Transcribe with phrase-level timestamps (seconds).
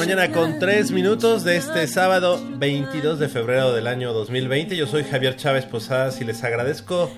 [0.00, 4.74] Mañana con 3 minutos de este sábado 22 de febrero del año 2020.
[4.74, 7.12] Yo soy Javier Chávez Posadas y les agradezco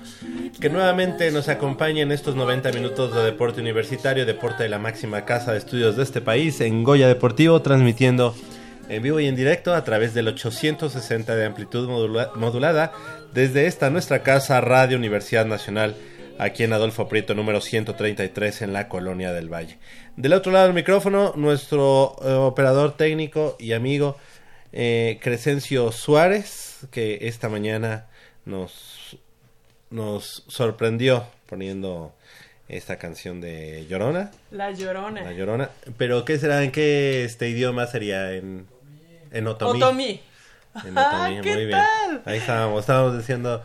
[0.59, 5.53] que nuevamente nos acompañen estos 90 minutos de deporte universitario, deporte de la máxima casa
[5.53, 8.35] de estudios de este país, en Goya Deportivo, transmitiendo
[8.89, 11.87] en vivo y en directo a través del 860 de amplitud
[12.35, 12.91] modulada
[13.33, 15.95] desde esta nuestra casa Radio Universidad Nacional
[16.37, 19.77] aquí en Adolfo Prieto número 133 en la Colonia del Valle.
[20.15, 24.17] Del otro lado del micrófono, nuestro eh, operador técnico y amigo
[24.71, 28.07] eh, Crescencio Suárez, que esta mañana
[28.45, 29.17] nos,
[29.89, 32.13] nos sorprendió poniendo
[32.67, 34.31] esta canción de Llorona.
[34.51, 35.21] La Llorona.
[35.21, 35.69] La Llorona.
[35.97, 36.63] Pero ¿qué será?
[36.63, 38.33] ¿En qué este idioma sería?
[38.33, 38.67] En,
[39.31, 39.81] en Otomí.
[39.81, 40.21] Otomí.
[40.85, 41.81] En Otomí, muy bien.
[42.25, 43.63] Ahí estábamos, estábamos diciendo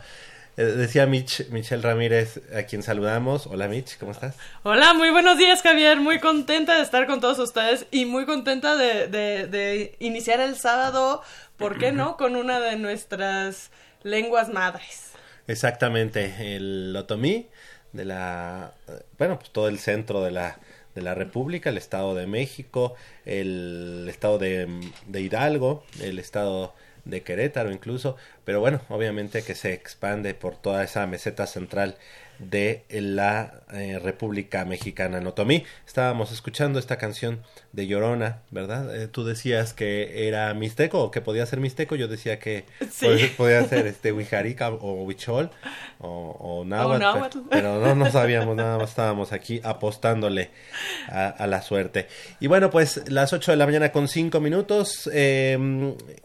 [0.65, 3.47] decía Mitch, Michelle Ramírez, a quien saludamos.
[3.47, 4.35] Hola Mitch, ¿cómo estás?
[4.63, 8.75] Hola, muy buenos días Javier, muy contenta de estar con todos ustedes y muy contenta
[8.75, 11.21] de, de, iniciar el sábado,
[11.57, 12.17] ¿por qué no?
[12.17, 13.71] Con una de nuestras
[14.03, 15.11] lenguas madres.
[15.47, 17.47] Exactamente, el otomí
[17.93, 18.73] de la,
[19.17, 20.59] bueno, pues todo el centro de la,
[20.93, 24.67] de la República, el Estado de México, el Estado de,
[25.07, 26.73] de Hidalgo, el Estado
[27.09, 28.15] de Querétaro incluso,
[28.45, 31.95] pero bueno, obviamente que se expande por toda esa meseta central
[32.39, 35.63] de la eh, República Mexicana en Otomí.
[35.85, 37.41] Estábamos escuchando esta canción
[37.73, 38.95] de Llorona, ¿verdad?
[38.95, 42.65] Eh, tú decías que era mixteco o que podía ser mixteco, yo decía que
[43.37, 45.51] podía ser este Wijarica o Huichol
[45.99, 50.49] o, o náhuatl, pero no, no sabíamos nada más, estábamos aquí apostándole
[51.09, 52.07] a, la suerte.
[52.39, 55.09] Y bueno, pues las 8 de la mañana con 5 minutos.
[55.13, 55.57] Eh,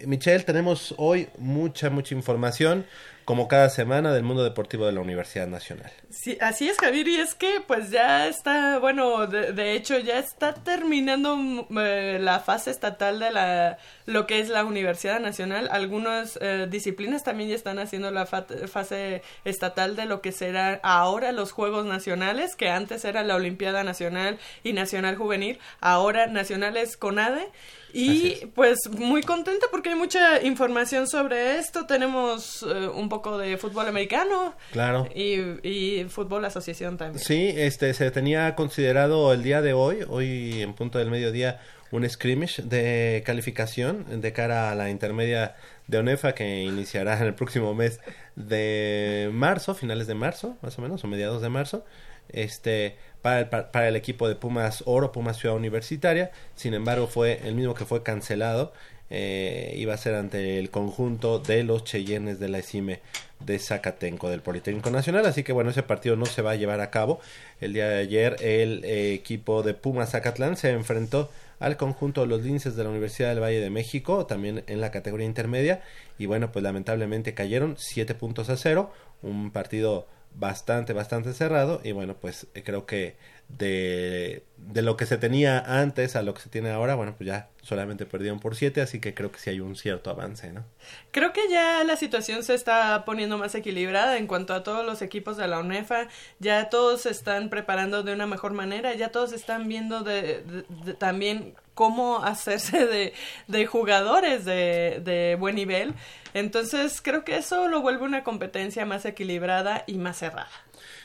[0.06, 2.86] Michelle, tenemos hoy mucha, mucha información
[3.24, 5.90] como cada semana del mundo deportivo de la Universidad Nacional.
[6.10, 10.54] Sí, así es, Javier, y es que pues ya está, bueno, de, hecho ya está
[10.54, 15.68] terminando mm, eh, la fase estatal de la, lo que es la Universidad Nacional.
[15.70, 21.32] Algunas eh, disciplinas también ya están haciendo la fase estatal de lo que serán ahora
[21.32, 27.50] los Juegos Nacionales, que antes era la Olimpiada Nacional y Nacional Juvenil, ahora Nacionales CONADE.
[27.94, 31.86] Y pues muy contenta porque hay mucha información sobre esto.
[31.86, 34.54] Tenemos eh, un poco de fútbol americano.
[34.72, 35.08] Claro.
[35.14, 37.24] Y, y, fútbol asociación también.
[37.24, 41.60] Sí, este se tenía considerado el día de hoy, hoy en punto del mediodía,
[41.92, 45.54] un scrimmage de calificación de cara a la intermedia
[45.86, 48.00] de ONEFA que iniciará en el próximo mes
[48.34, 51.84] de marzo, finales de marzo, más o menos, o mediados de marzo.
[52.28, 56.30] Este, para el, equipo de Pumas Oro, Pumas Ciudad Universitaria.
[56.56, 58.74] Sin embargo, fue el mismo que fue cancelado.
[59.08, 63.00] Eh, iba a ser ante el conjunto de los Cheyennes de la ECIME
[63.40, 65.24] de Zacatenco del Politécnico Nacional.
[65.24, 67.18] Así que bueno, ese partido no se va a llevar a cabo.
[67.62, 71.30] El día de ayer el eh, equipo de Pumas Zacatlán se enfrentó
[71.60, 74.90] al conjunto de los linces de la Universidad del Valle de México, también en la
[74.90, 75.80] categoría intermedia.
[76.18, 78.92] Y bueno, pues lamentablemente cayeron 7 puntos a 0.
[79.22, 83.16] Un partido bastante, bastante cerrado y bueno, pues eh, creo que
[83.48, 87.28] de, de lo que se tenía antes a lo que se tiene ahora, bueno, pues
[87.28, 90.64] ya solamente perdieron por siete, así que creo que sí hay un cierto avance, ¿no?
[91.12, 95.02] Creo que ya la situación se está poniendo más equilibrada en cuanto a todos los
[95.02, 96.08] equipos de la UNEFA,
[96.40, 100.64] ya todos se están preparando de una mejor manera, ya todos están viendo de,
[100.98, 103.12] también cómo hacerse de,
[103.48, 105.94] de jugadores de, de buen nivel.
[106.32, 110.50] Entonces creo que eso lo vuelve una competencia más equilibrada y más cerrada.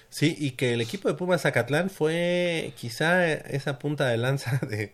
[0.10, 4.94] Sí, y que el equipo de Pumas Zacatlán fue quizá esa punta de lanza de,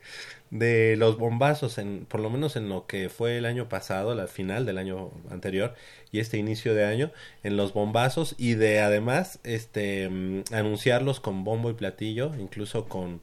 [0.50, 4.28] de los bombazos, en, por lo menos en lo que fue el año pasado, la
[4.28, 5.74] final del año anterior
[6.12, 7.12] y este inicio de año,
[7.44, 13.22] en los bombazos y de además este mm, anunciarlos con bombo y platillo, incluso con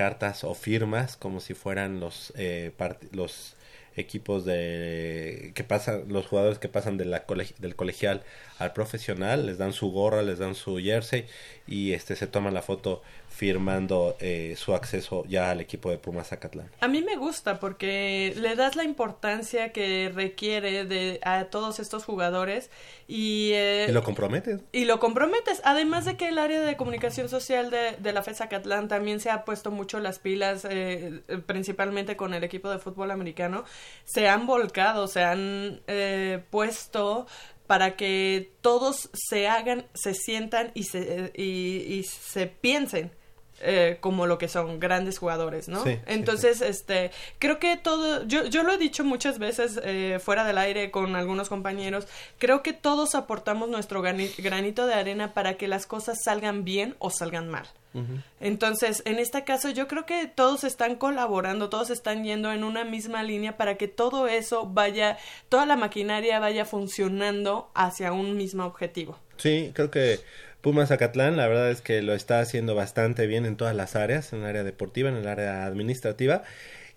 [0.00, 2.72] cartas o firmas como si fueran los eh,
[3.12, 3.54] los
[3.96, 7.26] equipos de que pasan los jugadores que pasan de la
[7.58, 8.22] del colegial
[8.58, 11.26] al profesional les dan su gorra les dan su jersey
[11.70, 16.28] y este se toman la foto firmando eh, su acceso ya al equipo de Pumas
[16.28, 16.68] Zacatlán.
[16.80, 22.04] A mí me gusta porque le das la importancia que requiere de a todos estos
[22.04, 22.70] jugadores
[23.06, 24.60] y, eh, y lo comprometes.
[24.72, 25.62] Y lo comprometes.
[25.64, 29.30] Además de que el área de comunicación social de, de la FED Zacatlán también se
[29.30, 33.64] ha puesto mucho las pilas, eh, principalmente con el equipo de fútbol americano,
[34.04, 37.26] se han volcado, se han eh, puesto
[37.70, 41.44] para que todos se hagan, se sientan y se, y,
[41.86, 43.12] y se piensen
[43.60, 45.84] eh, como lo que son grandes jugadores, ¿no?
[45.84, 46.70] Sí, Entonces, sí, sí.
[46.70, 50.90] este, creo que todo, yo, yo lo he dicho muchas veces eh, fuera del aire
[50.90, 52.06] con algunos compañeros,
[52.38, 57.10] creo que todos aportamos nuestro granito de arena para que las cosas salgan bien o
[57.10, 57.66] salgan mal.
[57.92, 58.22] Uh -huh.
[58.40, 62.84] Entonces, en este caso, yo creo que todos están colaborando, todos están yendo en una
[62.84, 65.18] misma línea para que todo eso vaya,
[65.48, 69.18] toda la maquinaria vaya funcionando hacia un mismo objetivo.
[69.36, 70.20] Sí, creo que
[70.60, 74.32] Pumas Zacatlán, la verdad es que lo está haciendo bastante bien en todas las áreas,
[74.32, 76.42] en el área deportiva, en el área administrativa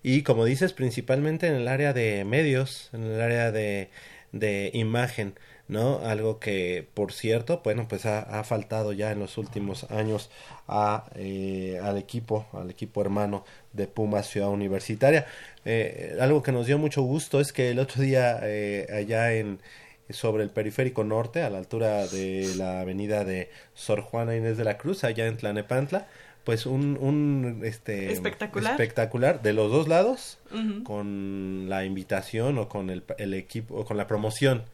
[0.04, 3.88] y como dices, principalmente en el área de medios, en el área de,
[4.32, 5.34] de imagen,
[5.66, 6.00] ¿no?
[6.04, 10.30] Algo que, por cierto, bueno, pues ha, faltado ya en los últimos años
[10.68, 15.26] a, eh, al equipo, al equipo hermano de Pumas Ciudad Universitaria.
[15.64, 19.58] Eh, algo que nos dio mucho gusto es que el otro día eh, allá en
[20.10, 24.64] sobre el periférico norte, a la altura de la avenida de Sor Juana Inés de
[24.64, 26.06] la Cruz, allá en Tlanepantla,
[26.44, 28.72] pues un, un este espectacular.
[28.72, 30.82] espectacular de los dos lados, uh -huh.
[30.82, 34.64] con la invitación o con el, el equipo, o con la promoción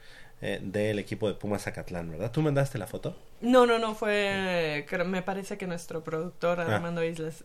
[0.43, 2.33] eh, del equipo de Pumas Zacatlán, ¿verdad?
[2.33, 3.17] ¿Tú mandaste la foto?
[3.41, 7.07] No, no, no, fue, me parece que nuestro productor Armando ah.
[7.07, 7.45] Islas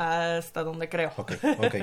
[0.00, 1.12] hasta donde creo.
[1.16, 1.74] Ok, ok.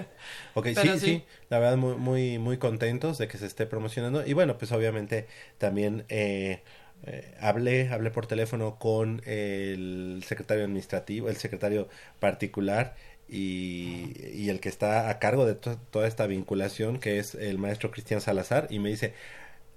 [0.56, 4.26] okay sí, sí, sí, la verdad muy, muy, muy contentos de que se esté promocionando.
[4.26, 5.28] Y bueno, pues obviamente
[5.60, 6.64] también eh,
[7.04, 12.96] eh, hablé, hablé por teléfono con el secretario administrativo, el secretario particular
[13.28, 17.60] y, y el que está a cargo de to toda esta vinculación, que es el
[17.60, 19.14] maestro Cristian Salazar, y me dice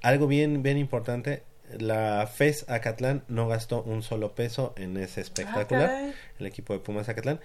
[0.02, 1.44] algo bien, bien importante,
[1.78, 6.81] la FES Acatlán no gastó un solo peso en ese espectacular, Ah, el equipo de
[6.81, 7.40] Pumas Acatlán.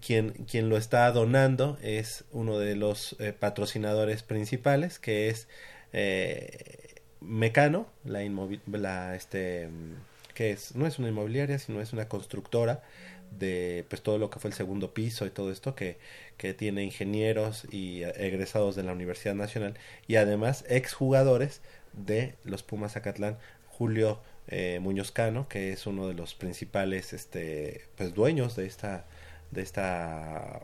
[0.00, 5.48] Quien, quien lo está donando es uno de los eh, patrocinadores principales, que es
[5.92, 8.20] eh, Mecano, la,
[8.66, 9.68] la este,
[10.34, 12.82] que es, no es una inmobiliaria, sino es una constructora
[13.38, 15.98] de pues todo lo que fue el segundo piso y todo esto que,
[16.36, 19.74] que tiene ingenieros y egresados de la Universidad Nacional
[20.06, 21.60] y además exjugadores
[21.92, 23.38] de los Pumas Acatlán,
[23.68, 29.06] Julio eh, Muñoz Cano, que es uno de los principales este pues dueños de esta
[29.50, 30.60] de esta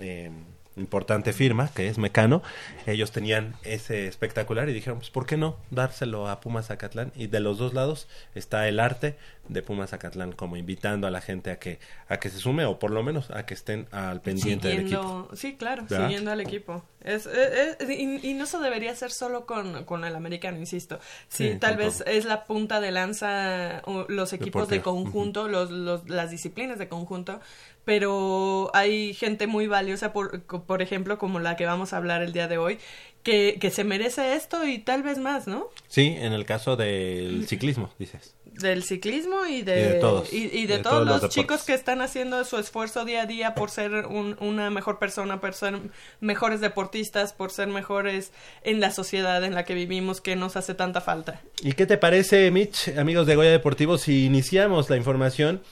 [0.00, 0.30] eh,
[0.76, 2.42] importante firma que es Mecano,
[2.86, 7.12] ellos tenían ese espectacular y dijeron, pues ¿por qué no dárselo a Pumas Zacatlán?
[7.14, 9.16] Y de los dos lados está el arte
[9.48, 12.78] de Pumas Zacatlán como invitando a la gente a que a que se sume o
[12.78, 15.36] por lo menos a que estén al pendiente siguiendo, del equipo.
[15.36, 16.06] Sí, claro, ¿verdad?
[16.06, 16.82] siguiendo al equipo.
[17.02, 20.98] Es, es, es y, y, no se debería hacer solo con, con el americano, insisto.
[21.28, 22.08] Sí, sí tal vez todo.
[22.08, 24.74] es la punta de lanza los equipos Deporte.
[24.76, 25.50] de conjunto, uh -huh.
[25.50, 27.40] los, los, las disciplinas de conjunto,
[27.84, 32.32] pero hay gente muy valiosa, por, por ejemplo, como la que vamos a hablar el
[32.32, 32.78] día de hoy,
[33.22, 35.68] que, que se merece esto y tal vez más, ¿no?
[35.88, 40.36] Sí, en el caso del ciclismo, dices del ciclismo y de, y de todos, y,
[40.52, 43.54] y de, de, todos, todos los, chicos que están haciendo su esfuerzo día a día
[43.54, 45.78] por ser un, una mejor persona, por ser
[46.20, 48.32] mejores deportistas, por ser mejores
[48.62, 51.40] en la sociedad en la que vivimos que nos hace tanta falta.
[51.62, 55.62] ¿Y qué te parece, Mitch, amigos de Goya Deportivo, si iniciamos la información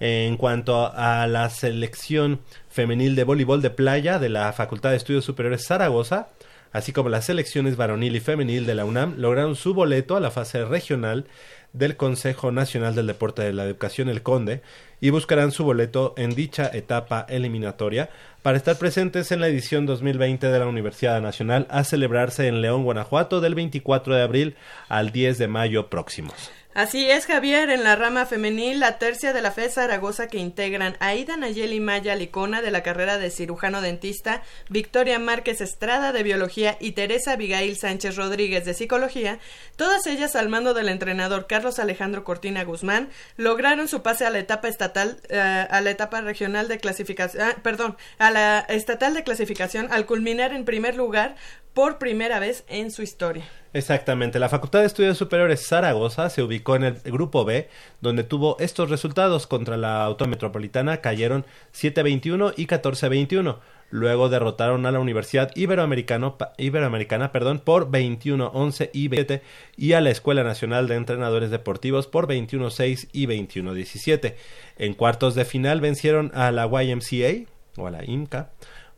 [0.00, 5.24] en cuanto a la selección femenil de voleibol de playa de la Facultad de Estudios
[5.24, 6.28] Superiores Zaragoza?
[6.72, 10.30] así como las selecciones varonil y femenil de la UNAM lograron su boleto a la
[10.30, 11.26] fase regional
[11.72, 14.62] del Consejo Nacional del Deporte de la Educación, el CONDE,
[15.00, 18.10] y buscarán su boleto en dicha etapa eliminatoria
[18.42, 22.84] para estar presentes en la edición 2020 de la Universidad Nacional a celebrarse en León,
[22.84, 24.56] Guanajuato, del 24 de abril
[24.88, 26.50] al 10 de mayo próximos.
[26.74, 30.96] Así es, Javier, en la rama femenil, la tercia de la FE Zaragoza que integran
[31.00, 36.76] Aida Nayeli Maya Licona de la carrera de cirujano dentista, Victoria Márquez Estrada de biología
[36.78, 39.40] y Teresa Abigail Sánchez Rodríguez de psicología,
[39.76, 44.38] todas ellas al mando del entrenador Carlos Alejandro Cortina Guzmán, lograron su pase a la
[44.38, 49.24] etapa estatal, eh, a la etapa regional de clasificación, ah, perdón, a la estatal de
[49.24, 51.34] clasificación al culminar en primer lugar
[51.72, 53.46] por primera vez en su historia.
[53.72, 54.38] Exactamente.
[54.38, 57.68] La Facultad de Estudios Superiores Zaragoza se ubicó en el grupo B,
[58.00, 61.44] donde tuvo estos resultados contra la Autónoma Metropolitana, cayeron
[61.74, 63.58] 7-21 y 14-21.
[63.90, 69.42] Luego derrotaron a la Universidad Iberoamericano, Iberoamericana perdón, por 21-11 y 27
[69.76, 74.34] y a la Escuela Nacional de Entrenadores Deportivos por 21-6 y 21-17.
[74.76, 78.50] En cuartos de final vencieron a la YMCA o a la IMCA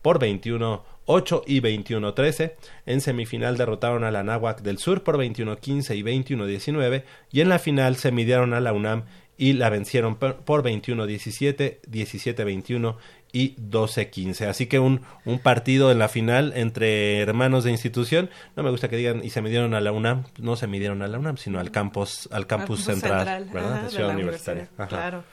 [0.03, 2.52] por 21 8 y 21-13.
[2.87, 7.02] En semifinal derrotaron a la Náhuac del Sur por 21-15 y 21-19.
[7.33, 9.05] Y en la final se midieron a la UNAM
[9.37, 12.97] y la vencieron por 21-17, 17-21
[13.33, 14.47] y 12-15.
[14.47, 18.31] Así que un, un partido en la final entre hermanos de institución.
[18.55, 20.25] No me gusta que digan y se midieron a la UNAM.
[20.38, 23.83] No se midieron a la UNAM, sino al campus, al campus, central, ¿verdad?
[23.83, 24.69] de Ciudad Universitaria.
[24.88, 25.25] Claro.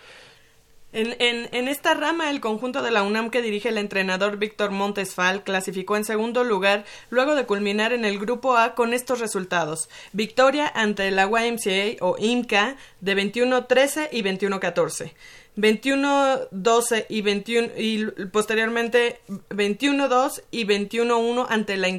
[0.94, 4.72] En, en, en, esta rama, el conjunto de la UNAM que dirige el entrenador Víctor
[4.72, 9.90] Montesfal clasificó en segundo lugar luego de culminar en el grupo A con estos resultados.
[10.14, 15.12] Victoria ante la YMCA o IMCA de 21-13 y 21-14.
[15.58, 21.90] 21-12 y, 21, y posteriormente 21-2 y 21-1 ante la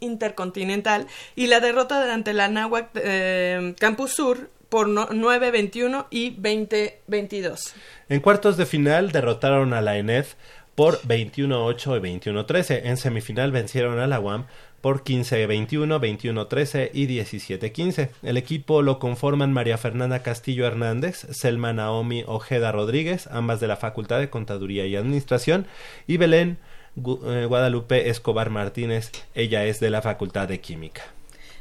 [0.00, 7.74] Intercontinental y la derrota ante la Nahuac eh, Campus Sur por 9-21 y 20-22.
[8.08, 10.32] En cuartos de final derrotaron a la ENEF
[10.74, 12.80] por 21-8 y 21-13.
[12.84, 14.46] En semifinal vencieron a la UAM
[14.80, 18.08] por 15-21, 21-13 y 17-15.
[18.22, 23.76] El equipo lo conforman María Fernanda Castillo Hernández, Selma Naomi Ojeda Rodríguez, ambas de la
[23.76, 25.66] Facultad de Contaduría y Administración,
[26.06, 26.56] y Belén
[26.96, 31.02] eh, Guadalupe Escobar Martínez, ella es de la Facultad de Química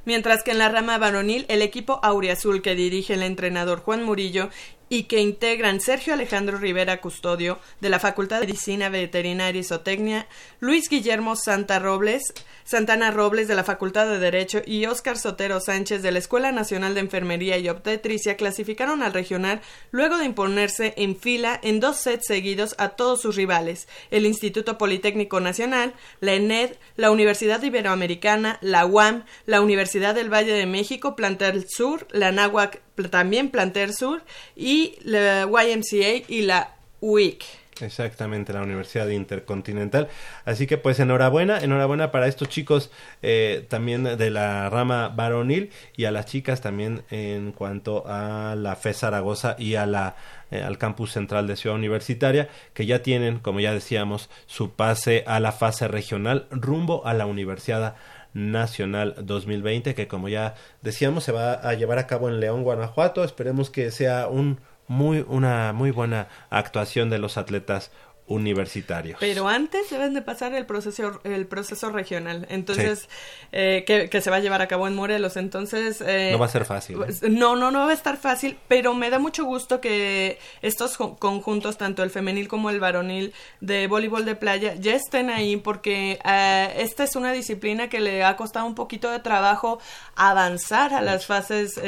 [0.06, 4.50] mientras que en la rama varonil el equipo auriazul que dirige el entrenador Juan Murillo
[4.92, 10.28] y que integran Sergio Alejandro Rivera Custodio de la Facultad de Medicina Veterinaria y Zootecnia,
[10.60, 12.24] Luis Guillermo Santa Robles,
[12.66, 16.94] Santana Robles de la Facultad de Derecho y Óscar Sotero Sánchez de la Escuela Nacional
[16.94, 22.28] de Enfermería y Obstetricia clasificaron al regional luego de imponerse en fila en dos sets
[22.28, 28.86] seguidos a todos sus rivales, el Instituto Politécnico Nacional, la ENED, la Universidad Iberoamericana, la
[28.86, 34.22] UAM, la Universidad del Valle de México, Plantel Sur, la NAHUAC también Planter Sur
[34.56, 37.44] y la YMCA y la UIC.
[37.80, 40.08] Exactamente, la Universidad Intercontinental.
[40.46, 46.06] Así que pues enhorabuena, enhorabuena para estos chicos eh, también de la rama varonil y
[46.06, 50.16] a las chicas también en cuanto a la FE Zaragoza y a la
[50.52, 55.24] eh, al campus central de Ciudad Universitaria, que ya tienen, como ya decíamos, su pase
[55.26, 57.96] a la fase regional rumbo a la Universidad
[58.34, 63.24] Nacional 2020, que como ya decíamos se va a llevar a cabo en León, Guanajuato.
[63.24, 64.60] Esperemos que sea un
[64.92, 67.92] muy, una muy buena actuación de los atletas
[68.32, 69.18] universitarios.
[69.20, 73.10] Pero antes deben de pasar el proceso el proceso regional, entonces
[73.52, 76.50] eh, que, se va a llevar a cabo en Morelos, entonces eh, no va a
[76.50, 76.98] ser fácil.
[76.98, 80.98] Pues, no, no, no va a estar fácil, pero me da mucho gusto que estos
[80.98, 86.20] conjuntos, tanto el femenil como el varonil de voleibol de playa, ya estén ahí porque
[86.24, 89.80] eh, esta es una disciplina que le ha costado un poquito de trabajo
[90.16, 91.80] avanzar a las fases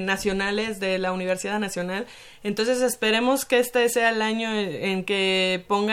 [0.00, 2.06] nacionales de la Universidad Nacional.
[2.42, 5.91] Entonces esperemos que este sea el año en que pongan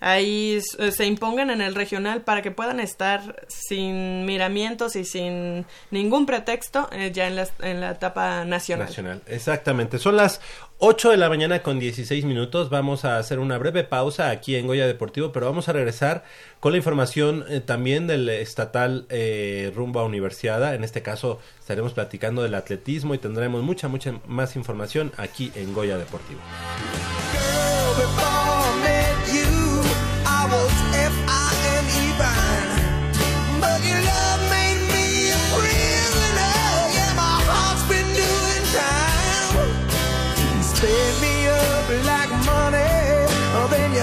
[0.00, 6.26] ahí, se impongan en el regional para que puedan estar sin miramientos y sin ningún
[6.26, 8.86] pretexto eh, ya en la, en la etapa nacional.
[8.86, 9.98] Nacional, exactamente.
[9.98, 10.40] Son las
[10.78, 12.68] 8 de la mañana con 16 minutos.
[12.68, 16.24] Vamos a hacer una breve pausa aquí en Goya Deportivo, pero vamos a regresar
[16.60, 20.74] con la información eh, también del estatal eh, rumbo a Universidad.
[20.74, 25.72] En este caso estaremos platicando del atletismo y tendremos mucha, mucha más información aquí en
[25.72, 26.40] Goya Deportivo.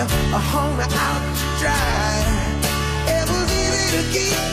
[0.09, 2.23] Hung me out to dry.
[3.07, 4.52] It was easy to keep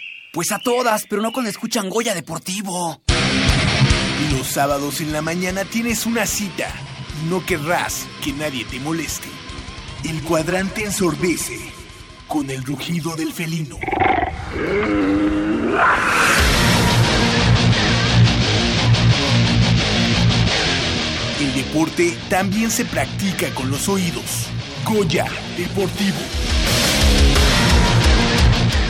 [0.33, 3.01] Pues a todas, pero no cuando escuchan Goya Deportivo.
[4.31, 6.71] Los sábados en la mañana tienes una cita
[7.21, 9.27] y no querrás que nadie te moleste.
[10.05, 11.59] El cuadrante ensordece
[12.29, 13.77] con el rugido del felino.
[21.41, 24.47] El deporte también se practica con los oídos.
[24.85, 25.25] Goya
[25.57, 26.60] Deportivo.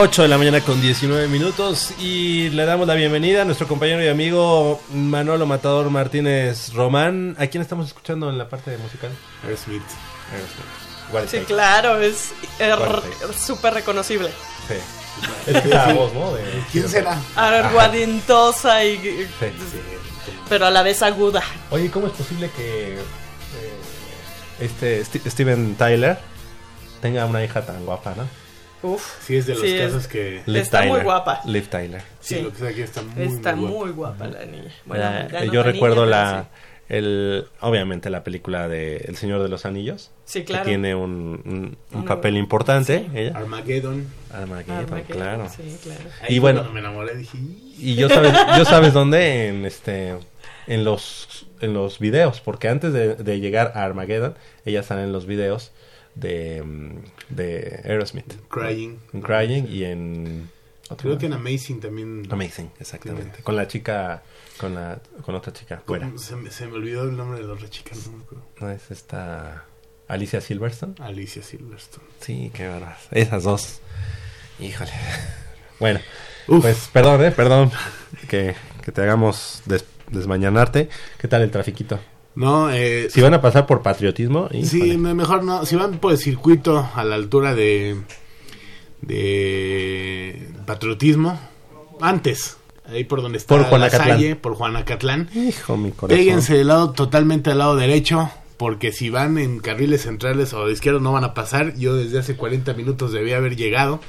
[0.00, 4.00] Ocho de la mañana con 19 minutos y le damos la bienvenida a nuestro compañero
[4.04, 7.34] y amigo Manolo Matador Martínez Román.
[7.38, 9.10] ¿A quién estamos escuchando en la parte musical?
[9.42, 9.82] Aerosmith.
[11.12, 12.30] White Sí, claro, es
[12.60, 13.08] er, Fuerte.
[13.36, 14.28] súper reconocible.
[14.68, 14.74] Sí.
[15.48, 16.32] Es que esa voz, ¿no?
[16.32, 17.18] De- ¿Quién será?
[17.34, 18.98] Aguadintosa y...
[19.40, 19.46] Sí.
[20.48, 21.42] Pero a la vez aguda.
[21.70, 23.00] Oye, ¿cómo es posible que eh,
[24.60, 26.18] este Steven Tyler
[27.02, 28.47] tenga una hija tan guapa, no?
[28.82, 29.22] Uf.
[29.24, 30.42] Sí, es de los Sí, es- casos que...
[30.46, 31.04] Liv Está muy Tyler.
[31.04, 31.40] guapa.
[31.46, 32.02] Liv Tyler.
[32.20, 32.42] Sí, Sí.
[32.42, 33.84] lo que sea aquí está muy, Está muy guapo.
[33.86, 34.72] muy guapa la niña.
[34.86, 36.48] Bueno, Era- no yo la recuerdo niña, la
[36.88, 40.64] el obviamente la película de El Señor de los Anillos Sí, claro.
[40.64, 41.10] que tiene un,
[41.44, 43.10] un- un Una- papel importante sí.
[43.18, 44.06] ella Armageddon.
[44.32, 46.00] Armageddon, Armageddon, claro Sí, claro.
[46.22, 46.64] Ahí Y bueno.
[46.72, 47.36] me enamoré dije...
[47.78, 50.14] Y yo sabes yo sabes dónde en este
[50.66, 55.12] en los en los videos porque antes de, de llegar a Armageddon ella sale en
[55.12, 55.72] los videos
[56.14, 58.98] de mm, de Aerosmith Crying.
[59.12, 60.50] en Crying y en
[60.96, 62.26] Creo que en Amazing también...
[62.30, 64.22] Amazing exactamente con la chica
[64.58, 66.10] con la con otra chica fuera.
[66.16, 68.44] Se me, se me olvidó el nombre de la otra chica, no me acuerdo.
[68.60, 69.64] no es esta
[70.08, 72.06] Alicia Silverstone Alicia Silverstone.
[72.20, 73.06] Sí, qué barbas.
[73.10, 73.80] Esas dos.
[74.58, 74.90] Híjole.
[75.80, 76.00] Bueno,
[76.48, 76.62] Uf.
[76.62, 77.70] pues perdón, eh, perdón
[78.28, 80.88] que, que te hagamos des- desmañanarte.
[81.18, 82.00] ¿Qué tal el trafiquito?
[82.38, 83.08] No, eh...
[83.10, 84.96] Si van a pasar por patriotismo, híjole.
[84.96, 85.66] me- mejor no.
[85.66, 87.96] Si van por el circuito a la altura de
[89.02, 91.38] de patriotismo,
[92.00, 92.56] antes,
[92.88, 93.90] ahí por donde está Por la.
[93.90, 96.18] Salle, por Juanacatlán, hijo mi corazón.
[96.18, 100.72] péguense del lado totalmente al lado derecho, porque si van en carriles centrales o de
[100.72, 101.74] izquierda no van a pasar.
[101.76, 104.00] Yo desde hace 40 minutos debía haber llegado,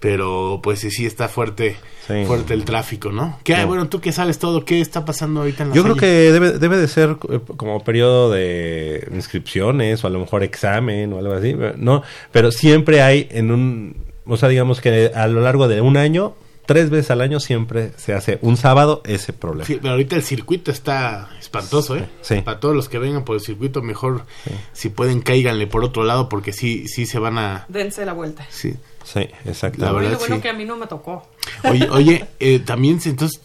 [0.00, 2.24] pero pues sí, sí está fuerte, Sí.
[2.26, 3.38] fuerte el tráfico, ¿no?
[3.44, 3.64] ¿Qué, Sí.
[3.64, 6.52] Bueno, tú que sabes todo, ¿qué está pasando ahorita en la Yo creo que debe,
[6.58, 11.34] debe de ser eh, como periodo de inscripciones o a lo mejor examen o algo
[11.34, 11.54] así.
[11.76, 15.96] No, pero siempre hay en un, o sea, digamos que a lo largo de un
[15.98, 16.34] año,
[16.66, 19.66] tres veces al año siempre se hace un sábado ese problema.
[19.66, 22.08] Sí, pero ahorita el circuito está espantoso, ¿eh?
[22.22, 22.40] Sí.
[22.40, 24.24] Para todos los que vengan por el circuito, mejor
[24.72, 27.66] si pueden cáiganle por otro lado porque sí, sí se van a...
[27.68, 28.46] Dense la vuelta.
[28.50, 28.74] Sí.
[29.04, 29.80] Sí, exacto.
[29.84, 30.42] La Bueno, verdad, bueno sí.
[30.42, 31.26] que a mí no me tocó.
[31.68, 33.40] Oye, oye eh, también, si- entonces,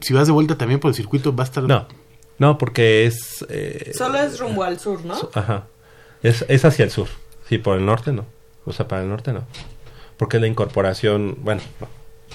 [0.00, 1.64] si vas de vuelta también por el circuito, va a estar...
[1.64, 1.86] No,
[2.38, 3.44] no, porque es...
[3.48, 5.14] eh, Solo es rumbo al sur, ¿no?
[5.34, 5.64] Ajá.
[6.22, 7.08] Es, es hacia el sur.
[7.48, 8.24] Sí, por el norte no.
[8.64, 9.44] O sea, para el norte no.
[10.16, 11.88] Porque la incorporación, bueno, no.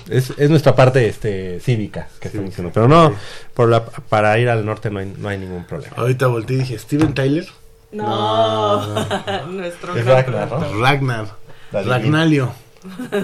[0.09, 2.71] Es, es nuestra parte este cívica que estamos diciendo.
[2.73, 3.13] Pero no,
[3.53, 5.95] por la, para ir al norte no hay, no hay ningún problema.
[5.97, 7.45] Ahorita volteé y dije, Steven Tyler,
[7.91, 9.05] No,
[9.51, 10.79] nuestro Es Ragnar, ¿no?
[10.81, 11.25] Ragnar,
[11.71, 12.53] Ragnalio.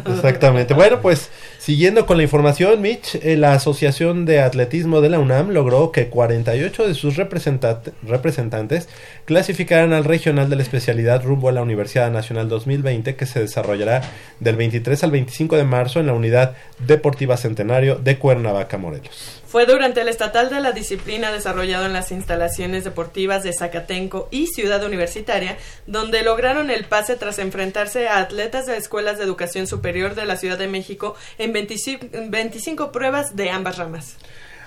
[0.06, 0.74] Exactamente.
[0.74, 5.50] Bueno, pues siguiendo con la información, Mitch, eh, la Asociación de Atletismo de la UNAM
[5.50, 8.90] logró que 48 de sus representantes
[9.26, 14.02] clasificaran al regional de la especialidad rumbo a la Universidad Nacional 2020 que se desarrollará
[14.40, 19.37] del 23 al 25 de marzo en la Unidad Deportiva Centenario de Cuernavaca, Morelos.
[19.48, 24.48] Fue durante el estatal de la disciplina desarrollado en las instalaciones deportivas de Zacatenco y
[24.48, 30.16] Ciudad Universitaria, donde lograron el pase tras enfrentarse a atletas de escuelas de educación superior
[30.16, 34.18] de la Ciudad de México en 25, 25 pruebas de ambas ramas.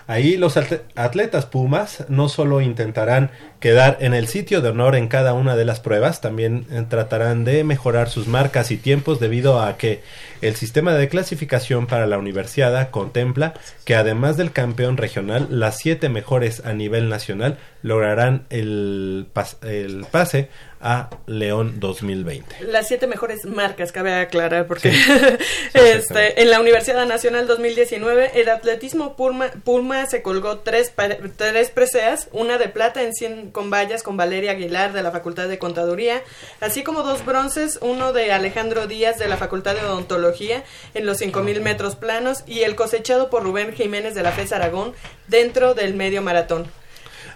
[0.07, 5.07] Ahí los atle- atletas Pumas no solo intentarán quedar en el sitio de honor en
[5.09, 9.61] cada una de las pruebas, también eh, tratarán de mejorar sus marcas y tiempos debido
[9.61, 10.01] a que
[10.40, 13.53] el sistema de clasificación para la universidad contempla
[13.85, 20.07] que además del campeón regional, las siete mejores a nivel nacional lograrán el, pas- el
[20.11, 20.49] pase
[20.83, 22.64] a León 2020.
[22.64, 24.99] Las siete mejores marcas, cabe aclarar, porque Sí.
[25.75, 30.92] este, en la Universidad Nacional 2019 el atletismo Puma, Puma se colgó tres,
[31.37, 35.49] tres preseas, una de plata en 100 con vallas con Valeria Aguilar de la Facultad
[35.49, 36.23] de Contaduría,
[36.61, 41.19] así como dos bronces, uno de Alejandro Díaz de la Facultad de Odontología en los
[41.19, 44.95] 5000 metros planos y el cosechado por Rubén Jiménez de la FES Aragón
[45.29, 46.67] dentro del medio maratón.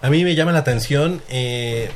[0.00, 1.90] A mí me llama la atención eh,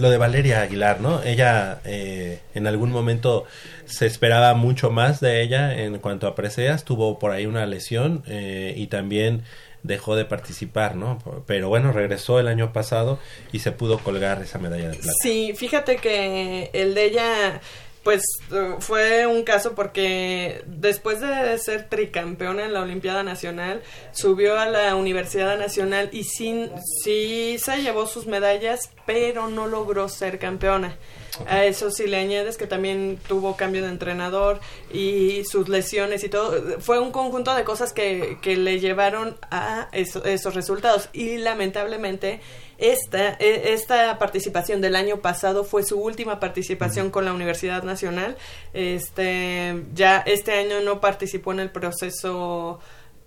[0.00, 1.22] lo de Valeria Aguilar, ¿no?
[1.22, 3.44] Ella eh, en algún momento
[3.84, 8.22] se esperaba mucho más de ella en cuanto a preseas, tuvo por ahí una lesión
[8.26, 9.42] eh, y también
[9.82, 11.18] dejó de participar, ¿no?
[11.46, 13.18] Pero bueno, regresó el año pasado
[13.52, 15.12] y se pudo colgar esa medalla de plata.
[15.22, 17.60] Sí, fíjate que el de ella,
[18.02, 18.22] pues
[18.78, 24.94] fue un caso porque después de ser tricampeona en la Olimpiada Nacional, subió a la
[24.96, 26.70] Universidad Nacional y sí,
[27.04, 30.96] sí se llevó sus medallas, pero no logró ser campeona.
[31.46, 34.60] A eso sí le añades que también tuvo cambio de entrenador
[34.92, 36.80] y sus lesiones y todo.
[36.80, 41.08] Fue un conjunto de cosas que, que le llevaron a eso- esos resultados.
[41.12, 42.40] Y lamentablemente
[42.78, 48.36] esta, e- esta participación del año pasado fue su última participación con la Universidad Nacional.
[48.74, 52.80] Este, ya este año no participó en el proceso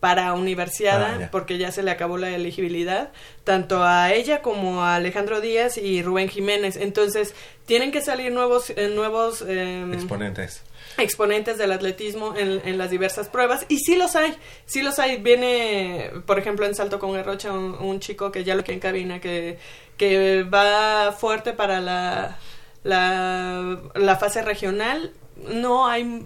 [0.03, 1.31] para universidad Ah, ya.
[1.31, 3.13] porque ya se le acabó la elegibilidad
[3.45, 7.33] tanto a ella como a Alejandro Díaz y Rubén Jiménez entonces
[7.65, 10.61] tienen que salir nuevos eh, nuevos em, Exponentes.
[10.97, 14.35] exponentes del atletismo en, en las diversas pruebas y sí los hay,
[14.65, 15.21] sí los hay.
[15.21, 18.81] Viene, por ejemplo, en Salto con Garrocha un, un chico que ya lo que en
[18.81, 19.57] cabina que,
[19.95, 22.37] que va fuerte para la,
[22.83, 25.13] la, la fase regional.
[25.47, 26.25] No hay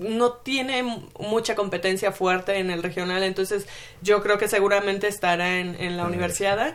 [0.00, 0.82] no tiene
[1.18, 3.66] mucha competencia fuerte en el regional, entonces
[4.02, 6.74] yo creo que seguramente estará en, en la universidad.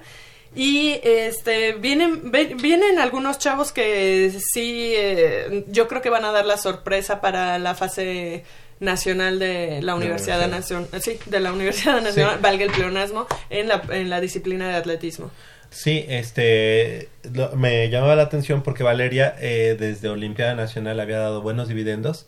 [0.57, 6.31] Y este vienen ve- vienen algunos chavos que sí eh, yo creo que van a
[6.31, 8.45] dar la sorpresa para la fase
[8.79, 10.47] nacional de la Universidad.
[10.47, 14.75] Nacional, sí, de la Universidad Nacional, valga el pleonasmo, en la, en la disciplina de
[14.75, 15.29] atletismo.
[15.71, 21.41] Sí, este lo- me llamaba la atención porque Valeria eh, desde Olimpiada Nacional había dado
[21.41, 22.27] buenos dividendos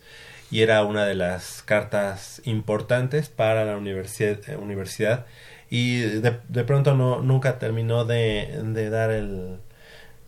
[0.50, 5.26] y era una de las cartas importantes para la universidad, eh, universidad
[5.70, 9.58] y de, de pronto no nunca terminó de, de dar el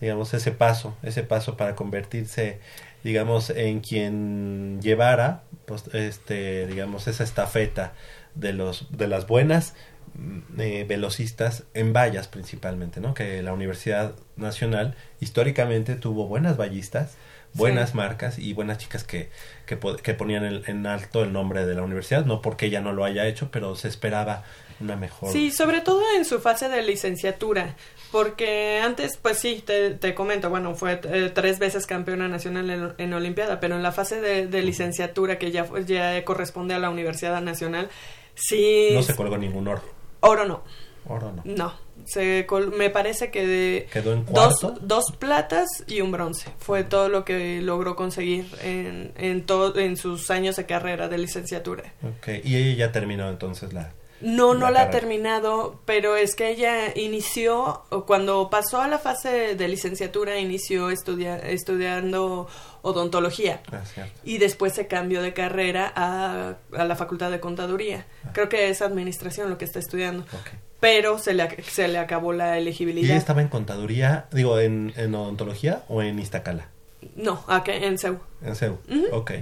[0.01, 2.61] digamos ese paso ese paso para convertirse
[3.05, 7.93] digamos en quien llevara pues, este digamos esa estafeta
[8.35, 9.75] de los de las buenas
[10.15, 17.17] mm, eh, velocistas en vallas principalmente no que la Universidad Nacional históricamente tuvo buenas ballistas
[17.53, 17.97] buenas Sí.
[17.97, 19.29] marcas y buenas chicas que,
[19.71, 22.93] que, po- que ponían en alto el nombre de la universidad, no porque ella no
[22.93, 24.43] lo haya hecho, pero se esperaba
[24.81, 25.31] una mejor.
[25.31, 27.77] Sí, sobre todo en su fase de licenciatura,
[28.11, 32.95] porque antes, pues sí, te, te comento, bueno, fue eh, tres veces campeona nacional en,
[32.99, 36.81] en Olimpiada, pero en la fase de, de licenciatura que ya, fue- ya corresponde a
[36.81, 37.89] la Universidad Nacional,
[38.35, 38.89] sí...
[38.93, 39.83] No se colgó ningún oro.
[40.19, 40.65] Oro no,
[41.07, 41.43] Oro no.
[41.45, 41.75] no.
[42.07, 46.51] Se col- me parece que de Quedó en dos, dos platas y un bronce.
[46.59, 51.19] Fue todo lo que logró conseguir en, en, todo, en sus años de carrera de
[51.19, 51.93] licenciatura.
[52.03, 53.93] Ok, y ella ya terminó entonces la...
[54.23, 58.99] No, no La ha terminado, pero es que ella inició, o cuando pasó a la
[58.99, 62.47] fase de licenciatura, inició estudia- estudiando
[62.83, 63.83] odontología Ah,
[64.23, 68.05] y después se cambió de carrera a, a la facultad de contaduría.
[68.35, 70.51] Creo que es administración lo que está estudiando, Ok.
[70.81, 73.17] Pero se le, se le acabó la ¿Y ella elegibilidad.
[73.17, 76.69] estaba en contaduría, digo, en, en odontología o en Iztacala?
[77.17, 78.19] No, acá en CEU.
[78.43, 78.79] En CEU.
[79.13, 79.33] Ok.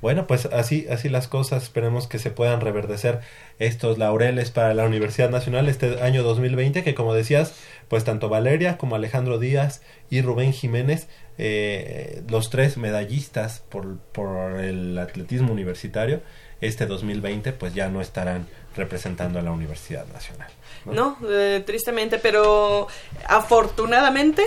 [0.00, 3.20] bueno, pues así, así las cosas, esperemos que se puedan reverdecer
[3.58, 7.54] estos laureles para la Universidad Nacional este año 2020, que como decías,
[7.88, 14.60] pues tanto Valeria como Alejandro Díaz y Rubén Jiménez, eh, los tres medallistas por, por
[14.60, 16.20] el atletismo universitario,
[16.60, 20.50] este 2020 pues ya no estarán representando a la Universidad Nacional.
[20.84, 22.86] No, eh, tristemente, pero
[23.26, 24.44] afortunadamente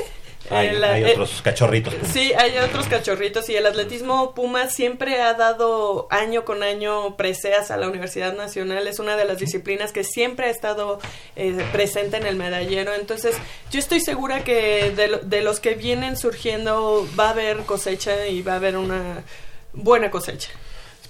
[0.49, 1.93] Hay, hay eh, otros cachorritos.
[1.93, 2.11] Pumas.
[2.11, 7.69] Sí, hay otros cachorritos y el atletismo Puma siempre ha dado año con año preseas
[7.69, 8.87] a la Universidad Nacional.
[8.87, 10.99] Es una de las disciplinas que siempre ha estado
[11.35, 12.93] eh, presente en el medallero.
[12.93, 13.35] Entonces,
[13.69, 18.41] yo estoy segura que de, de los que vienen surgiendo va a haber cosecha y
[18.41, 19.23] va a haber una
[19.73, 20.49] buena cosecha.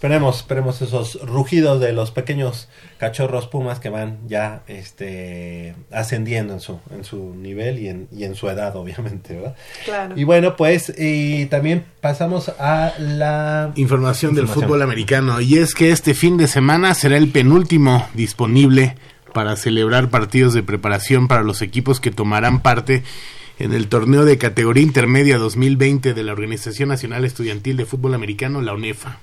[0.01, 6.59] Esperemos, esperemos esos rugidos de los pequeños cachorros pumas que van ya este ascendiendo en
[6.59, 9.55] su en su nivel y en, y en su edad obviamente, ¿verdad?
[9.85, 10.15] Claro.
[10.17, 14.69] Y bueno, pues y también pasamos a la Información del Información.
[14.69, 15.39] fútbol americano.
[15.39, 18.95] Y es que este fin de semana será el penúltimo disponible
[19.35, 23.03] para celebrar partidos de preparación para los equipos que tomarán parte
[23.59, 28.63] en el torneo de categoría intermedia 2020 de la Organización Nacional Estudiantil de Fútbol Americano,
[28.63, 29.19] la UNEFA.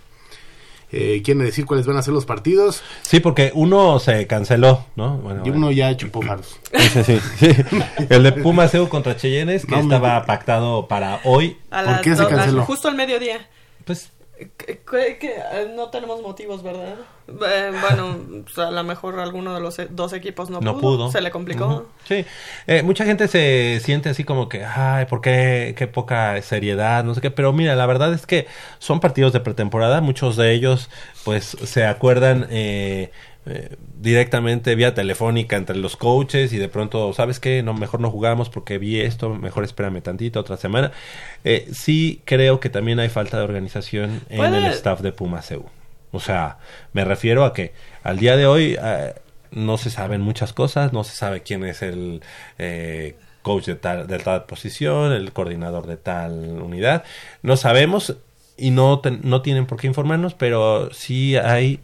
[0.90, 2.83] Eh, ¿Quieren decir cuáles van a ser los partidos?
[3.03, 5.18] Sí, porque uno se canceló, ¿no?
[5.18, 6.59] Bueno, Y uno ya chupó faros.
[6.72, 7.48] ese sí, sí.
[8.09, 11.59] El de Pumas contra Cheyennes que No, me- estaba pactado para hoy.
[11.70, 12.64] A ¿Por qué se canceló?
[12.64, 13.46] Justo al mediodía.
[13.85, 14.11] Pues
[14.57, 16.94] Que- que- que, eh, no tenemos motivos, ¿verdad?
[17.28, 18.16] Eh, bueno,
[18.56, 21.12] a lo mejor alguno de los e- dos equipos no, no pudo.
[21.12, 21.86] Se le complicó.
[22.04, 22.24] Sí.
[22.66, 25.74] Eh, mucha gente se siente así como que, ay, ¿por qué?
[25.76, 27.30] Qué poca seriedad, no sé qué.
[27.30, 28.46] Pero mira, la verdad es que
[28.78, 30.00] son partidos de pretemporada.
[30.00, 30.88] Muchos de ellos,
[31.24, 33.10] pues, se acuerdan eh,
[33.44, 37.62] eh, directamente vía telefónica entre los coaches y de pronto, ¿sabes qué?
[37.62, 40.92] No, mejor no jugamos porque vi esto, mejor espérame tantito, otra semana.
[41.44, 45.66] Eh, sí creo que también hay falta de organización en el staff de Pumas EU.
[46.12, 46.59] O sea,
[46.92, 49.14] me refiero a que al día de hoy eh,
[49.51, 52.23] no se saben muchas cosas, no se sabe quién es el
[52.59, 57.05] eh, coach de tal, de tal posición, el coordinador de tal unidad.
[57.42, 58.16] No sabemos
[58.57, 61.81] y no, ten- no tienen por qué informarnos, pero sí hay,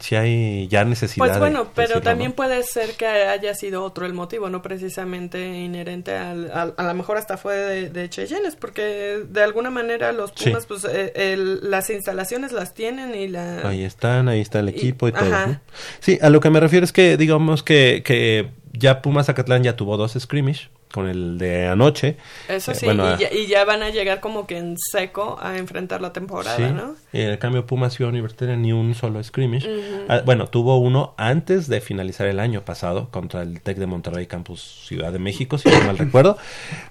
[0.00, 1.18] sí hay ya necesidad.
[1.24, 2.36] Pues de bueno, pero decirlo, también ¿no?
[2.36, 6.94] puede ser que haya sido otro el motivo, no precisamente inherente al, al- a lo
[6.94, 10.50] mejor hasta fue de, de Cheyennes, porque de alguna manera los Sí.
[10.50, 13.66] Pumas, pues eh, el- las instalaciones las tienen y la...
[13.68, 15.56] Ahí están, ahí está el equipo y, todo.
[16.00, 19.74] Sí, a lo que me refiero es que digamos que, que ya Pumas Zacatlán ya
[19.76, 22.16] tuvo dos scrimmage con el de anoche.
[22.48, 25.36] Eso Eh, sí, bueno, y, ya, y ya van a llegar como que en seco
[25.42, 26.94] a enfrentar la temporada, Sí, ¿no?
[27.12, 29.68] y en cambio Pumas Ciudad Universitaria ni un solo scrimmage.
[30.08, 34.26] Ah, bueno, tuvo uno antes de finalizar el año pasado contra el TEC de Monterrey
[34.26, 36.38] Campus Ciudad de México, si no mal recuerdo.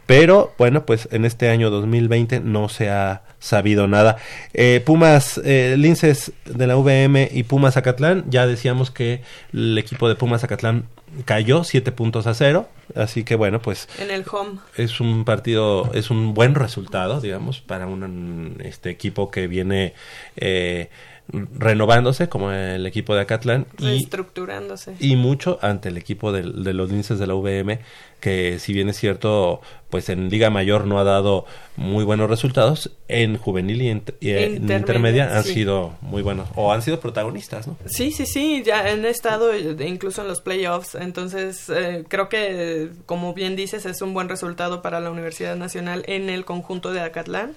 [0.05, 4.17] Pero bueno, pues en este año 2020 no se ha sabido nada.
[4.53, 9.21] Eh, Pumas eh, Linces de la VM y Pumas Zacatlán, ya decíamos que
[9.53, 10.87] el equipo de Pumas Zacatlán
[11.25, 12.67] cayó 7 puntos a 0.
[12.95, 14.59] Así que bueno, pues En el home.
[14.75, 19.93] es un partido, es un buen resultado, digamos, para un este equipo que viene
[20.35, 20.89] eh,
[21.31, 24.95] renovándose como el equipo de Acatlán y, reestructurándose.
[24.99, 27.79] y mucho ante el equipo de, los linces de la VM
[28.19, 31.45] que si bien es cierto pues en Liga Mayor no ha dado
[31.77, 35.53] muy buenos resultados en juvenil y en, y en Intermedia, intermedia han sí.
[35.53, 37.77] sido muy buenos o han sido protagonistas ¿no?
[37.85, 42.89] Sí, sí, sí, ya han estado eh, incluso en los playoffs, entonces eh, creo que,
[43.05, 47.01] como bien dices, es un buen resultado para la Universidad Nacional en el conjunto de
[47.01, 47.55] Acatlán.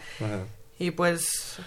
[0.79, 1.59] Y pues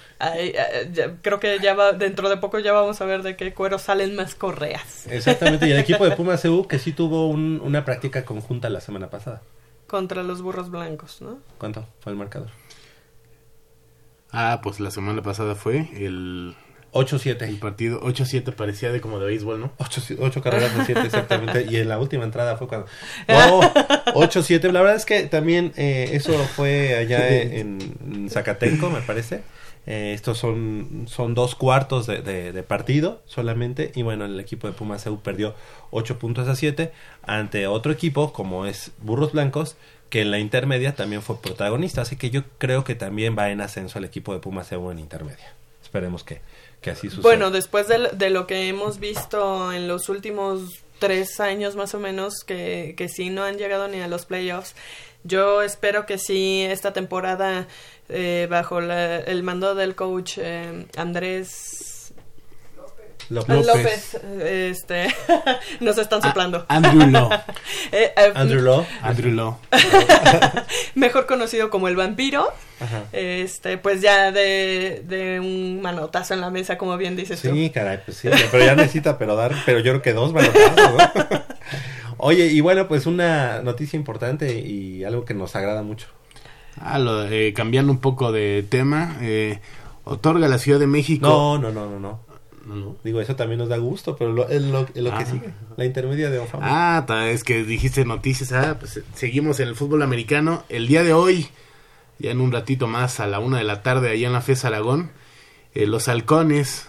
[0.93, 3.79] ya- creo que ya va, dentro de poco ya vamos a ver de qué cuero
[3.79, 7.85] salen más correas Exactamente, y el equipo de Pumas CU que sí tuvo un- una
[7.85, 9.41] práctica conjunta la semana pasada.
[9.87, 11.39] contra los burros blancos, ¿no?
[11.57, 12.49] ¿Cuánto fue el marcador?
[14.31, 16.55] Ah, pues la semana pasada fue el,
[16.93, 17.59] el 8-7.
[17.59, 19.71] partido 8-7, parecía de como de béisbol, ¿no?
[19.77, 21.65] 8, carreras de 7 exactamente.
[21.69, 22.87] Y en la última entrada fue cuando...
[23.27, 23.61] ¡Wow!
[24.15, 24.71] 8-7.
[24.71, 29.41] La verdad es que también eh, eso fue allá en, en Zacatenco, me parece.
[29.87, 33.91] Eh, estos son, son dos cuartos de, de- de partido solamente.
[33.95, 35.55] Y bueno, el equipo de Pumas EU perdió
[35.91, 36.91] 8 puntos a 7
[37.23, 39.77] ante otro equipo como es Burros Blancos
[40.09, 42.01] que en la intermedia también fue protagonista.
[42.01, 44.99] Así que yo creo que también va en ascenso el equipo de Pumas EU en
[44.99, 45.53] intermedia.
[45.83, 46.41] Esperemos que,
[47.23, 50.61] Bueno, después de, lo- de lo que hemos visto en los últimos
[50.99, 54.75] tres años más o menos, que, que sí no han llegado ni a los playoffs,
[55.23, 57.67] yo espero que sí esta temporada,
[58.09, 61.78] eh, bajo la- el mando del coach eh, Andrés
[63.29, 63.65] López.
[63.65, 65.07] López, este,
[65.79, 66.65] nos están soplando.
[66.67, 67.29] Andrew Law.
[67.91, 68.85] Eh, eh, Andrew Law.
[69.01, 69.57] Andrew Law.
[70.95, 73.03] mejor conocido como el vampiro, Ajá.
[73.13, 77.51] este, pues ya de, de un manotazo en la mesa, como bien dices tú.
[77.51, 80.93] Sí, caray, pues sí, pero ya necesita pero dar, pero yo creo que dos manotazos,
[80.93, 81.43] ¿no?
[82.17, 86.07] Oye, y bueno, pues una noticia importante y algo que nos agrada mucho.
[86.79, 89.59] Ah, lo, eh, cambiando un poco de tema, eh,
[90.03, 91.27] otorga la Ciudad de México.
[91.27, 92.28] No, no, no, no, no.
[92.65, 92.95] No.
[93.03, 95.25] Digo, eso también nos da gusto, pero lo, es lo, es lo que Ah.
[95.25, 96.65] sigue, la intermedia de Onfama.
[97.07, 98.51] Ah, es que dijiste noticias.
[98.51, 100.63] Ah, pues eh, seguimos en el fútbol americano.
[100.69, 101.47] El día de hoy,
[102.19, 104.65] ya en un ratito más, a la una de la tarde, allá en la FES
[104.65, 105.11] Aragón,
[105.75, 106.87] eh, los halcones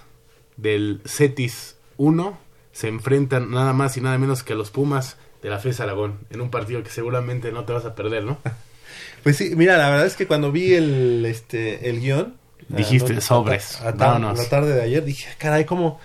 [0.56, 2.38] del CETIS 1
[2.72, 6.18] se enfrentan nada más y nada menos que a los Pumas de la FES Aragón,
[6.30, 8.38] en un partido que seguramente no te vas a perder, ¿no?
[9.22, 12.36] Pues sí, mira, la verdad es que cuando vi el, este, el guion...
[12.68, 13.92] Dijiste, ah, sobres, a- a-
[14.38, 15.98] la tarde de ayer dije, caray, como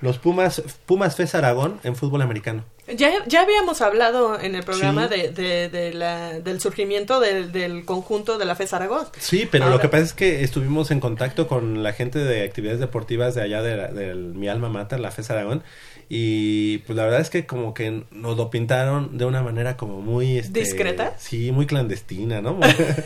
[0.00, 2.64] los Pumas, Pumas FES Aragón en fútbol americano.
[2.96, 5.14] Ya, ya habíamos hablado en el programa Sí.
[5.16, 9.06] de, de- de la, del surgimiento del, del conjunto de la FES Aragón.
[9.18, 12.80] Sí, pero lo que pasa es que estuvimos en contacto con la gente de actividades
[12.80, 15.62] deportivas de allá de la- del mi alma mater, la FES Aragón,
[16.08, 20.00] y pues la verdad es que como que nos lo pintaron de una manera como
[20.02, 20.36] muy...
[20.38, 21.14] Este, ¿Discreta?
[21.18, 22.58] Sí, muy clandestina, ¿no?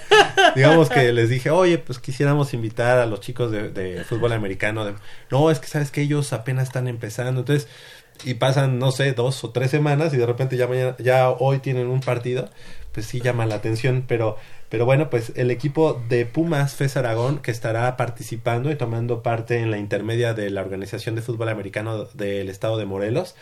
[0.57, 4.85] Digamos que les dije, oye, pues quisiéramos invitar a los chicos de, de fútbol americano.
[4.87, 4.95] de-
[5.31, 7.69] no, es que sabes que ellos apenas están empezando, entonces...
[8.25, 11.59] Y pasan, no sé, dos o tres semanas y de repente ya mañana, ya hoy
[11.59, 12.49] tienen un partido,
[12.93, 14.37] pues sí llama la atención, pero
[14.69, 19.59] pero bueno, pues el equipo de Pumas FES Aragón que estará participando y tomando parte
[19.61, 23.37] en la intermedia de la Organización de Fútbol Americano del Estado de Morelos,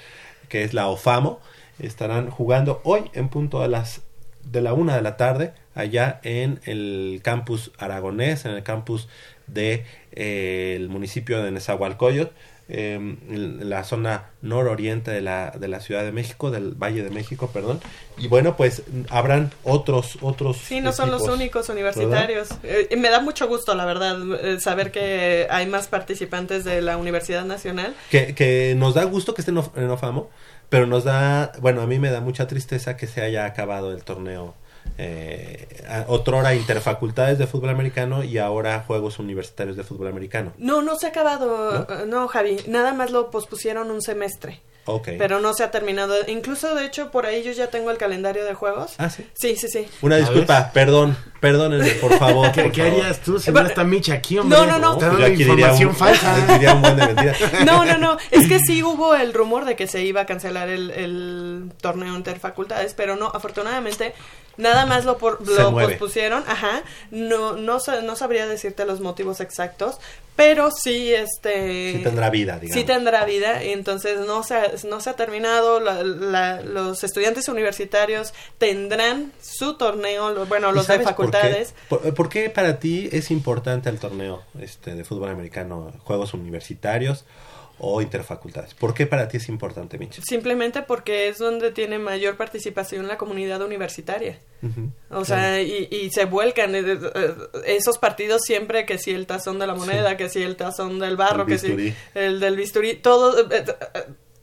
[0.48, 1.40] que es la OFAMO,
[1.78, 4.02] estarán jugando hoy en punto a las
[4.44, 9.08] de la una de la tarde allá en el campus aragonés, en el campus
[9.46, 12.34] de eh, municipio de Nezahualcóyotl,
[12.68, 17.10] eh, en la zona nororiente de la, de la Ciudad de México, del Valle de
[17.10, 17.80] México, perdón.
[18.16, 20.56] Y bueno, pues habrán otros, otros.
[20.56, 22.48] Sí, no son los únicos universitarios.
[22.62, 26.96] Eh, me da mucho gusto, la verdad, eh, saber que hay más participantes de la
[26.96, 27.94] Universidad Nacional.
[28.10, 30.30] Que, que nos da gusto que estén en Ofamo,
[30.70, 34.04] pero nos da, bueno, a mí me da mucha tristeza que se haya acabado el
[34.04, 34.54] torneo.
[34.96, 40.52] Eh, otrora interfacultades de fútbol americano y ahora juegos universitarios de fútbol americano.
[40.56, 44.62] No, no se ha acabado, eh, no, Javi, nada más lo pospusieron un semestre.
[44.86, 45.08] Ok.
[45.18, 46.14] Pero no se ha terminado.
[46.26, 48.92] Incluso, de hecho, por ahí yo ya tengo el calendario de juegos.
[48.98, 49.26] Ah, sí.
[49.32, 49.86] Sí, sí, sí.
[50.02, 52.52] Una disculpa, perdón, perdónenme, por favor.
[52.52, 53.00] ¿Qué, por qué favor.
[53.00, 54.58] harías tú si no está Mitch aquí, hombre?
[54.58, 54.96] no, no, no.
[54.96, 56.34] Dando diría información un, falsa.
[56.74, 57.34] un buen de.
[57.64, 58.18] No, no, no.
[58.30, 62.14] Es que sí hubo el rumor de que se iba a cancelar el, el torneo
[62.16, 64.14] interfacultades, pero no, afortunadamente,
[64.56, 66.44] nada más lo, por- lo pospusieron.
[66.46, 66.82] Ajá.
[67.10, 69.96] No, no, no sabría decirte los motivos exactos,
[70.36, 71.92] pero sí, este...
[71.98, 72.80] Sí tendrá vida, digamos.
[72.80, 77.48] Sí tendrá vida, entonces no se ha, no se ha terminado, la- la- los estudiantes
[77.48, 81.38] universitarios tendrán su torneo, lo- bueno, ¿Y los de sabes por qué?
[81.38, 81.74] facultades.
[81.88, 87.24] ¿Por, por qué para ti es importante el torneo este, de fútbol americano, juegos universitarios
[87.78, 88.74] o interfacultades?
[88.74, 90.20] ¿Por qué para ti es importante, Mitch?
[90.22, 94.38] Simplemente porque es donde tiene mayor participación la comunidad universitaria.
[95.10, 97.34] O sea, y, y se vuelcan eh, eh,
[97.66, 101.16] esos partidos siempre que si el tazón de la moneda, que si el tazón del
[101.16, 103.46] barro, El que si el del bisturí, todo...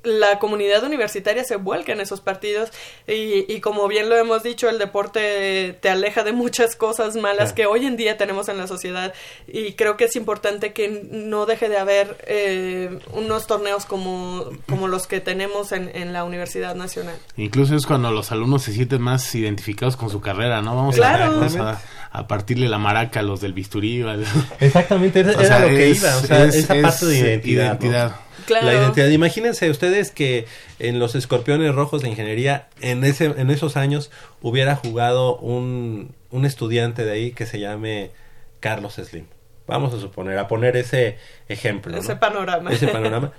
[0.04, 2.70] la comunidad universitaria se vuelca en esos partidos
[3.08, 7.54] y, y como bien lo hemos dicho, el deporte te aleja de muchas cosas malas
[7.54, 9.14] que hoy en día tenemos en la sociedad
[9.48, 14.88] y creo que es importante que no deje de haber eh, unos torneos como, como
[14.88, 17.16] los que tenemos en, en la Universidad Nacional.
[17.38, 20.76] Incluso es cuando los alumnos se sienten más identificados con su carrera, ¿no?
[20.76, 21.26] Vamos, Claro.
[21.26, 24.02] a, vamos a, a partirle la maraca a los del bisturí.
[24.02, 24.26] ¿vale?
[24.60, 27.06] Exactamente, era, O sea, era lo que es- iba, o sea, es- esa es parte
[27.06, 27.80] de identidad.
[27.80, 28.31] ¿no?
[28.46, 28.66] Claro.
[28.66, 29.10] La identidad.
[29.10, 30.46] Imagínense ustedes que
[30.80, 36.46] en los escorpiones rojos de ingeniería, en, ese, en esos años, hubiera jugado un, un
[36.46, 38.12] estudiante de ahí que se llame
[38.60, 39.26] Carlos Slim.
[39.68, 41.92] Vamos a suponer, a poner ese ejemplo.
[41.92, 42.00] ¿no?
[42.00, 42.72] Ese panorama.
[42.72, 43.32] Ese panorama.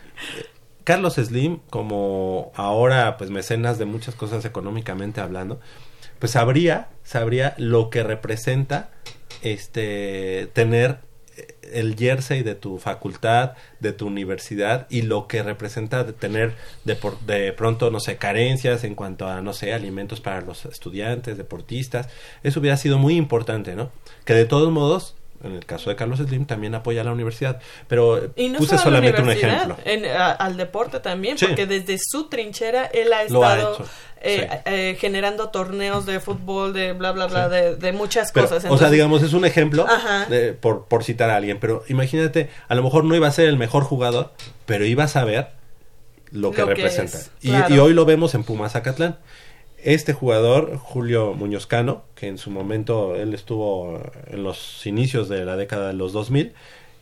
[0.85, 5.61] Carlos Slim, como ahora, pues mecenas de muchas cosas económicamente hablando,
[6.19, 8.91] pues sabría, sabría lo que representa
[9.43, 10.99] este tener
[11.63, 16.55] el jersey de tu facultad, de tu universidad y lo que representa de tener
[16.85, 21.37] de, de pronto, no sé, carencias en cuanto a, no sé, alimentos para los estudiantes,
[21.37, 22.09] deportistas.
[22.43, 23.91] Eso hubiera sido muy importante, ¿no?
[24.25, 27.61] Que de todos modos, en el caso de Carlos Slim, también apoya a la universidad.
[27.89, 29.77] Pero Y no puse solo a la solamente un ejemplo.
[29.85, 31.47] en- a- al deporte también, Sí.
[31.47, 33.85] porque desde su trinchera él ha estado
[34.25, 34.57] eh, sí.
[34.67, 37.55] eh, generando torneos de fútbol, de bla, bla, bla, Sí.
[37.55, 38.65] de, de muchas Pero, cosas.
[38.71, 39.85] o sea, digamos, es un ejemplo
[40.29, 43.49] de- por, por citar a alguien, pero imagínate, a lo mejor no iba a ser
[43.49, 44.33] el mejor jugador,
[44.65, 45.49] pero iba a saber
[46.31, 47.19] lo que Lo que representa.
[47.19, 47.75] es, y, claro.
[47.75, 49.19] y hoy lo vemos en Pumas Zacatlán.
[49.83, 55.45] Este jugador, Julio Muñoz Cano, que en su momento él estuvo en los inicios de
[55.45, 56.53] la década de los 2000,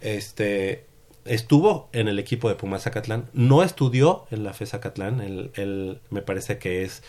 [0.00, 0.86] este
[1.26, 6.00] estuvo en el equipo de Pumas Zacatlán, no estudió en la FE Zacatlán, él, él
[6.08, 7.02] me parece que es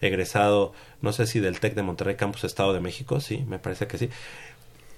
[0.00, 3.86] egresado, no sé si del TEC de Monterrey Campus Estado de México, sí, me parece
[3.86, 4.08] que sí.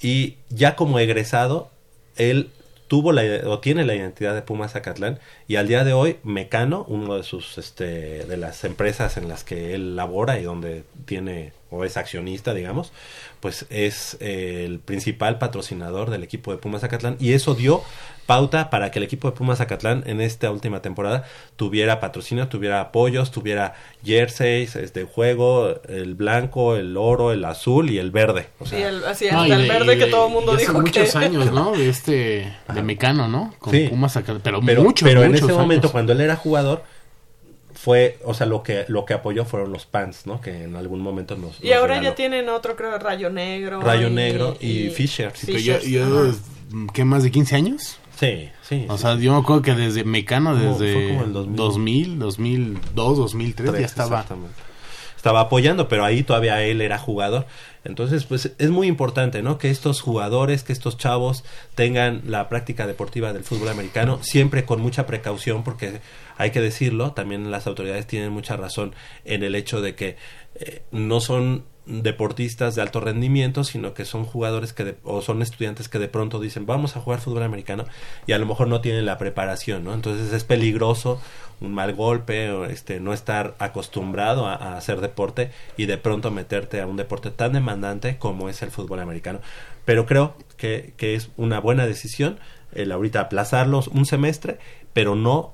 [0.01, 1.69] Y ya como egresado,
[2.17, 2.51] él
[2.93, 5.19] tuvo la o tiene la identidad de Pumas Zacatlán
[5.49, 9.45] y al día de hoy Mecano, uno de sus este de las empresas en las
[9.45, 12.93] que él labora y donde tiene o es accionista, digamos,
[13.41, 17.83] pues es eh, el principal patrocinador del equipo de Pumas Zacatlán y eso dio
[18.27, 21.25] pauta para que el equipo de Pumas Zacatlán en esta última temporada
[21.57, 27.99] tuviera patrocinio, tuviera apoyos, tuviera jerseys este juego, el blanco, el oro, el azul y
[27.99, 28.47] el verde.
[28.61, 30.33] O sea, sí, el, así, No, hasta el de- verde y que de- todo el
[30.33, 31.19] mundo y hace dijo muchos que...
[31.19, 31.73] años, ¿no?
[31.77, 33.55] De este, de Mecano, ¿no?
[33.59, 33.89] Con Sí.
[33.89, 36.85] Pumas Zacatlán, pero, pero, muchos, pero en muchos ese momento cuando él era jugador
[37.83, 41.01] fue o sea lo que lo que apoyó fueron los Pants no que en algún
[41.01, 42.11] momento nos Y nos ahora regaló.
[42.11, 43.81] ya tienen otro, creo, Rayo Negro.
[43.81, 45.33] Rayo Negro y Fisher.
[45.45, 46.33] Pero yo, yo.
[46.95, 47.99] ¿qué más de 15 años?
[48.21, 49.03] sí sí O sí.
[49.03, 51.57] sea, yo me acuerdo que desde Mecano, desde fue como el 2000.
[51.57, 54.25] 2000, 2002, 2003, ya Tres, estaba.
[55.17, 57.47] estaba apoyando pero ahí todavía él era jugador
[57.85, 62.87] entonces pues es muy importante no que estos jugadores que estos chavos tengan la práctica
[62.87, 66.01] deportiva del fútbol americano siempre con mucha precaución porque
[66.37, 70.17] hay que decirlo también las autoridades tienen mucha razón en el hecho de que
[70.55, 75.43] eh, no son deportistas de alto rendimiento, sino que son jugadores que de- o son
[75.43, 77.85] estudiantes que de pronto dicen vamos a jugar fútbol americano
[78.27, 79.93] y a lo mejor no tienen la preparación, ¿no?
[79.95, 81.21] Entonces es peligroso
[81.61, 86.81] un mal golpe o este no estar acostumbrado a, hacer deporte y de pronto meterte
[86.81, 89.41] a un deporte tan demandante como es el fútbol americano.
[89.85, 92.39] Pero creo que, que es una buena decisión
[92.73, 94.59] el ahorita aplazarlos un semestre,
[94.93, 95.53] pero no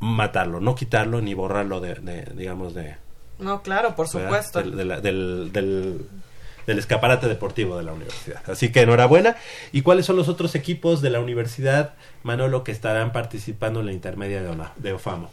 [0.00, 2.96] matarlo, no quitarlo ni borrarlo de, de, digamos de,
[3.42, 4.62] No, claro, por supuesto.
[4.62, 6.06] Del, del, del-
[6.66, 8.40] del escaparate deportivo de la universidad.
[8.48, 9.34] Así que enhorabuena.
[9.72, 13.92] ¿Y cuáles son los otros equipos de la universidad, Manolo, que estarán participando en la
[13.92, 15.28] intermedia de, Ona- de OFAMO?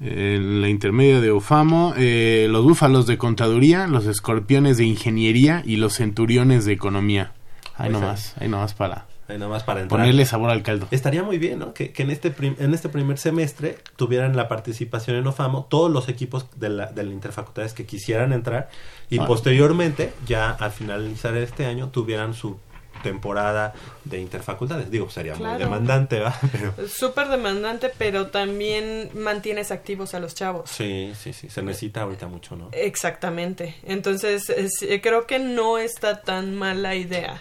[0.00, 5.76] En la intermedia de Ofamo, eh, los búfalos de contaduría, los escorpiones de ingeniería y
[5.76, 7.32] los centuriones de economía.
[7.76, 10.00] Ahí Pues nomás, ahí nomás para Ahí nada más para entrar.
[10.00, 10.86] ponerle sabor al caldo.
[10.90, 11.72] Estaría muy bien, ¿no?
[11.72, 15.90] Que, que en, este prim- en este primer semestre tuvieran la participación en OFAMO todos
[15.90, 18.68] los equipos de la, de la interfacultades que quisieran entrar
[19.08, 19.26] y Ah.
[19.26, 22.58] posteriormente, ya al finalizar este año, tuvieran su
[23.02, 24.90] temporada de interfacultades.
[24.90, 26.34] Digo, sería muy demandante, ¿va?
[26.52, 30.70] Pero Súper demandante, pero también mantienes activos a los chavos.
[30.70, 32.68] sí, sí, sí, se necesita ahorita mucho, ¿no?
[32.72, 33.74] Exactamente.
[33.84, 37.40] Entonces, es- eh, creo que no está tan mala idea.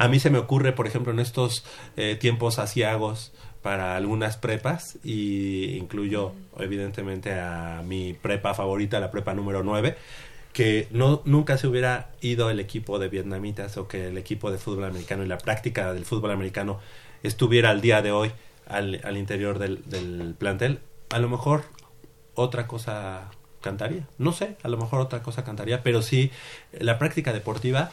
[0.00, 1.62] A mí se me ocurre, por ejemplo, en estos
[1.98, 9.34] eh, tiempos asiagos para algunas prepas y incluyo evidentemente a mi prepa favorita, la prepa
[9.34, 9.98] número 9,
[10.54, 14.56] que no nunca se hubiera ido el equipo de vietnamitas o que el equipo de
[14.56, 16.80] fútbol americano y la práctica del fútbol americano
[17.22, 18.32] estuviera al día de hoy
[18.66, 20.78] al, al interior del, del plantel.
[21.10, 21.64] A lo mejor
[22.34, 23.30] otra cosa
[23.60, 24.08] cantaría.
[24.16, 26.30] No sé, a lo mejor otra cosa cantaría, pero sí
[26.72, 27.92] la práctica deportiva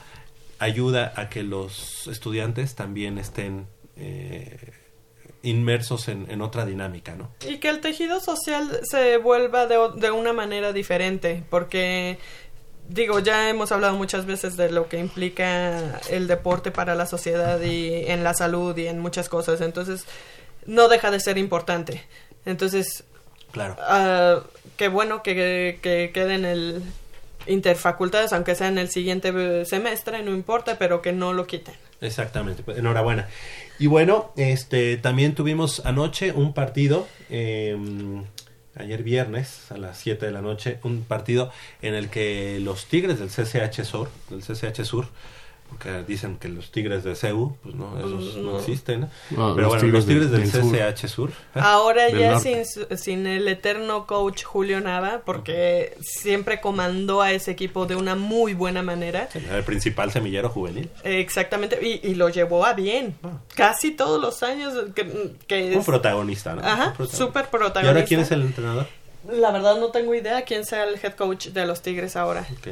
[0.59, 4.71] ayuda a que los estudiantes también estén eh,
[5.43, 7.29] inmersos en, en otra dinámica, ¿no?
[7.47, 12.17] Y que el tejido social se vuelva de, de una manera diferente, porque
[12.89, 17.61] digo, ya hemos hablado muchas veces de lo que implica el deporte para la sociedad
[17.61, 20.05] y en la salud y en muchas cosas, entonces
[20.65, 22.03] no deja de ser importante.
[22.45, 23.03] Entonces,
[23.51, 23.75] Claro.
[23.79, 24.41] ah,
[24.75, 26.83] qué bueno que, que quede en el
[27.47, 31.75] interfacultades, aunque sea en el siguiente eh, semestre, no importa, pero que no lo quiten.
[32.01, 33.27] Exactamente, pues, enhorabuena.
[33.79, 37.77] Y bueno, este también tuvimos anoche un partido, eh,
[38.75, 43.19] ayer viernes a las 7 de la noche, un partido en el que los Tigres
[43.19, 45.07] del CCH Sur, del CCH Sur,
[45.69, 48.59] porque dicen que los Tigres de CEU, pues no, esos no, no.
[48.59, 49.09] existen, ¿no?
[49.31, 51.29] No, pero los bueno, los Tigres del- del, CCH Sur.
[51.29, 51.59] ¿eh?
[51.61, 57.31] Ahora Del ya sin, su- sin el eterno coach Julio Nava, porque siempre comandó a
[57.31, 59.29] ese equipo de una muy buena manera.
[59.51, 60.89] El principal semillero juvenil.
[61.03, 63.15] Eh, Exactamente, y, y lo llevó a bien.
[63.55, 66.61] Casi todos los años que, que Un es- protagonista, ¿no?
[66.61, 67.17] Ajá, Un protagonista.
[67.17, 67.89] súper ¿Y protagonista.
[67.91, 68.87] ahora quién es el entrenador?
[69.29, 72.47] La verdad no tengo idea quién sea el head coach de los Tigres ahora.
[72.49, 72.67] Ok.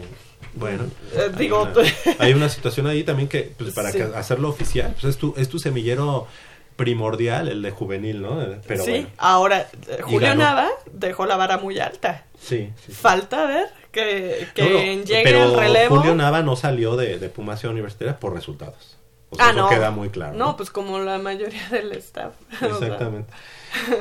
[0.56, 3.99] Bueno, Eh, digo, hay una, hay una situación ahí también que, pues, para Sí.
[4.01, 6.28] hacerlo oficial, pues es tu, es tu semillero
[6.76, 8.38] primordial, el de juvenil, ¿no?
[8.68, 10.36] Pero sí, bueno, ahora eh, Julio.
[10.36, 12.26] Nava dejó la vara muy alta.
[12.39, 12.72] sí.
[12.78, 12.91] sí, sí.
[12.93, 15.95] Falta ver que, que No, no, llegue pero el relevo.
[15.97, 18.97] Julio Nava no salió de, de Puma Ciudad Universitaria por resultados.
[19.30, 19.70] O sea, ah, eso no.
[19.70, 20.38] queda muy claro.
[20.38, 22.34] No, pues como la mayoría del staff.
[22.62, 23.32] Exactamente.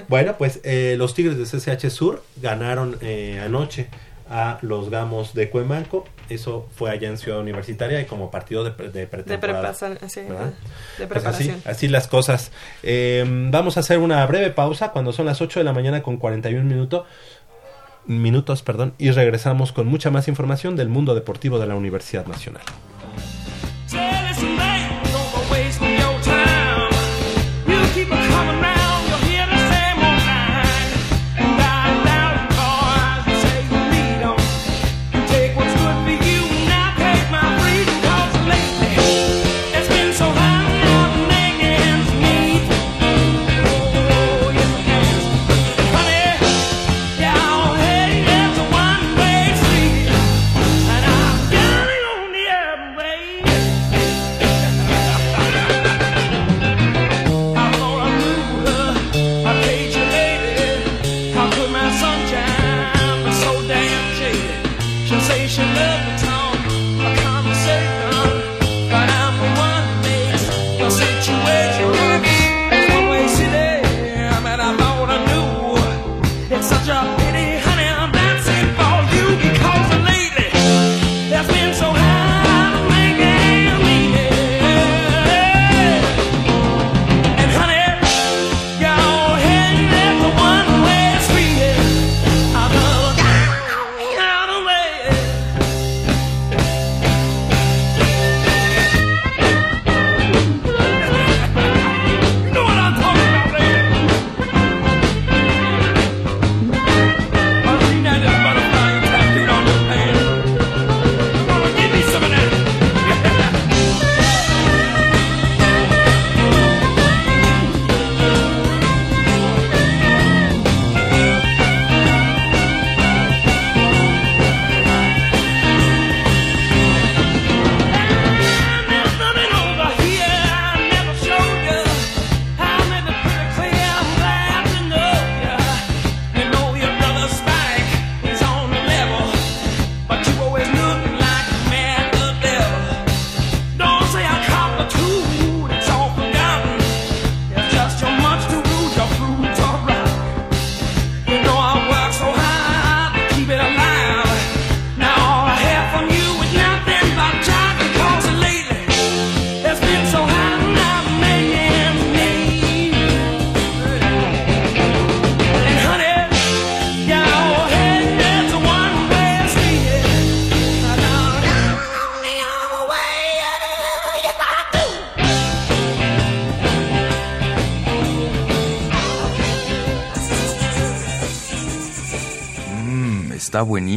[0.08, 1.44] Bueno, pues eh, los Tigres de
[1.76, 3.88] CCH Sur ganaron eh, anoche
[4.28, 6.06] a los Gamos de Cuemanco.
[6.28, 9.72] Eso fue allá en Ciudad Universitaria y como partido de, pre- de pretemporada.
[9.72, 11.62] preparación, sí, Pues así, preparación.
[11.66, 12.50] así las cosas.
[12.82, 16.16] Eh, vamos a hacer una breve pausa cuando son las 8 de la mañana con
[16.16, 17.06] 41 minutos.
[18.06, 22.62] Minutos, perdón, y regresamos con mucha más información del mundo deportivo de la Universidad Nacional.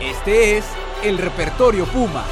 [0.00, 0.64] ...este es
[1.02, 2.24] el Repertorio Puma...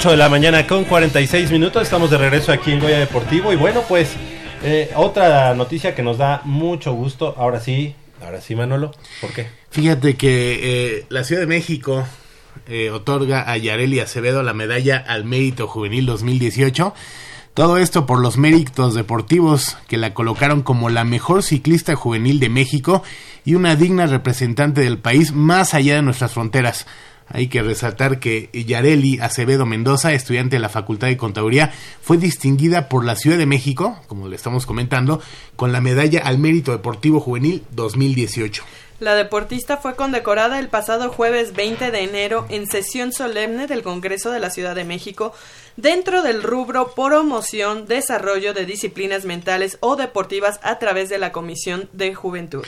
[0.00, 1.82] 8 de la mañana con 46 minutos.
[1.82, 3.52] Estamos de regreso aquí en Goya Deportivo.
[3.52, 4.16] Y bueno, pues
[4.62, 7.34] eh, otra noticia que nos da mucho gusto.
[7.36, 7.94] Ahora sí,
[8.24, 8.92] ahora sí, Manolo.
[9.20, 9.48] ¿Por qué?
[9.68, 12.06] Fíjate que eh, la Ciudad de México
[12.66, 16.94] eh, otorga a Yareli Acevedo la medalla al mérito juvenil 2018.
[17.52, 22.48] Todo esto por los méritos deportivos que la colocaron como la mejor ciclista juvenil de
[22.48, 23.02] México
[23.44, 26.86] y una digna representante del país más allá de nuestras fronteras.
[27.32, 31.72] Hay que resaltar que Yareli Acevedo Mendoza, estudiante de la Facultad de Contaduría,
[32.02, 35.20] fue distinguida por la Ciudad de México, como le estamos comentando,
[35.54, 38.64] con la medalla al mérito deportivo juvenil 2018.
[38.98, 44.30] La deportista fue condecorada el pasado jueves 20 de enero en sesión solemne del Congreso
[44.30, 45.32] de la Ciudad de México
[45.76, 51.88] dentro del rubro promoción, desarrollo de disciplinas mentales o deportivas a través de la Comisión
[51.94, 52.64] de Juventud.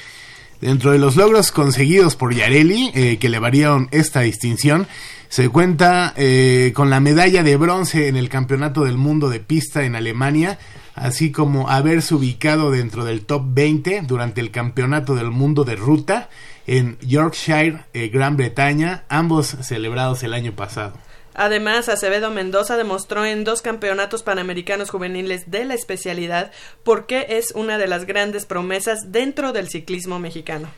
[0.62, 4.86] Dentro de los logros conseguidos por Yareli, eh, que le variaron esta distinción,
[5.28, 9.82] se cuenta eh, con la medalla de bronce en el Campeonato del Mundo de Pista
[9.82, 10.60] en Alemania,
[10.94, 16.28] así como haberse ubicado dentro del top 20 durante el Campeonato del Mundo de Ruta
[16.68, 20.92] en Yorkshire, eh, Gran Bretaña, ambos celebrados el año pasado.
[21.34, 26.52] Además, Acevedo Mendoza demostró en dos campeonatos panamericanos juveniles de la especialidad
[26.82, 30.68] por qué es una de las grandes promesas dentro del ciclismo mexicano.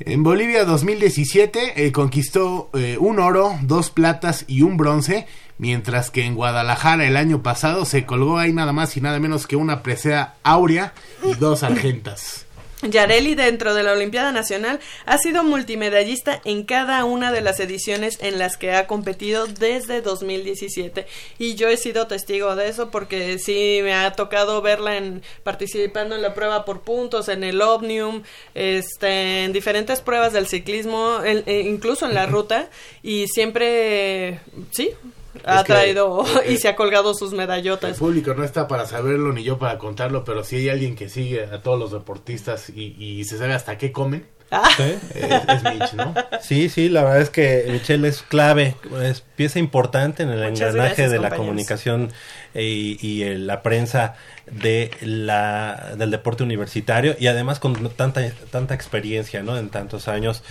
[0.00, 5.26] En Bolivia 2017 eh, conquistó eh, un oro, dos platas y un bronce,
[5.58, 9.48] mientras que en Guadalajara el año pasado se colgó ahí nada más y nada menos
[9.48, 10.92] que una presea áurea
[11.24, 12.46] y dos argentas.
[12.82, 18.18] Yareli dentro de la Olimpiada Nacional ha sido multimedallista en cada una de las ediciones
[18.20, 21.06] en las que ha competido desde 2017
[21.38, 26.14] y yo he sido testigo de eso porque sí me ha tocado verla en participando
[26.14, 28.22] en la prueba por puntos en el Omnium
[28.54, 32.68] este en diferentes pruebas del ciclismo e incluso en la ruta.
[33.02, 34.90] Y siempre sí
[35.44, 38.86] ha que, traído eh, y se ha colgado sus El medallotas público no está para
[38.86, 42.70] saberlo ni yo para contarlo, pero si hay alguien que sigue a todos los deportistas
[42.70, 44.26] y, y se sabe hasta qué comen,
[44.76, 44.98] ¿Sí?
[45.14, 46.14] es, es Mitch, ¿no?
[46.40, 50.70] Sí, sí, la verdad es que Michelle es clave, es pieza importante en el Muchas
[50.70, 52.10] engranaje gracias, de la comunicación
[52.54, 54.16] eh, y, y, eh, la prensa
[54.50, 59.58] de la del deporte universitario y además con tanta tanta experiencia, ¿no?
[59.58, 60.42] En tantos años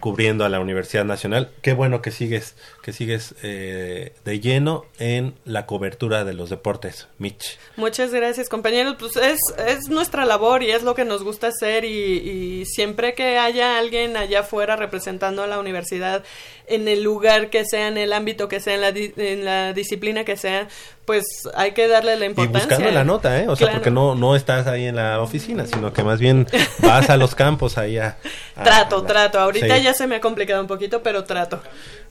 [0.00, 1.50] cubriendo a la Universidad Nacional.
[1.62, 7.08] Qué bueno que sigues que sigues eh, de lleno en la cobertura de los deportes,
[7.18, 7.58] Mitch.
[7.76, 8.96] Muchas gracias, compañeros.
[8.98, 13.14] Pues es, es nuestra labor y es lo que nos gusta hacer y, y siempre
[13.14, 16.22] que haya alguien allá afuera representando a la universidad
[16.68, 19.72] en el lugar que sea, en el ámbito que sea, en la, di- en la
[19.72, 20.68] disciplina que sea,
[21.04, 21.24] pues
[21.54, 22.66] hay que darle la Y importancia.
[22.68, 23.48] buscando la nota, ¿eh?
[23.48, 23.78] O sea, Claro.
[23.78, 26.46] porque no, no estás ahí en la oficina, sino que más bien
[26.80, 28.16] vas a los campos ahí a...
[28.56, 29.38] a- Trato, a trato.
[29.40, 29.82] Ahorita Sí.
[29.84, 31.62] ya se me ha complicado un poquito, pero trato.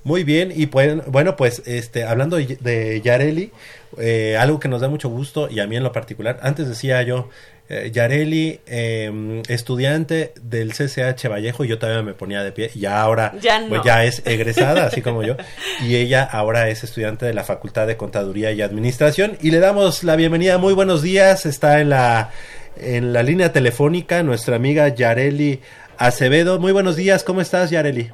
[0.03, 3.51] Muy bien, y pues, bueno, pues este, hablando de, de Yareli,
[3.97, 7.01] eh, algo que nos da mucho gusto, y a mí en lo particular, antes decía
[7.01, 7.29] yo,
[7.69, 12.81] eh, Yareli, eh, estudiante del CCH Vallejo, y yo todavía me ponía de pie, y
[12.81, 13.69] ya ahora Ya no.
[13.69, 15.35] pues ya es egresada, así como yo,
[15.81, 20.03] y ella ahora es estudiante de la Facultad de Contaduría y Administración, y le damos
[20.03, 22.29] la bienvenida, muy buenos días, está en la,
[22.77, 25.61] en la línea telefónica nuestra amiga Yareli
[25.97, 28.11] Acevedo, muy buenos días, ¿cómo estás Yareli?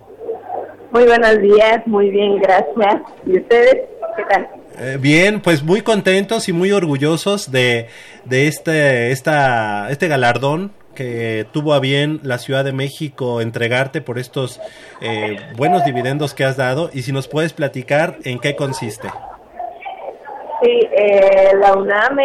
[0.91, 3.01] Muy buenos días, muy bien, gracias.
[3.25, 3.75] ¿Y ustedes
[4.17, 4.47] qué tal?
[4.79, 7.87] Eh, bien, pues muy contentos y muy orgullosos de,
[8.25, 14.19] de este, esta, este galardón que tuvo a bien la Ciudad de México entregarte por
[14.19, 14.59] estos
[15.01, 19.09] eh, buenos dividendos que has dado y si nos puedes platicar en qué consiste.
[20.61, 22.17] Sí, eh, la UNAM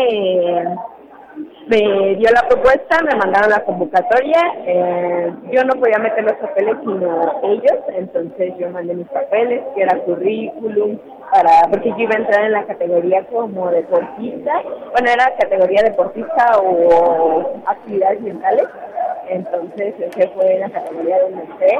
[1.66, 4.40] me, dio la propuesta, me mandaron la convocatoria.
[4.64, 9.82] eh, yo no podía meter los papeles sino ellos, entonces yo mandé mis papeles, que
[9.82, 10.98] era currículum,
[11.30, 14.62] para porque yo iba a entrar en la categoría como deportista.
[14.92, 18.66] Bueno, era categoría deportista o actividades mentales.
[19.28, 21.78] Entonces, esa fue la categoría donde entré.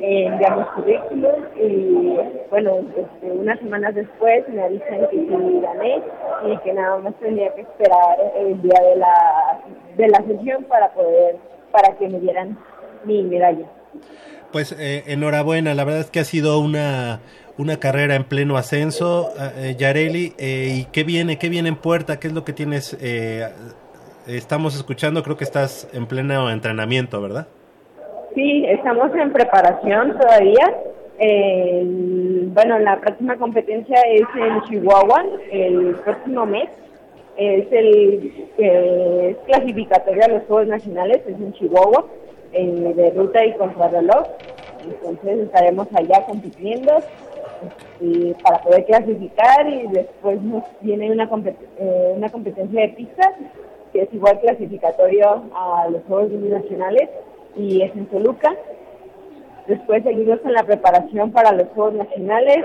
[0.00, 2.16] Eh, enviamos currículum y
[2.50, 6.02] bueno, este, unas semanas después me avisan que sí gané
[6.46, 9.60] y que nada más tenía que esperar el día de la,
[9.96, 11.36] de la sesión para poder,
[11.72, 12.56] para que me dieran
[13.04, 13.66] mi medalla.
[14.52, 17.20] Pues eh, enhorabuena, la verdad es que ha sido una,
[17.58, 22.20] una carrera en pleno ascenso, eh, Yareli, eh, y qué viene, qué viene en puerta,
[22.20, 23.48] qué es lo que tienes, eh,
[24.26, 27.48] estamos escuchando, creo que estás en pleno entrenamiento, ¿verdad?
[28.38, 30.72] Sí, estamos en preparación todavía.
[32.54, 36.68] Bueno, la próxima competencia es en Chihuahua el próximo mes.
[37.36, 42.04] Es el eh, es clasificatorio a los Juegos Nacionales, es en Chihuahua,
[42.52, 44.28] eh, de ruta y contrarreloj.
[44.84, 46.92] Entonces estaremos allá compitiendo
[48.44, 53.32] para poder clasificar y después nos viene una, compet- eh, una competencia de pistas
[53.92, 57.08] que es igual clasificatorio a los Juegos Nacionales
[57.56, 58.54] y es en Toluca.
[59.66, 62.64] Después seguimos con la preparación para los Juegos Nacionales,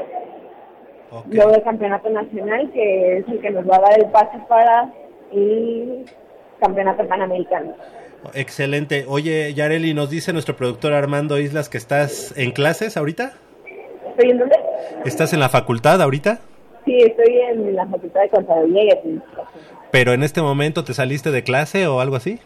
[1.29, 4.91] luego el Campeonato Nacional que es el que nos va a dar el pase para
[5.31, 6.05] el
[6.59, 7.75] Campeonato Panamericano.
[8.33, 9.05] Excelente.
[9.07, 13.33] Oye, Yareli, nos dice nuestro productor Armando Islas que estás en clases ahorita.
[14.09, 14.55] ¿Estoy en dónde?
[15.05, 16.39] ¿Estás en la facultad ahorita?
[16.85, 19.47] Sí, estoy en la Facultad de Contaduría y Administración.
[19.91, 22.39] Pero en este momento te saliste de clase o algo así?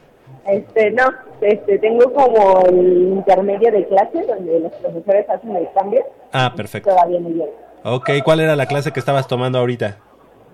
[0.47, 1.03] Este, no,
[1.41, 2.77] este, tengo como el
[3.17, 6.03] intermedio de clase donde los profesores hacen el cambio.
[6.31, 6.89] Ah, perfecto.
[6.89, 7.53] Todavía no llego.
[7.83, 9.97] Ok, ¿cuál era la clase que estabas tomando ahorita?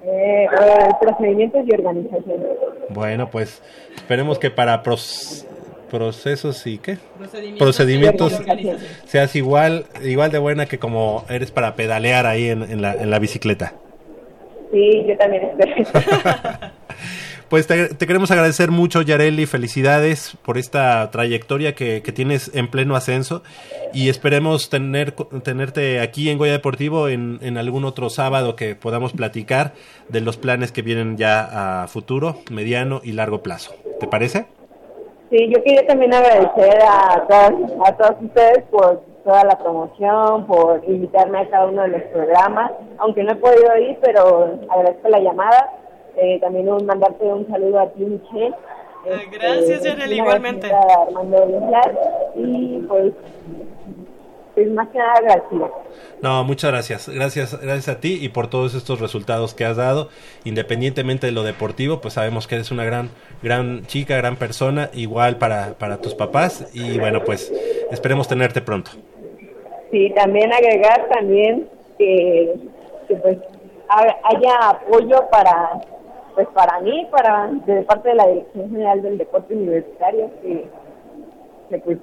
[0.03, 0.49] Eh, eh,
[0.99, 2.43] procedimientos y organización.
[2.89, 3.61] Bueno, pues
[3.95, 5.45] esperemos que para pros-
[5.89, 7.59] procesos y qué Procedimientos.
[7.65, 8.77] procedimientos y organización.
[9.05, 13.11] seas igual igual de buena que como eres para pedalear ahí en, en la, en
[13.11, 13.73] la bicicleta.
[14.71, 15.75] Sí, yo también espero.
[17.53, 19.45] Pues te, queremos agradecer mucho, Yareli.
[19.45, 23.43] Felicidades por esta trayectoria que, tienes en pleno ascenso.
[23.93, 25.11] Y esperemos tener,
[25.43, 29.73] tenerte aquí en Goya Deportivo en, algún otro sábado que podamos platicar
[30.09, 33.75] de los planes que vienen ya a futuro, mediano y largo plazo.
[33.99, 34.47] ¿Te parece?
[35.29, 37.23] Sí, yo quería también agradecer a
[37.85, 42.71] a todos ustedes por toda la promoción, por invitarme a cada uno de los programas,
[42.97, 45.69] aunque no he podido ir, pero agradezco la llamada.
[46.17, 48.53] Eh, también un, mandarte un saludo a ti, Michelle.
[49.05, 50.71] Este, gracias, Yareli, igualmente.
[50.71, 51.99] Armando Villar,
[52.35, 53.13] y pues,
[54.55, 55.67] pues más que nada agradecida.
[56.21, 57.09] No, muchas gracias.
[57.09, 60.09] Gracias, gracias a ti y por todos estos resultados que has dado.
[60.45, 63.09] Independientemente de lo deportivo, pues sabemos que eres una gran,
[63.41, 66.69] gran chica, gran persona, igual para, para tus papás.
[66.73, 67.51] Y bueno, pues
[67.91, 68.91] esperemos tenerte pronto.
[69.91, 72.53] Sí, también agregar también que,
[73.07, 73.37] que pues
[73.89, 75.81] ha- haya apoyo para
[76.35, 80.67] pues para mí, para de parte de la Dirección General del Deporte Universitario, que,
[81.69, 81.97] que pues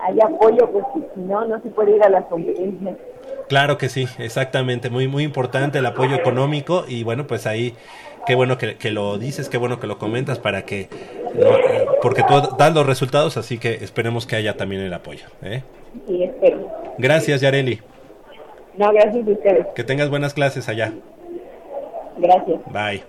[0.00, 0.84] haya apoyo, pues
[1.14, 2.96] si no, no se puede ir a las competencias.
[3.48, 4.90] Claro que sí, exactamente.
[4.90, 7.74] Muy, muy importante el apoyo económico y bueno, pues ahí,
[8.26, 10.88] qué bueno que, que lo dices, qué bueno que lo comentas para que,
[11.34, 11.50] no,
[12.02, 15.26] porque tú das los resultados, así que esperemos que haya también el apoyo.
[15.42, 15.62] ¿eh?
[16.08, 16.70] Y espero.
[16.98, 17.80] Gracias, Yareli.
[18.76, 19.66] No, gracias a ustedes.
[19.74, 20.92] Que tengas buenas clases allá.
[22.18, 22.60] Gracias.
[22.72, 23.02] Bye.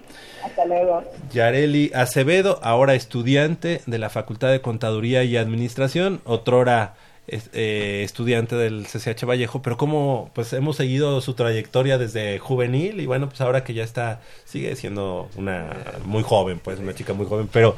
[0.48, 1.04] Hasta luego.
[1.32, 6.95] Yareli Acevedo, ahora estudiante de la Facultad de Contaduría y Administración, otrora
[7.28, 13.06] eh, estudiante del CCH Vallejo, pero como pues hemos seguido su trayectoria desde juvenil y
[13.06, 15.76] bueno, pues ahora que ya está, sigue siendo una
[16.06, 17.76] muy joven, pues una chica muy joven, pero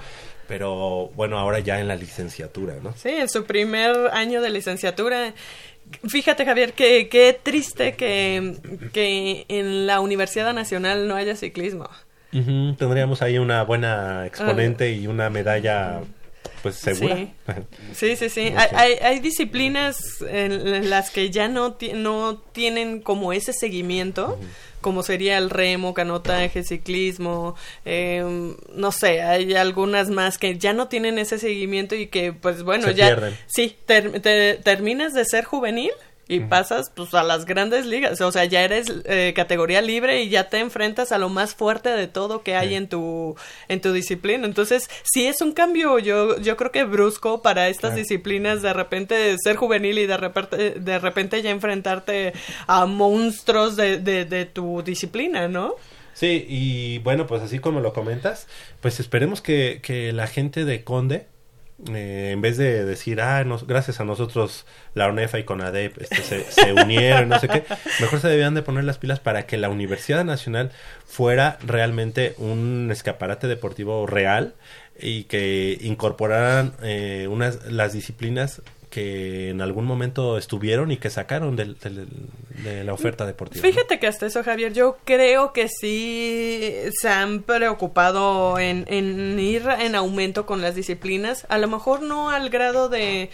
[0.48, 2.96] pero bueno, ahora ya en la licenciatura, ¿no?
[2.96, 5.34] Sí, en su primer año de licenciatura.
[6.08, 8.56] Fíjate, Javier, que qué triste que,
[8.94, 11.88] que en la Universidad Nacional no haya ciclismo.
[12.32, 16.02] Tendríamos ahí una buena exponente y una medalla
[16.62, 17.16] pues segura.
[17.16, 17.32] Sí.
[17.94, 18.54] Sí, sí, sí.
[18.56, 24.38] Hay, hay, hay disciplinas en las que ya no, no tienen como ese seguimiento,
[24.82, 27.56] como sería el remo, canotaje, ciclismo,
[27.86, 32.62] eh, no sé, hay algunas más que ya no tienen ese seguimiento y que, pues
[32.64, 33.08] bueno, Se ya...
[33.08, 33.36] pierden.
[33.48, 35.92] Sí, ter- te- terminas de ser juvenil
[36.30, 40.30] y pasas pues a las grandes ligas, o sea, ya eres eh, categoría libre y
[40.30, 43.36] ya te enfrentas a lo más fuerte de todo que hay en tu
[43.68, 44.46] en tu disciplina.
[44.46, 47.96] Entonces, sí es un cambio, yo yo creo que brusco para estas Claro.
[47.98, 52.34] disciplinas de repente ser juvenil y de repente de repente ya enfrentarte
[52.68, 55.74] a monstruos de, de, de tu disciplina, ¿no?
[56.14, 58.48] Sí, y bueno, pues así como lo comentas,
[58.82, 61.26] pues esperemos que, que la gente de Conde,
[61.94, 64.66] eh, en vez de decir, ah, nos- gracias a nosotros
[64.96, 67.64] la UNEFA y CONADEP este, se, se unieron, no sé qué,
[68.02, 70.72] mejor se debían de poner las pilas para que la Universidad Nacional
[71.06, 74.54] fuera realmente un escaparate deportivo real
[75.00, 81.56] y que incorporaran eh, unas las disciplinas que en algún momento estuvieron y que sacaron
[81.56, 81.78] del-
[82.64, 83.62] de la oferta deportiva.
[83.62, 89.64] Fíjate que hasta eso, Javier, yo creo que sí se han preocupado en, en ir
[89.80, 93.30] en aumento con las disciplinas, a lo mejor no al grado de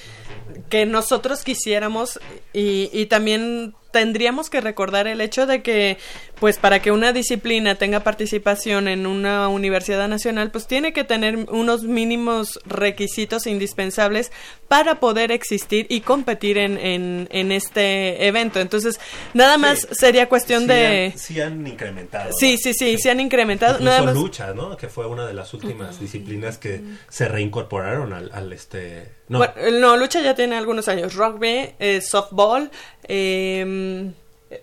[0.69, 2.19] que nosotros quisiéramos
[2.53, 5.97] y, y también tendríamos que recordar el hecho de que,
[6.37, 11.37] pues para que una disciplina tenga participación en una universidad nacional, pues tiene que tener
[11.49, 14.33] unos mínimos requisitos indispensables
[14.67, 18.59] para poder existir y competir en, en, en este evento.
[18.59, 18.99] Entonces,
[19.33, 21.05] nada más sería cuestión Sí de...
[21.13, 22.31] han- sí han incrementado.
[22.37, 23.75] Sí, sí, sí, se han incrementado.
[23.75, 24.15] Incluso Nada más...
[24.15, 24.75] lucha, ¿no?
[24.75, 29.14] Que fue una de las últimas disciplinas que se reincorporaron al, al este...
[29.27, 31.15] No, Bueno, no, lucha ya tiene algunos años.
[31.15, 32.69] Rugby, eh, softball,
[33.07, 34.11] eh,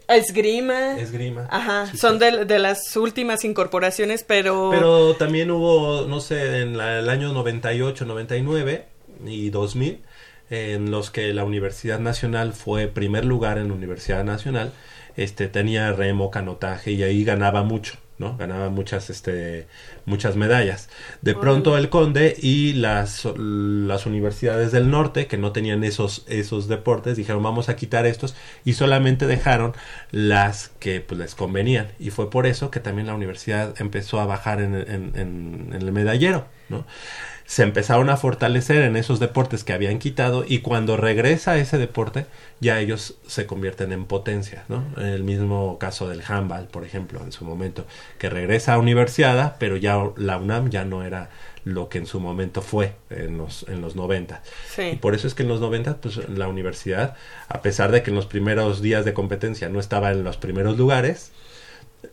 [0.08, 0.98] Esgrima.
[0.98, 1.46] Esgrima.
[1.50, 4.70] Ajá, Sí, son de, de las últimas incorporaciones, pero...
[4.70, 8.86] Pero también hubo, no sé, en la- el año 98, 99
[9.26, 10.00] y 2000,
[10.50, 14.72] en los que la Universidad Nacional fue primer lugar en la Universidad Nacional,
[15.16, 18.36] este tenía remo, canotaje y ahí ganaba mucho, ¿no?
[18.36, 19.66] Ganaba muchas, este,
[20.06, 20.88] muchas medallas.
[21.22, 26.68] De pronto el Conde y las, las universidades del norte que no tenían esos, esos
[26.68, 29.74] deportes dijeron vamos a quitar estos y solamente dejaron
[30.10, 34.26] las que pues, les convenían y fue por eso que también la universidad empezó a
[34.26, 36.86] bajar en, en- en- en el medallero, ¿no?
[37.52, 42.24] Se empezaron a fortalecer en esos deportes que habían quitado y cuando regresa ese deporte
[42.60, 44.82] ya ellos se convierten en potencia, ¿no?
[44.96, 47.84] En el mismo caso del handball, por ejemplo, en su momento,
[48.16, 51.28] que regresa a universidad, pero ya la UNAM ya no era
[51.64, 54.42] lo que en su momento fue en los, en los 90.
[54.74, 54.82] Sí.
[54.82, 57.16] Y por eso es que en los 90, pues la universidad,
[57.48, 60.78] a pesar de que en los primeros días de competencia no estaba en los primeros
[60.78, 61.32] lugares,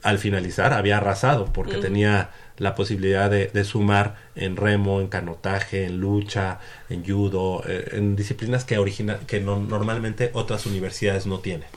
[0.04, 5.86] al finalizar había arrasado porque tenía la posibilidad de, de sumar en remo, en canotaje,
[5.86, 6.60] en lucha,
[6.90, 11.68] en judo, eh, en disciplinas que, origina que no- normalmente otras universidades no tienen.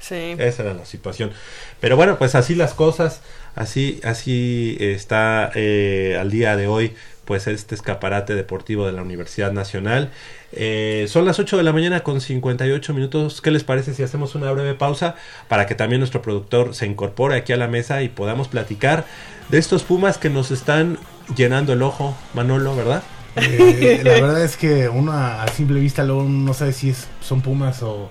[0.00, 0.36] Sí.
[0.38, 1.32] Esa era la situación.
[1.80, 3.22] Pero bueno, pues así las cosas,
[3.54, 9.52] así, así está eh, al día de hoy, pues este escaparate deportivo de la Universidad
[9.52, 10.10] Nacional.
[10.56, 13.40] Eh, son las 8 de la mañana con 58 minutos.
[13.40, 15.16] ¿Qué les parece si hacemos una breve pausa
[15.48, 19.04] para que también nuestro productor se incorpore aquí a la mesa y podamos platicar
[19.48, 20.98] de estos Pumas que nos están
[21.36, 23.02] llenando el ojo, Manolo, ¿verdad?
[23.36, 27.40] Eh, la verdad es que uno a simple vista luego no sabe si es, son
[27.40, 28.08] Pumas o,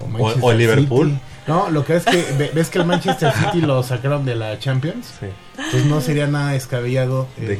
[0.00, 1.08] o Manchester o Liverpool.
[1.08, 1.20] City.
[1.46, 4.58] No, lo que es que ve- ves que el Manchester City lo sacaron de la
[4.58, 5.14] Champions.
[5.56, 7.56] Entonces no sería nada descabellado eh, De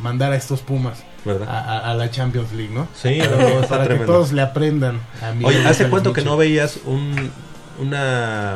[0.00, 1.48] mandar a estos Pumas ¿Verdad?
[1.48, 2.88] a, a- a la Champions League, ¿no?
[2.94, 4.12] Sí, para, no, que, está para que tremendo.
[4.12, 5.00] todos le aprendan.
[5.22, 7.30] A Miguel Oye, ¿hace cuánto que no veías un,
[7.78, 8.54] una...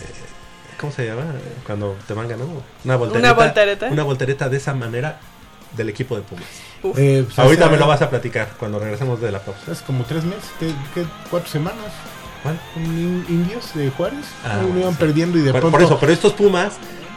[0.00, 1.22] eh, ¿Cómo se llama?
[1.66, 2.62] Cuando te van ganando.
[2.84, 3.18] Una voltereta.
[3.28, 3.86] ¿Una voltereta?
[3.86, 5.18] Una voltereta de esa manera
[5.76, 6.44] del equipo de Pumas.
[6.96, 9.72] Eh, pues, Ahorita hace- me lo vas a platicar cuando regresemos de la pausa.
[9.72, 11.80] Hace como tres meses, ¿qué, qué, cuatro semanas.
[12.42, 12.58] ¿Cuál?
[12.76, 14.26] Indios de Juárez.
[14.44, 14.98] Ah, iban sí.
[15.00, 15.76] perdiendo y de Por, pronto.
[15.78, 16.74] por eso, pero estos Pumas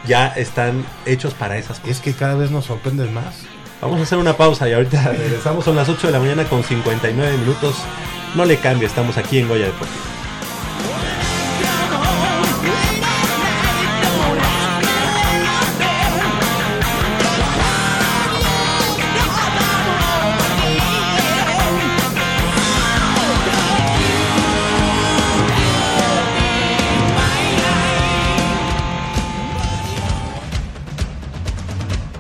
[0.08, 1.98] ya están hechos para esas cosas.
[1.98, 3.36] Es que cada vez nos sorprenden más.
[3.82, 5.64] Vamos a hacer una pausa y ahorita regresamos.
[5.64, 7.76] Son las 8 de la mañana con 59 minutos.
[8.36, 10.04] No le cambie, estamos aquí en Goya Deportivo.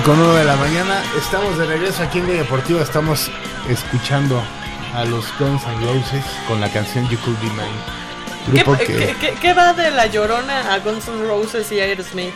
[0.00, 1.02] Con uno de la mañana.
[1.18, 2.80] Estamos de regreso aquí en Goya Deportivo.
[2.80, 3.30] Estamos
[3.68, 4.42] escuchando
[4.94, 7.62] a los Guns N' Roses con la canción You Could Be Mine.
[8.46, 11.80] ¿Qué, Grupo qué- que, qué- qué va de La Llorona a Guns N' Roses y
[11.80, 12.32] Aerosmith?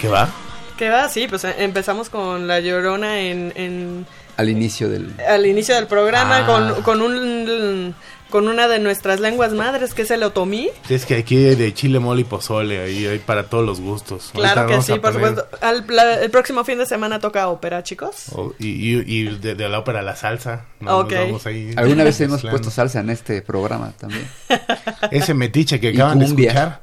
[0.00, 0.28] ¿Qué va?
[0.76, 1.08] ¿Qué va?
[1.08, 5.12] Sí, pues eh, empezamos con La Llorona en, en- Al inicio del...
[5.28, 6.46] al inicio del programa Ah.
[6.46, 7.94] con, con un
[8.30, 10.68] con una de nuestras lenguas madres que es el otomí.
[10.88, 12.80] Es que aquí hay de chile, mole y pozole.
[12.80, 14.30] Ahí hay para todos los gustos.
[14.34, 15.58] Claro Ahorita que sí, por poner- supuesto.
[15.66, 18.26] Al- la- el próximo fin de semana toca ópera, chicos.
[18.58, 20.66] y, y- y de, de la ópera la salsa.
[20.80, 21.12] Nos Ok.
[21.14, 24.28] vamos ahí Alguna vez hemos puesto salsa en este programa también.
[25.10, 26.80] Ese metiche que acaban de escuchar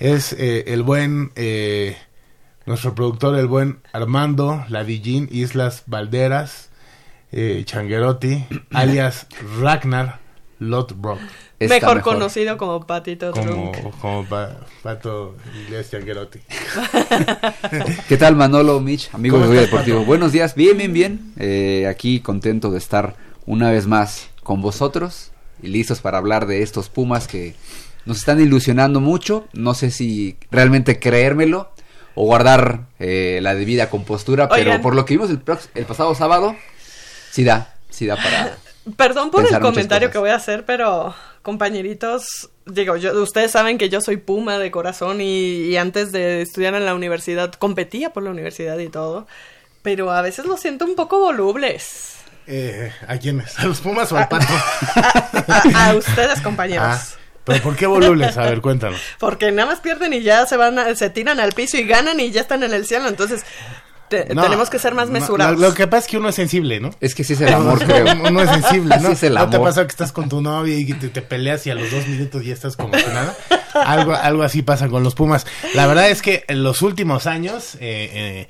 [0.00, 1.96] es eh, el buen, eh,
[2.66, 6.68] nuestro productor, el buen Armando Ladillín Islas Valderas.
[7.32, 9.26] eh, Changuerotti, alias
[9.60, 10.20] Ragnar
[10.68, 11.18] Lothbrok.
[11.58, 12.14] Está mejor, mejor.
[12.14, 13.98] conocido como Patito Como, Trunk.
[14.00, 16.40] como pa- Pato Iglesias Changuerotti.
[18.08, 19.98] ¿Qué tal Manolo, Mitch, amigos de ¿Cómo Goya estás, Deportivo?
[19.98, 20.06] Pato?
[20.06, 21.32] Buenos días, bien, bien, bien.
[21.38, 23.14] Eh, aquí contento de estar
[23.46, 25.30] una vez más con vosotros
[25.62, 27.54] y listos para hablar de estos Pumas que
[28.04, 29.46] nos están ilusionando mucho.
[29.52, 31.70] No sé si realmente creérmelo
[32.14, 34.82] o guardar eh, la debida compostura, pero Oigan.
[34.82, 35.40] por lo que vimos el,
[35.74, 36.56] el pasado sábado,
[37.30, 38.58] sí da, sí da para...
[38.96, 43.88] Perdón por el comentario que voy a hacer, pero compañeritos, digo, yo, ustedes saben que
[43.88, 48.22] yo soy Puma de corazón y, y antes de estudiar en la universidad competía por
[48.24, 49.26] la universidad y todo,
[49.82, 52.16] pero a veces los siento un poco volubles.
[52.48, 53.56] Eh, ¿A quiénes?
[53.60, 54.46] ¿A los Pumas o al Pato?
[55.74, 56.84] A, a ustedes, compañeros.
[56.88, 57.02] Ah,
[57.44, 58.36] ¿Pero por qué volubles?
[58.36, 59.00] A ver, cuéntanos.
[59.18, 62.18] Porque nada más pierden y ya se van, a- se tiran al piso y ganan
[62.20, 63.44] y ya están en el cielo, entonces
[64.24, 65.58] te- No, tenemos que ser más no, mesurados.
[65.58, 66.90] Lo, lo que pasa es que uno es sensible, ¿no?
[67.00, 68.06] Es que sí es el amor, creo.
[68.28, 69.06] Uno es sensible, ¿no?
[69.08, 69.68] Sí es el ¿No te ha amor.
[69.70, 72.06] pasado que estás con tu novia y que te, te peleas y a los dos
[72.06, 73.36] minutos ya estás como si nada?
[73.74, 75.46] Algo, algo así pasa con los Pumas.
[75.74, 77.78] La verdad es que en los últimos años, eh,
[78.12, 78.48] eh,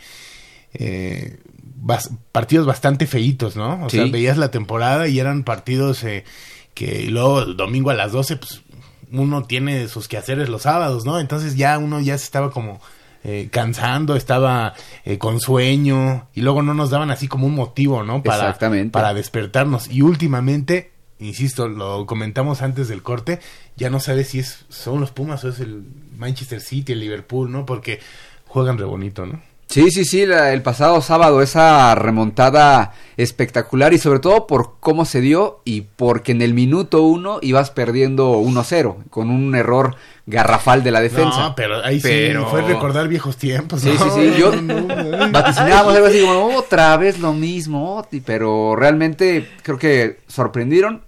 [0.75, 1.39] eh,
[1.81, 3.85] bas- partidos bastante feitos, ¿no?
[3.85, 6.25] O sea, veías la temporada y eran partidos eh,
[6.75, 8.63] que luego el domingo a las 12, pues
[9.13, 11.21] uno tiene sus quehaceres los sábados, ¿no?
[11.21, 12.81] Entonces ya uno ya se estaba como
[13.25, 18.03] eh, cansando, estaba eh, con sueño y luego no nos daban así como un motivo,
[18.03, 18.23] ¿no?
[18.23, 18.91] Para, Exactamente.
[18.91, 19.89] para despertarnos.
[19.89, 23.41] Y últimamente, insisto, lo comentamos antes del corte,
[23.77, 25.85] ya no sabes si es son los Pumas o es el
[26.17, 27.65] Manchester City, el Liverpool, ¿no?
[27.65, 28.01] Porque
[28.47, 29.41] juegan re bonito, ¿no?
[29.73, 35.05] Sí, sí, sí, la- el pasado sábado esa remontada espectacular y sobre todo por cómo
[35.07, 39.97] se dio y porque en el minuto uno ibas perdiendo 1-0 con un error
[40.27, 41.41] garrafal de la defensa.
[41.49, 43.81] No, pero ahí Pero- sí fue recordar viejos tiempos.
[43.81, 44.05] Sí, ¿no?
[44.05, 44.51] sí, sí, yo
[45.33, 51.03] vaticinábamos algo así como otra vez lo mismo, pero realmente creo que sorprendieron,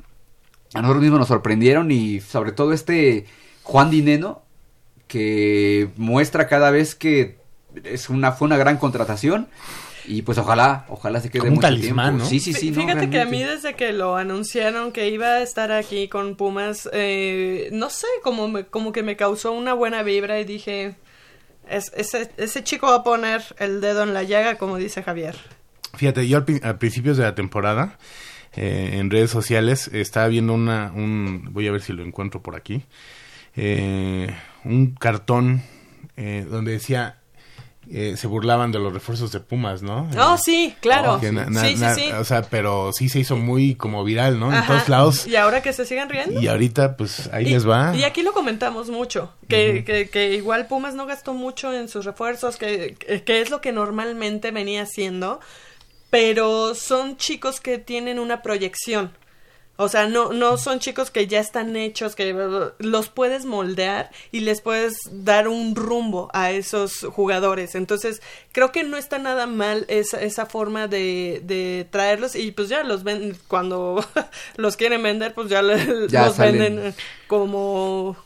[0.72, 3.26] a nosotros mismos nos sorprendieron y sobre todo este
[3.62, 4.42] Juan Dineno
[5.06, 7.36] que muestra cada vez que
[7.84, 9.48] es una fue una gran contratación
[10.06, 12.24] y pues ojalá, ojalá se quede Como un mucho talismán, tiempo.
[12.24, 12.28] ¿no?
[12.30, 15.42] Sí, sí, sí, no, Fíjate que a mí desde que lo anunciaron que iba a
[15.42, 20.02] estar aquí con Pumas, eh, no sé, como, me- como que me causó una buena
[20.02, 20.96] vibra y dije,
[21.68, 25.36] es- ese, ese chico va a poner el dedo en la llaga, como dice Javier.
[25.94, 27.96] Fíjate, yo al a principios de la temporada,
[28.56, 32.56] eh, en redes sociales, estaba viendo una, un, voy a ver si lo encuentro por
[32.56, 32.84] aquí,
[33.56, 34.28] eh,
[34.64, 35.62] un cartón
[36.16, 37.18] eh, donde decía,
[37.90, 40.08] eh, se burlaban de los refuerzos de Pumas, ¿no?
[40.18, 41.20] Oh, Eh, sí, claro.
[41.20, 42.12] que na- na- sí, sí, na- sí.
[42.12, 44.54] O sea, pero sí se hizo muy como viral, ¿no?
[44.54, 45.26] En todos lados.
[45.26, 46.40] Y ahora que se sigan riendo.
[46.40, 47.94] Y ahorita, pues, ahí Y- les va.
[47.96, 52.04] Y aquí lo comentamos mucho, que, que, que igual Pumas no gastó mucho en sus
[52.04, 55.40] refuerzos, que, que es lo que normalmente venía haciendo,
[56.10, 59.12] pero son chicos que tienen una proyección.
[59.76, 62.32] O sea, no, no son chicos que ya están hechos, que
[62.78, 67.74] los puedes moldear y les puedes dar un rumbo a esos jugadores.
[67.74, 68.22] Entonces,
[68.52, 72.84] creo que no está nada mal esa, esa forma de, de traerlos y pues ya
[72.84, 74.04] los ven, cuando
[74.56, 76.58] los quieren vender, pues ya, los salen.
[76.58, 76.94] venden
[77.26, 78.16] como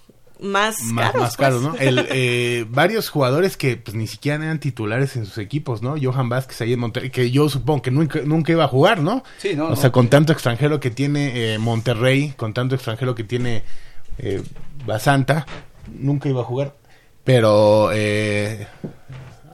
[0.40, 1.22] más más, caros.
[1.22, 1.72] más caros, pues.
[1.74, 1.78] ¿no?
[2.00, 5.96] El, eh, varios jugadores que pues ni siquiera eran titulares en sus equipos, ¿no?
[6.00, 9.24] Johan Vázquez ahí en Monterrey, que yo supongo que nunca, nunca iba a jugar, ¿no?
[9.38, 9.76] Sí, no, O no.
[9.76, 13.62] sea, con tanto extranjero que tiene eh, Monterrey, con tanto extranjero que tiene
[14.18, 14.42] eh,
[14.86, 15.46] Basanta,
[15.98, 16.74] nunca iba a jugar.
[17.24, 18.66] Pero, eh,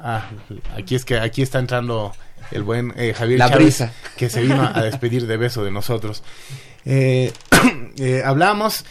[0.00, 0.30] ah,
[0.76, 2.12] aquí es que aquí está entrando
[2.50, 3.92] el buen eh, Javier La Chávez, brisa.
[4.16, 6.22] que se vino a despedir de beso de nosotros.
[6.84, 7.32] Eh,
[7.98, 8.84] eh, hablábamos,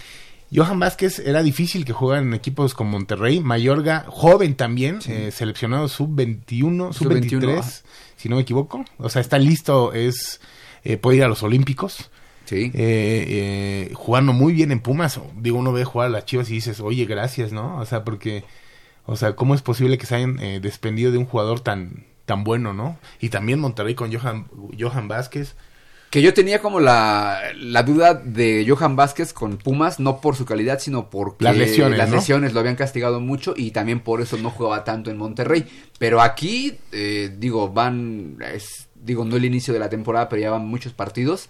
[0.53, 5.87] Johan Vázquez era difícil que jugara en equipos con Monterrey, Mayorga, joven también, eh, seleccionado
[5.87, 7.71] sub-21, Sub-21, sub-23, ajá.
[8.15, 8.85] si no me equivoco.
[8.97, 10.39] O sea, está listo, es
[10.83, 12.11] eh, puede ir a los Olímpicos.
[12.45, 12.71] Sí.
[12.73, 15.19] Eh, eh, jugando muy bien en Pumas.
[15.37, 17.77] Digo, uno ve jugar a las Chivas y dices, oye, gracias, ¿no?
[17.77, 18.43] O sea, porque,
[19.05, 22.45] o sea, ¿cómo es posible que se hayan eh, desprendido de un jugador tan tan
[22.45, 22.97] bueno, ¿no?
[23.19, 24.47] Y también Monterrey con Johan,
[24.79, 25.55] Johan Vázquez.
[26.13, 30.45] Que yo tenía como la, la duda de Johan Vázquez con Pumas, no por su
[30.45, 32.17] calidad, sino porque Las lesiones, las ¿no?
[32.17, 35.65] lesiones lo habían castigado mucho y también por eso no jugaba tanto en Monterrey.
[35.97, 40.51] Pero aquí, eh, digo, van, es, digo, no el inicio de la temporada, pero ya
[40.51, 41.49] van muchos partidos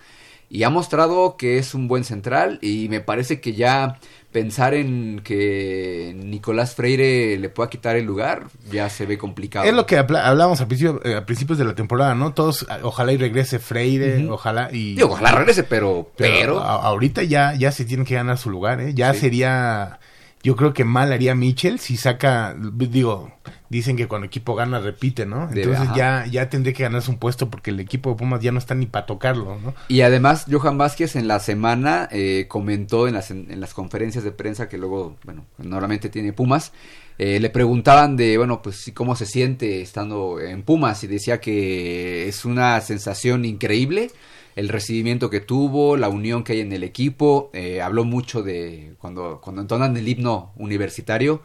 [0.54, 3.98] y ha mostrado que es un buen central y me parece que ya
[4.32, 9.66] pensar en que Nicolás Freire le pueda quitar el lugar ya se ve complicado.
[9.66, 12.34] Es lo que hablábamos a, principio- eh, a principios de la temporada, ¿no?
[12.34, 14.96] Todos, a- ojalá y regrese Freire, ojalá y...
[14.96, 16.12] Digo, ojalá regrese, pero...
[16.16, 16.60] pero...
[16.60, 18.94] ahorita ya, ya se tiene que ganar su lugar, ¿eh?
[18.94, 19.22] Ya Sí.
[19.22, 20.00] sería...
[20.44, 23.32] yo creo que mal haría Mitchell si saca, digo,
[23.70, 25.50] dicen que cuando equipo gana repite, ¿no?
[25.50, 25.96] Entonces ajá.
[25.96, 28.76] ya, ya tendría que ganarse un puesto porque el equipo de Pumas ya no está
[28.76, 29.74] ni para tocarlo, ¿no?
[29.88, 34.32] Y además, Johan Vázquez en la semana eh, comentó en las, en las conferencias de
[34.32, 36.74] prensa que luego, bueno, normalmente tiene Pumas,
[37.18, 42.28] eh, le preguntaban de, bueno, pues cómo se siente estando en Pumas y decía que
[42.28, 44.12] es una sensación increíble
[44.56, 48.96] el recibimiento que tuvo, la unión que hay en el equipo, eh, habló mucho de
[49.00, 51.42] cuando, cuando entonan el himno universitario,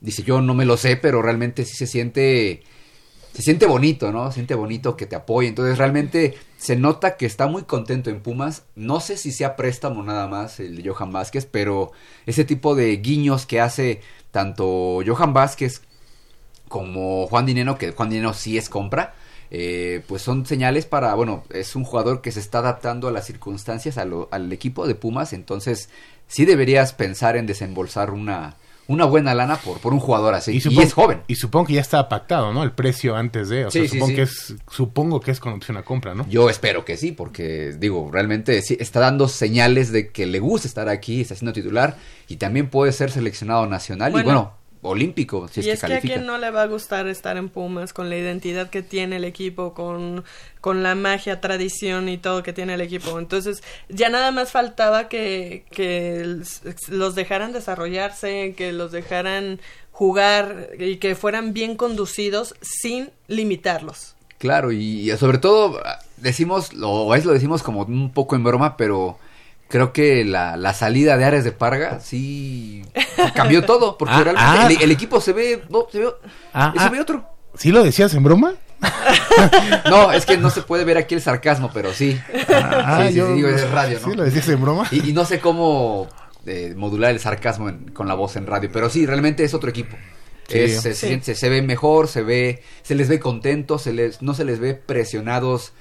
[0.00, 2.62] dice yo no me lo sé, pero realmente sí se siente
[3.34, 4.28] se siente bonito, ¿no?
[4.28, 5.48] Se siente bonito que te apoye.
[5.48, 8.62] Entonces realmente se nota que está muy contento en Pumas.
[8.76, 11.90] No sé si sea préstamo nada más el de Johan Vázquez, pero
[12.26, 15.82] ese tipo de guiños que hace tanto Johan Vázquez
[16.68, 19.14] como Juan Dineno, que Juan Dineno sí es compra,
[19.50, 23.26] eh, pues son señales para, bueno, es un jugador que se está adaptando a las
[23.26, 25.88] circunstancias, a lo- al equipo de Pumas, entonces
[26.26, 30.52] sí deberías pensar en desembolsar una, una buena lana por, por un jugador así.
[30.52, 31.22] Y, supongo- es joven.
[31.26, 32.62] Y supongo que ya estaba pactado, ¿no?
[32.62, 34.14] El precio antes de, o sea, Sí, supongo sí.
[34.16, 36.26] que es, supongo que es con opción a compra, ¿no?
[36.28, 40.66] Yo espero que sí, porque digo, realmente sí, está dando señales de que le gusta
[40.68, 41.96] estar aquí, está siendo titular
[42.28, 44.54] y también puede ser seleccionado nacional y Bueno.
[44.84, 47.36] Olímpico, si es y que es que a quien no le va a gustar estar
[47.36, 50.24] en Pumas con la identidad que tiene el equipo, con,
[50.60, 53.18] con la magia, tradición y todo que tiene el equipo.
[53.18, 56.38] Entonces, ya nada más faltaba que, que
[56.88, 59.60] los dejaran desarrollarse, que los dejaran
[59.90, 64.14] jugar y que fueran bien conducidos sin limitarlos.
[64.38, 65.80] Claro, y, y sobre todo
[66.18, 69.18] decimos, o a veces lo decimos como un poco en broma, pero
[69.74, 72.84] creo que la, la salida de Ares de Parga sí
[73.34, 74.68] cambió todo, porque Ah, realmente ah.
[74.70, 76.10] el, el equipo se ve, no, se ve,
[76.52, 76.88] Ah, se ah.
[76.90, 77.24] ve otro.
[77.56, 78.54] ¿Sí lo decías en broma?
[79.90, 82.20] No, es que no se puede ver aquí el sarcasmo, pero sí.
[82.48, 84.10] Ah, sí, sí, yo- sí, digo, es radio, ¿no?
[84.10, 84.86] ¿Sí lo decías en broma?
[84.92, 86.06] Y, y no sé cómo
[86.46, 89.70] eh, modular el sarcasmo en- con la voz en radio, pero sí, realmente es otro
[89.70, 89.96] equipo.
[90.46, 90.58] Sí.
[90.60, 94.44] Es- se- se ve mejor, se ve, se les ve contentos, se les, no se
[94.44, 95.72] les ve presionados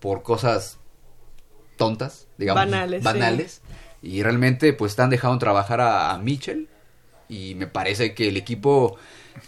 [0.00, 0.78] por cosas
[1.76, 3.04] tontas, digamos, Banales, sí.
[3.04, 3.62] banales.
[4.02, 6.68] Y realmente pues están dejando trabajar a, a Mitchell
[7.28, 8.96] y me parece que el equipo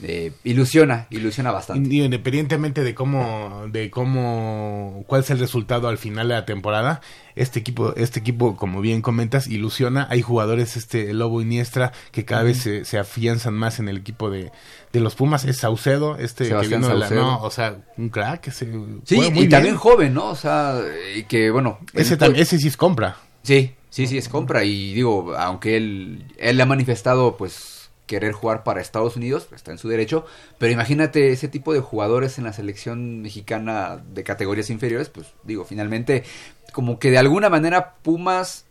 [0.03, 1.95] eh, ilusiona, ilusiona bastante.
[1.95, 7.01] Independientemente de cómo, de cómo, cuál es el resultado al final de la temporada,
[7.37, 10.07] este equipo, este equipo, como bien comentas, ilusiona.
[10.11, 14.31] Hay jugadores, este Lobo Iniestra, que cada vez se, se afianzan más en el equipo
[14.31, 14.53] de,
[14.93, 15.45] de los Pumas.
[15.45, 17.27] Es Saucedo, este Sebastián que vino de la, Saucedo.
[17.27, 18.67] no, o sea, un crack que se
[19.05, 19.49] Sí, y bien.
[19.49, 20.27] también joven, ¿no?
[20.31, 20.81] O sea,
[21.29, 21.79] que bueno.
[21.93, 23.17] Ese, tam- ese sí es compra.
[23.43, 24.65] Sí, sí, sí, es compra.
[24.65, 27.74] Y digo, aunque él, él ha manifestado, pues,
[28.07, 30.25] querer jugar para Estados Unidos, pues, está en su derecho.
[30.59, 35.65] Pero imagínate ese tipo de jugadores en la selección mexicana de categorías inferiores, pues, digo,
[35.65, 36.25] finalmente,
[36.73, 38.67] como que de alguna manera Pumas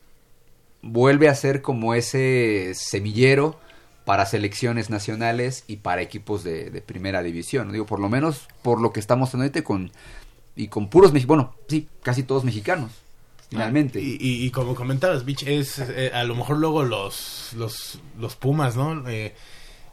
[0.82, 3.58] vuelve a ser como ese semillero
[4.06, 7.72] para selecciones nacionales y para equipos de, primera división.
[7.72, 9.92] Digo, por lo menos por lo que estamos haciendo ahorita con,
[10.56, 13.03] y con puros mexicanos, bueno, sí, casi todos mexicanos,
[13.54, 14.02] finalmente.
[14.02, 18.36] Y, y- y como comentabas, Bitch, es eh, a lo mejor luego los, los, los
[18.36, 19.08] Pumas, ¿no?
[19.10, 19.34] Eh,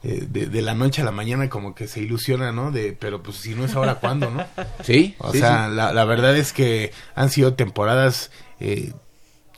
[0.03, 2.71] eh, de, de la noche a la mañana como que se ilusiona, ¿no?
[2.73, 4.45] De, pero pues si no es ahora, ¿cuándo, no?
[4.85, 5.77] Sí, O sí, sea, sí.
[5.77, 8.31] La, la verdad es que han sido temporadas,
[8.61, 8.93] eh,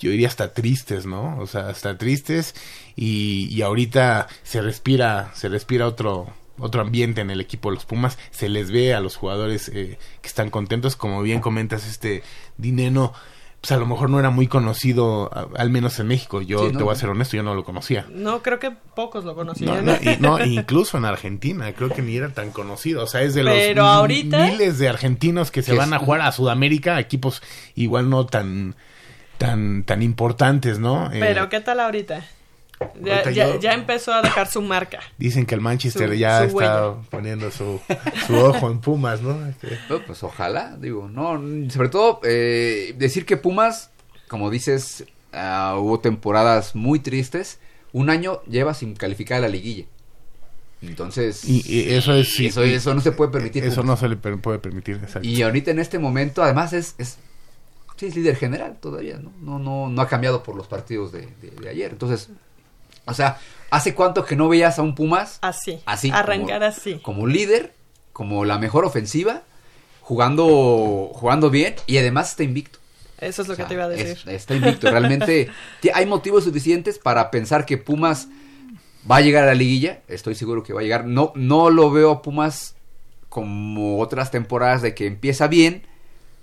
[0.00, 1.38] yo diría hasta tristes, ¿no?
[1.38, 2.56] O sea, hasta tristes
[2.96, 7.86] y, y ahorita se respira, se respira otro otro ambiente en el equipo de los
[7.86, 12.22] Pumas, se les ve a los jugadores eh, que están contentos, como bien comentas este
[12.58, 13.14] Dineno,
[13.62, 16.78] pues a lo mejor no era muy conocido, al menos en México, yo Sí, te
[16.80, 18.04] no, voy a ser honesto, yo no lo conocía.
[18.10, 19.84] No, creo que pocos lo No, conocían.
[19.86, 23.04] no, y- no, incluso en Argentina, creo que ni era tan conocido.
[23.04, 25.98] O sea, es de los Pero mi- ahorita- miles de argentinos que se van a
[26.00, 27.40] jugar a Sudamérica, equipos
[27.76, 28.74] igual no tan
[29.38, 31.06] tan tan importantes, ¿no?
[31.12, 32.24] Eh, Pero, ¿qué tal ahorita?
[33.02, 35.00] Ya, Ahorita ya, yo- ya empezó a dejar su marca.
[35.18, 37.02] dicen que el Manchester Su- ya su está huella.
[37.10, 37.80] poniendo su,
[38.26, 39.46] su ojo en Pumas, ¿no?
[39.46, 41.40] Este, No, pues ojalá, digo, no,
[41.70, 43.90] sobre todo eh, decir que Pumas,
[44.28, 47.58] como dices, ah, hubo temporadas muy tristes,
[47.92, 49.84] un año lleva sin calificar a la liguilla.
[50.80, 53.62] Entonces, y, y eso es eso, y- eso no se puede permitir.
[53.64, 53.86] Eso Pumas.
[53.86, 55.26] no se le puede permitir, exacto.
[55.28, 57.18] Y ahorita en este momento, además, es, es,
[57.96, 59.32] sí, es líder general todavía, ¿no?
[59.40, 61.92] No, no, no ha cambiado por los partidos de, de- de ayer.
[61.92, 62.30] Entonces,
[63.06, 63.38] o sea,
[63.70, 65.80] ¿hace cuánto que no veías a un Pumas Así.
[65.86, 66.10] así?
[66.10, 66.94] Arrancar como, así.
[67.02, 67.72] Como líder,
[68.12, 69.42] como la mejor ofensiva,
[70.00, 72.78] jugando, jugando bien y además está invicto.
[73.18, 74.06] Eso es lo O sea, que te iba a decir.
[74.08, 74.90] es- está invicto.
[74.90, 75.48] Realmente
[75.94, 78.28] hay motivos suficientes para pensar que Pumas
[79.10, 80.00] va a llegar a la liguilla.
[80.08, 81.04] Estoy seguro que va a llegar.
[81.06, 82.74] No, no lo veo a Pumas
[83.28, 85.86] como otras temporadas de que empieza bien,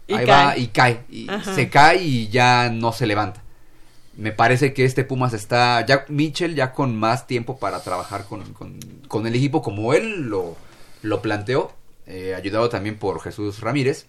[0.07, 0.45] Y ahí cae.
[0.45, 1.01] va y cae.
[1.09, 3.43] Y se cae y ya no se levanta.
[4.19, 8.53] Me parece que este Pumas está, ya Mitchell ya con más tiempo para trabajar con,
[8.53, 10.57] con- con el equipo como él lo,
[11.01, 11.71] lo planteó,
[12.05, 14.05] eh, ayudado también por Jesús Ramírez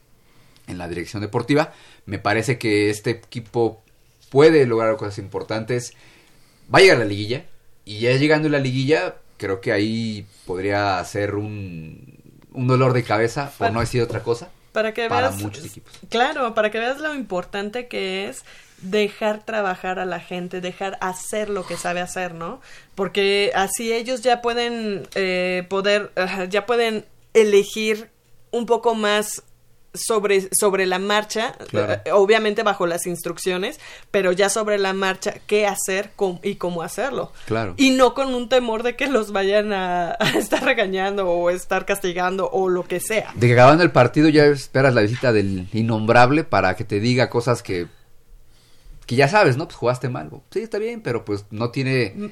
[0.66, 1.72] en la dirección deportiva.
[2.06, 3.82] Me parece que este equipo
[4.30, 5.94] puede lograr cosas importantes.
[6.72, 7.44] Va a llegar a la liguilla.
[7.84, 12.18] Y ya llegando a la liguilla, creo que ahí podría ser un,
[12.52, 15.92] un dolor de cabeza, por no decir otra cosa, Para que para veas, muchos equipos.
[16.08, 18.44] claro, para que veas lo importante que es
[18.82, 22.60] dejar trabajar a la gente, dejar hacer lo que sabe hacer, ¿no?
[22.94, 26.12] Porque así ellos ya pueden eh, poder,
[26.48, 28.10] ya pueden elegir
[28.50, 29.42] un poco más
[29.92, 31.94] sobre, sobre la marcha, Claro.
[32.04, 33.80] eh, obviamente bajo las instrucciones,
[34.10, 37.32] pero ya sobre la marcha qué hacer cómo- y cómo hacerlo.
[37.46, 37.74] Claro.
[37.76, 41.86] Y no con un temor de que los vayan a, a estar regañando o estar
[41.86, 43.32] castigando o lo que sea.
[43.34, 47.28] De que acabando el partido ya esperas la visita del innombrable para que te diga
[47.30, 47.86] cosas que
[49.06, 49.64] que ya sabes, ¿no?
[49.66, 50.30] Pues jugaste mal.
[50.52, 52.30] Sí, está bien, pero pues no tiene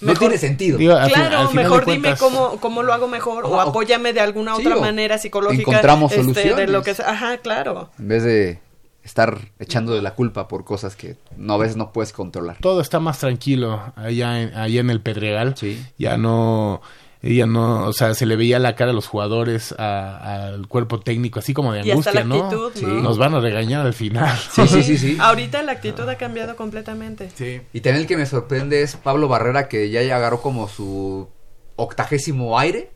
[0.00, 0.78] no tiene sentido.
[0.78, 5.18] claro, mejor dime cómo, cómo lo hago mejor o, apóyame de alguna Sí, otra manera
[5.18, 5.62] psicológica.
[5.62, 6.70] encontramos este, de soluciones.
[6.70, 7.10] lo que sea.
[7.10, 7.90] Ajá, claro.
[7.98, 8.58] En vez de
[9.02, 12.58] estar echando de la culpa por cosas que no a veces no puedes controlar.
[12.60, 15.54] Todo está más tranquilo allá en, allá en el Pedregal.
[15.96, 16.82] Ya no,
[17.22, 21.00] ella no, o sea, se le veía la cara a los jugadores, a- al cuerpo
[21.00, 22.70] técnico, así como de Y hasta angustia, ¿no?
[22.74, 22.84] Sí.
[22.86, 24.36] Nos van a regañar al final.
[25.20, 27.30] Ahorita la actitud ha cambiado completamente.
[27.34, 27.60] Sí.
[27.72, 31.28] Y también el que me sorprende es Pablo Barrera que ya agarró como su
[31.76, 32.90] octagésimo aire.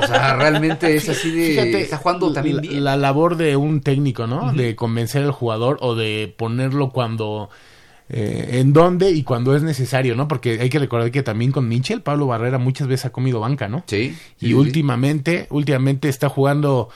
[0.00, 2.84] O sea, realmente es así de Fíjate, está jugando también la, bien.
[2.84, 4.52] la labor de un técnico, ¿no?
[4.52, 7.50] De convencer al jugador o de ponerlo cuando
[8.08, 10.28] eh, en dónde y cuando es necesario, ¿no?
[10.28, 13.68] Porque hay que recordar que también con Mitchell, Pablo Barrera muchas veces ha comido banca,
[13.68, 13.82] ¿no?
[13.86, 13.96] Sí.
[13.96, 14.54] Y sí, sí.
[14.54, 16.90] últimamente, últimamente está jugando,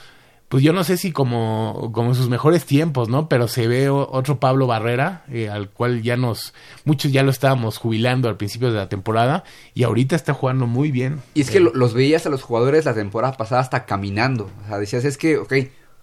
[0.49, 3.27] pues yo no sé si como, como en sus mejores tiempos, ¿no?
[3.27, 6.53] Pero se ve otro Pablo Barrera, eh, al cual ya nos,
[6.85, 10.91] muchos ya lo estábamos jubilando al principio de la temporada, y ahorita está jugando muy
[10.91, 11.21] bien.
[11.33, 14.49] Y es que lo- los veías a los jugadores la temporada pasada hasta caminando.
[14.63, 15.53] O sea, decías, es que, ok,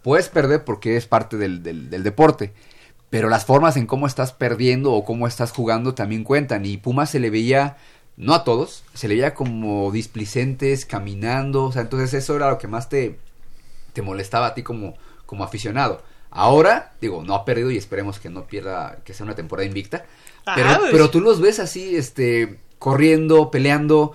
[0.02, 2.52] puedes perder porque es parte del, del- del deporte.
[3.10, 6.64] Pero las formas en cómo estás perdiendo o cómo estás jugando también cuentan.
[6.66, 7.76] Y Puma se le veía,
[8.16, 11.64] no a todos, se le veía como displicentes, caminando.
[11.64, 13.18] O sea, entonces eso era lo que más te,
[13.92, 16.02] te molestaba a ti como, como aficionado.
[16.30, 20.04] Ahora, digo, no ha perdido y esperemos que no pierda, que sea una temporada invicta.
[20.54, 24.12] Pero, Ah, pero tú los ves así, este, corriendo, peleando.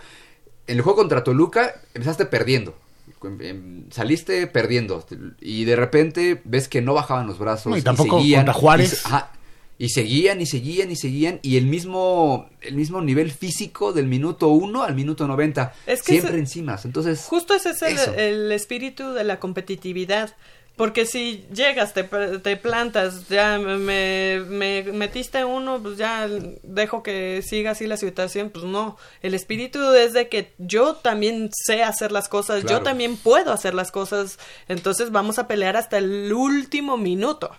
[0.68, 2.76] En el juego contra Toluca empezaste perdiendo.
[3.24, 5.06] Em- em, Saliste perdiendo.
[5.40, 7.72] Y de repente ves que no bajaban los brazos.
[7.72, 8.94] No, y tampoco seguían, contra Juárez.
[9.04, 9.32] y ajá,
[9.78, 11.40] y seguían y seguían y seguían.
[11.42, 15.74] Y el mismo, el mismo nivel físico del minuto 1 al minuto 90.
[15.88, 16.80] Es que siempre ese- encima.
[16.84, 20.36] Entonces, Justo ese es el espíritu de la competitividad.
[20.82, 26.28] Porque si llegas, te, te plantas, ya me, me metiste uno, pues ya
[26.64, 28.98] dejo que siga así la situación, pues no.
[29.22, 32.80] El espíritu es de que yo también sé hacer las cosas, Claro.
[32.80, 37.52] yo también puedo hacer las cosas, entonces vamos a pelear hasta el último minuto.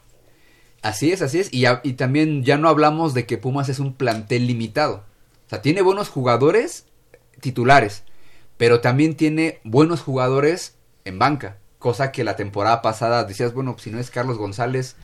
[0.82, 1.48] Así es, así es.
[1.54, 5.04] Y, y también ya no hablamos de que Pumas es un plantel limitado.
[5.46, 6.86] O sea, tiene buenos jugadores
[7.40, 8.02] titulares,
[8.56, 10.74] pero también tiene buenos jugadores
[11.04, 11.58] en banca.
[11.82, 14.94] Cosa que la temporada pasada decías, bueno, si no es Carlos González,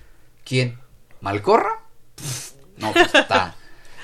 [0.45, 0.79] ¿quién?
[1.21, 1.81] ¿Malcorra?
[2.15, 3.57] Pff, No, pues está,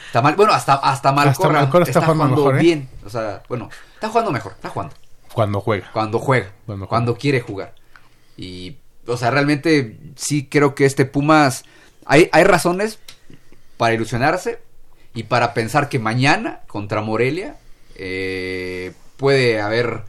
[0.06, 0.34] está mal.
[0.34, 2.58] Bueno, hasta, hasta Malcorra, Malcorra está jugando mejor, ¿eh?
[2.58, 2.88] bien.
[3.06, 4.96] O sea, bueno, está jugando mejor, está jugando.
[5.32, 5.88] Cuando juega.
[5.92, 6.52] Cuando juega.
[6.66, 7.20] Cuando Cuando, juega.
[7.20, 7.74] quiere jugar.
[8.36, 11.64] Y, o sea, realmente sí creo que este Pumas.
[12.06, 12.98] Hay, hay razones
[13.76, 14.60] para ilusionarse
[15.14, 17.54] y para pensar que mañana contra Morelia
[17.94, 20.02] eh, puede haber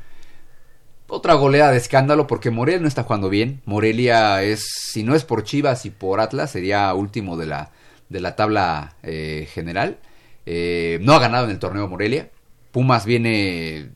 [1.07, 3.61] otra goleada de escándalo porque Morelia no está jugando bien.
[3.65, 7.71] Morelia es, si no es por Chivas y por Atlas, sería último de la,
[8.09, 9.97] de la tabla eh, general.
[10.45, 12.29] Eh, no ha ganado en el torneo Morelia.
[12.71, 13.89] Pumas viene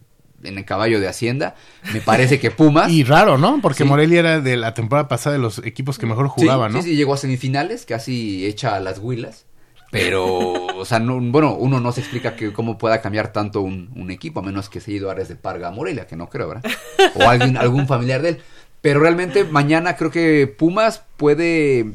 [0.43, 1.55] en el caballo de Hacienda.
[1.93, 2.91] Me parece que Pumas.
[2.91, 3.59] Y raro, ¿no?
[3.61, 3.89] Porque Sí.
[3.89, 6.83] Morelia era de la temporada pasada de los equipos que mejor jugaban, sí, ¿no?
[6.83, 9.45] Sí, sí, llegó a semifinales, casi hecha a las huilas.
[9.91, 13.89] Pero, o sea, no, bueno, uno no se explica que cómo pueda cambiar tanto un,
[13.95, 16.29] un equipo, a menos que se haya ido Ares de Parga a Morelia, que no
[16.29, 16.71] creo, ¿verdad?
[17.15, 18.41] O alguien, algún familiar de él.
[18.81, 21.91] Pero realmente mañana creo que Pumas puede,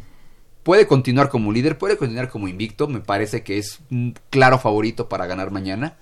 [0.64, 2.88] puede continuar como líder, puede continuar como invicto.
[2.88, 5.94] Me parece que es un claro favorito para ganar mañana.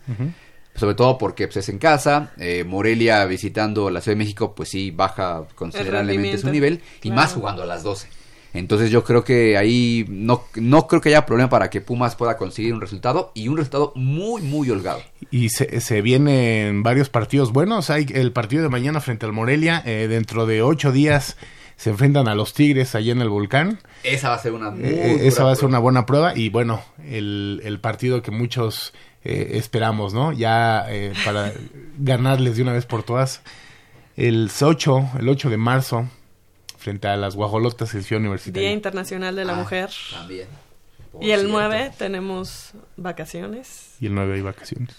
[0.74, 2.32] Sobre todo porque pues, es en casa.
[2.39, 6.81] eh, Morelia visitando la Ciudad de México, pues sí, baja considerablemente su nivel.
[7.02, 7.16] Y Claro.
[7.16, 8.09] más jugando a las 12.
[8.55, 12.37] Entonces yo creo que ahí no, no creo que haya problema para que Pumas pueda
[12.37, 13.33] conseguir un resultado.
[13.35, 15.01] Y un resultado muy, muy holgado.
[15.31, 17.89] Y se, se vienen varios partidos buenos.
[17.91, 19.83] Hay el partido de mañana frente al Morelia.
[19.87, 21.37] eh, dentro de ocho días
[21.77, 23.81] Se enfrentan a los Tigres allá en el volcán.
[24.05, 26.37] Esa va a ser una muy Eh, dura esa va a ser una buena prueba
[26.37, 28.93] y bueno, el, el partido que muchos
[29.24, 30.33] eh, esperamos, ¿no?
[30.33, 31.53] Ya eh, para
[31.99, 33.41] ganarles de una vez por todas.
[34.16, 36.07] El 8, el 8 de marzo,
[36.82, 38.68] frente a las Guajolotas en Ciudad Universitaria.
[38.68, 39.90] Día Internacional de la Ah, Mujer.
[40.12, 40.48] También.
[41.12, 41.59] Por Y el cierto.
[41.59, 43.96] 9 tenemos vacaciones.
[44.00, 44.96] Y el 9 hay vacaciones.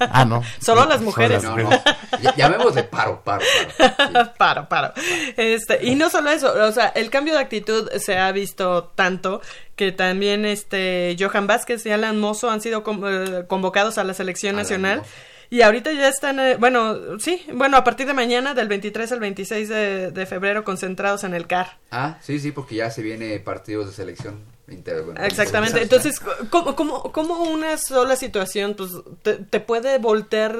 [0.00, 0.42] ah, no.
[0.60, 1.42] Solo las mujeres.
[1.42, 1.68] No, no.
[2.22, 3.44] Ya- Llamémosle paro, paro,
[3.76, 4.32] paro.
[4.38, 4.92] paro, paro.
[5.36, 9.42] Este, y no solo eso, o sea, el cambio de actitud se ha visto tanto
[9.76, 14.14] que también este Johan Vázquez y Alan Mozo han sido com- eh, convocados a la
[14.14, 14.98] selección Alan nacional.
[15.00, 15.10] Mozo.
[15.50, 19.20] Y ahorita ya están, eh, bueno, sí, bueno, a partir de mañana, del 23 al
[19.20, 21.78] 26 de, de febrero, concentrados en el CAR.
[21.90, 24.40] Ah, sí, sí, porque ya se viene partidos de selección.
[24.68, 25.80] inter- bueno, Exactamente.
[25.80, 26.20] Entonces,
[26.50, 28.90] ¿cómo, cómo, cómo una sola situación pues,
[29.22, 30.56] te, te puede voltear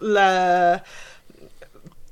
[0.00, 0.84] la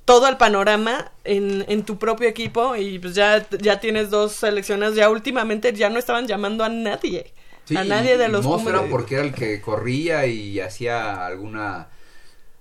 [0.04, 4.94] todo el panorama en, en tu propio equipo y pues ya, ya tienes dos selecciones,
[4.94, 7.32] ya últimamente ya no estaban llamando a nadie.
[7.66, 8.66] Sí, a nadie de los Pumas.
[8.66, 11.88] era porque era el que corría y hacía alguna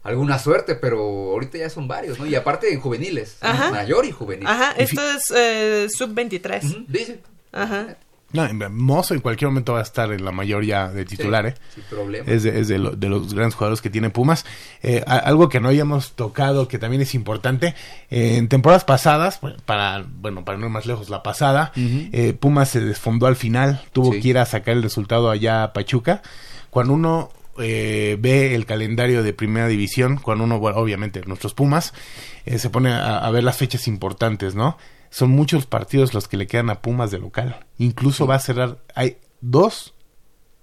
[0.04, 1.00] alguna suerte, pero
[1.32, 2.28] ahorita ya son varios, ¿no?
[2.28, 3.72] Y aparte en juveniles, Ajá.
[3.72, 4.46] mayor y juvenil.
[4.48, 6.86] Ajá, esto es eh, sub-23.
[6.88, 7.20] Dice.
[7.52, 7.98] Ajá.
[8.36, 11.62] No, Mozo en cualquier momento va a estar en la mayoría de titular, Sí, ¿eh?
[11.76, 12.32] sin problema.
[12.32, 14.46] Es, de, es de, lo- de los grandes jugadores que tiene Pumas.
[14.84, 17.76] Eh, a- algo que no habíamos tocado, que también es importante,
[18.10, 22.34] eh, en temporadas pasadas, bueno, para, bueno, para no ir más lejos, la pasada, eh,
[22.40, 24.20] Pumas se desfondó al final, tuvo Sí.
[24.22, 26.22] que ir a sacar el resultado allá a Pachuca.
[26.70, 31.94] Cuando uno eh, ve el calendario de primera división, cuando uno, bueno, obviamente nuestros Pumas,
[32.46, 34.78] eh, se pone a, a ver las fechas importantes, ¿no?
[35.16, 37.66] Son muchos partidos los que le quedan a Pumas de local.
[37.78, 39.94] Incluso va a cerrar, hay dos,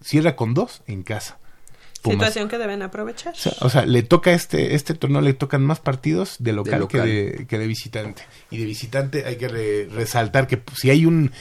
[0.02, 1.38] cierra con dos en casa.
[2.02, 2.18] Pumas.
[2.18, 3.32] Situación que deben aprovechar.
[3.32, 6.80] O sea, o sea, le toca este este torneo le tocan más partidos de local,
[6.80, 7.04] local.
[7.04, 8.24] Que, de, que de visitante.
[8.50, 11.32] Y de visitante hay que re- resaltar que pues, si hay un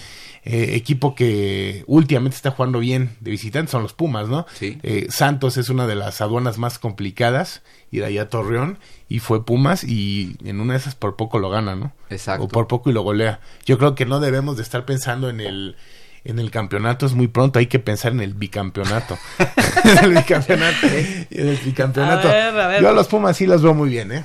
[0.44, 4.48] eh, equipo que últimamente está jugando bien de visitante son los Pumas, ¿no?
[4.54, 4.80] Sí.
[4.82, 7.62] Eh, Santos es una de las aduanas más complicadas
[7.92, 11.50] ir allá a Torreón y fue Pumas y en una de esas por poco lo
[11.50, 11.94] gana, ¿no?
[12.10, 12.46] Exacto.
[12.46, 13.40] O por poco y lo golea.
[13.66, 15.76] Yo creo que no debemos de estar pensando en el
[16.24, 19.18] en el campeonato es muy pronto, hay que pensar en el bicampeonato.
[19.84, 20.88] en el bicampeonato.
[20.88, 22.28] en el bicampeonato.
[22.28, 22.82] A ver, a ver.
[22.82, 24.24] Yo a los Pumas sí los veo muy bien, ¿eh?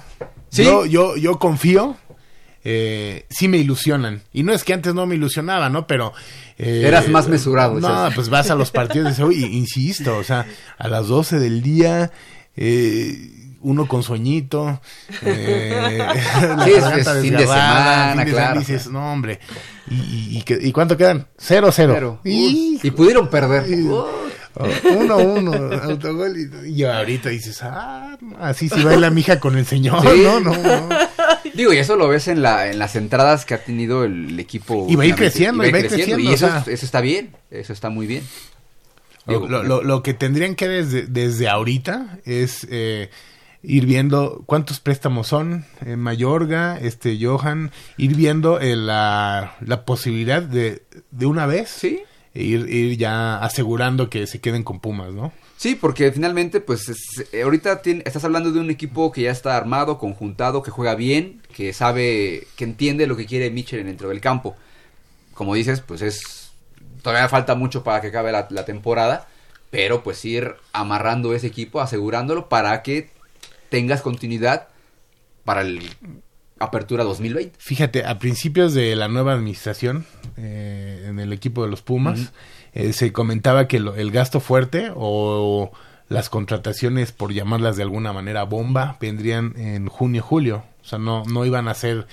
[0.49, 0.65] ¿Sí?
[0.65, 1.97] Yo, yo, yo confío.
[2.69, 4.23] Eh, sí me ilusionan.
[4.33, 5.87] Y no es que antes no me ilusionaba, ¿no?
[5.87, 6.13] Pero...
[6.59, 8.15] eh, Eras más mesurado, No, dices.
[8.17, 10.47] pues vas a los partidos de oye, insisto, o sea,
[10.79, 12.11] a las 12 del día...
[12.57, 13.33] Eh,
[13.63, 14.81] uno con sueñito,
[15.23, 18.61] eh, la Sí, es- fin de semana, fin de claro.
[18.61, 19.41] dices, no, hombre.
[19.91, 21.27] ¿Y, y, y y cuánto quedan?
[21.37, 21.93] Cero, cero.
[21.95, 23.65] Pero, Y, y pudieron perder.
[24.97, 25.53] uno, uno,
[25.83, 26.37] autogol.
[26.65, 30.23] Y, y ahorita dices, ah, así sí baila mi hija con el señor, Sí.
[30.23, 30.89] no, no, no.
[31.57, 34.87] Digo, y eso lo ves en, la, en las entradas que ha tenido el equipo.
[34.89, 36.65] Y va a ir creciendo, y va a ir creciendo, Y o eso, sea.
[36.67, 38.23] eso está bien, eso está muy bien.
[39.27, 43.11] Lo, Digo, lo- lo- lo que tendrían que desde, desde ahorita es eh,
[43.63, 50.43] ir viendo cuántos préstamos son en Mayorga, este Johan, ir viendo eh, la, la posibilidad
[50.43, 52.03] de, de una vez Sí.
[52.35, 55.33] ir, ir ya asegurando que se queden con Pumas, ¿no?
[55.57, 59.31] Sí, porque finalmente, pues, es- eh, ahorita tien- estás hablando de un equipo que ya
[59.31, 64.11] está armado, conjuntado, que juega bien, que sabe, que entiende lo que quiere Mitchell dentro
[64.11, 64.55] del campo.
[65.35, 66.51] Como dices, pues es,
[67.03, 69.29] todavía falta mucho para que acabe la, la temporada,
[69.71, 73.11] pero pues ir amarrando ese equipo, asegurándolo para que
[73.71, 74.69] tengas continuidad
[75.45, 75.81] para el
[76.59, 77.55] Apertura 2020.
[77.59, 80.07] Fíjate, a principios de la nueva administración
[80.39, 82.33] eh, en el equipo de los Pumas.
[82.77, 85.71] Eh, se comentaba que lo- el gasto fuerte o
[86.09, 90.63] las contrataciones, por llamarlas de alguna manera bomba, vendrían en junio, julio.
[90.83, 92.07] O sea, no, no iban a ser...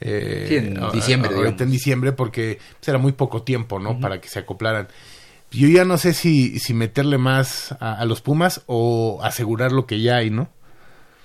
[0.00, 4.00] eh, Sí, en diciembre, ahorita en diciembre porque pues, era muy poco tiempo, ¿no?
[4.00, 4.88] Para que se acoplaran.
[5.52, 9.86] Yo ya no sé si, si meterle más a, a los Pumas o asegurar lo
[9.86, 10.48] que ya hay, ¿no?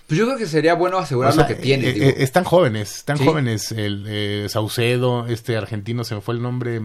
[0.08, 1.88] Pues yo creo que sería bueno asegurar O sea, lo que tiene.
[1.90, 2.06] eh, digo.
[2.06, 3.26] eh, están jóvenes, están Sí.
[3.26, 3.72] jóvenes.
[3.72, 6.82] El eh, Saucedo, este argentino, se me fue el nombre.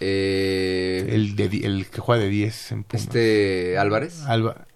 [0.00, 3.02] Eh, El, de, el que juega de 10 en Pumas.
[3.04, 4.22] este Álvarez.
[4.26, 4.66] Alba-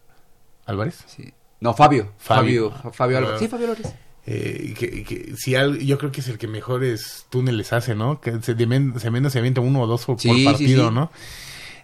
[0.67, 0.99] ¿Álvarez?
[1.07, 1.33] Sí.
[1.61, 2.13] No, Fabio.
[2.19, 2.71] Fabio.
[2.71, 3.41] Fabio, Fabio Álvarez.
[3.41, 3.95] Sí, Fabio Álvarez.
[4.27, 8.21] Eh, que, que si al- yo creo que es el que mejores túneles hace, ¿no?
[8.21, 10.89] Que se, men- se menos se avienta uno o dos por, Sí, por sí, partido,
[10.89, 10.95] sí.
[10.95, 11.11] ¿no?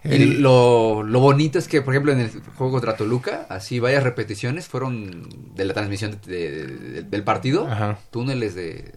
[0.05, 4.05] Y lo, lo bonito es que, por ejemplo, en el juego contra Toluca, así varias
[4.05, 7.67] repeticiones fueron de la transmisión de- de- de- del partido.
[7.69, 7.99] Ajá.
[8.13, 8.93] Túneles de,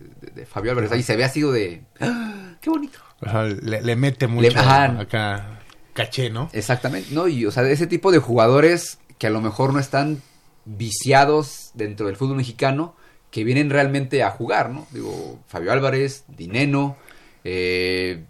[0.48, 0.92] Fabio Álvarez.
[0.92, 1.82] Ahí se ve así de...
[2.00, 2.54] ¡Ah!
[2.62, 3.00] ¡Qué bonito!
[3.22, 5.62] Ajá, le, le mete mucho acá
[5.94, 6.50] caché, ¿no?
[6.54, 7.14] Exactamente.
[7.14, 10.22] No, y o sea, ese tipo de jugadores que a lo mejor no están
[10.66, 12.96] viciados dentro del fútbol mexicano,
[13.30, 14.88] que vienen realmente a jugar, ¿no?
[14.92, 16.98] Digo, Fabio Álvarez, Dineno,
[17.44, 18.26] eh,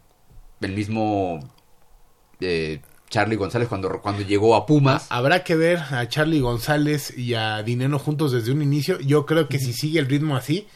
[0.61, 1.39] el mismo
[2.39, 5.07] eh, Charlie González cuando, cuando llegó a Pumas.
[5.09, 8.99] Habrá que ver a Charlie González y a Dineno juntos desde un inicio.
[8.99, 10.67] Yo creo que si sigue el ritmo así,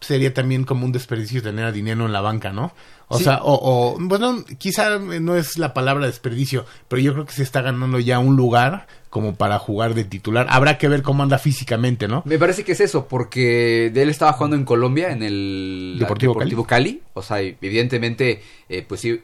[0.00, 2.72] sería también como un desperdicio tener a Dineno en la banca, ¿no?
[3.08, 3.24] O Sí.
[3.24, 3.54] sea, o,
[3.94, 7.98] o, bueno, quizá no es la palabra desperdicio, pero yo creo que se está ganando
[8.00, 10.46] ya un lugar como para jugar de titular.
[10.50, 12.22] Habrá que ver cómo anda físicamente, ¿no?
[12.26, 16.66] Me parece que es eso, porque de él estaba jugando en Colombia, en el Deportivo
[16.66, 17.00] Cali.
[17.14, 19.22] O sea, evidentemente, eh, pues sí,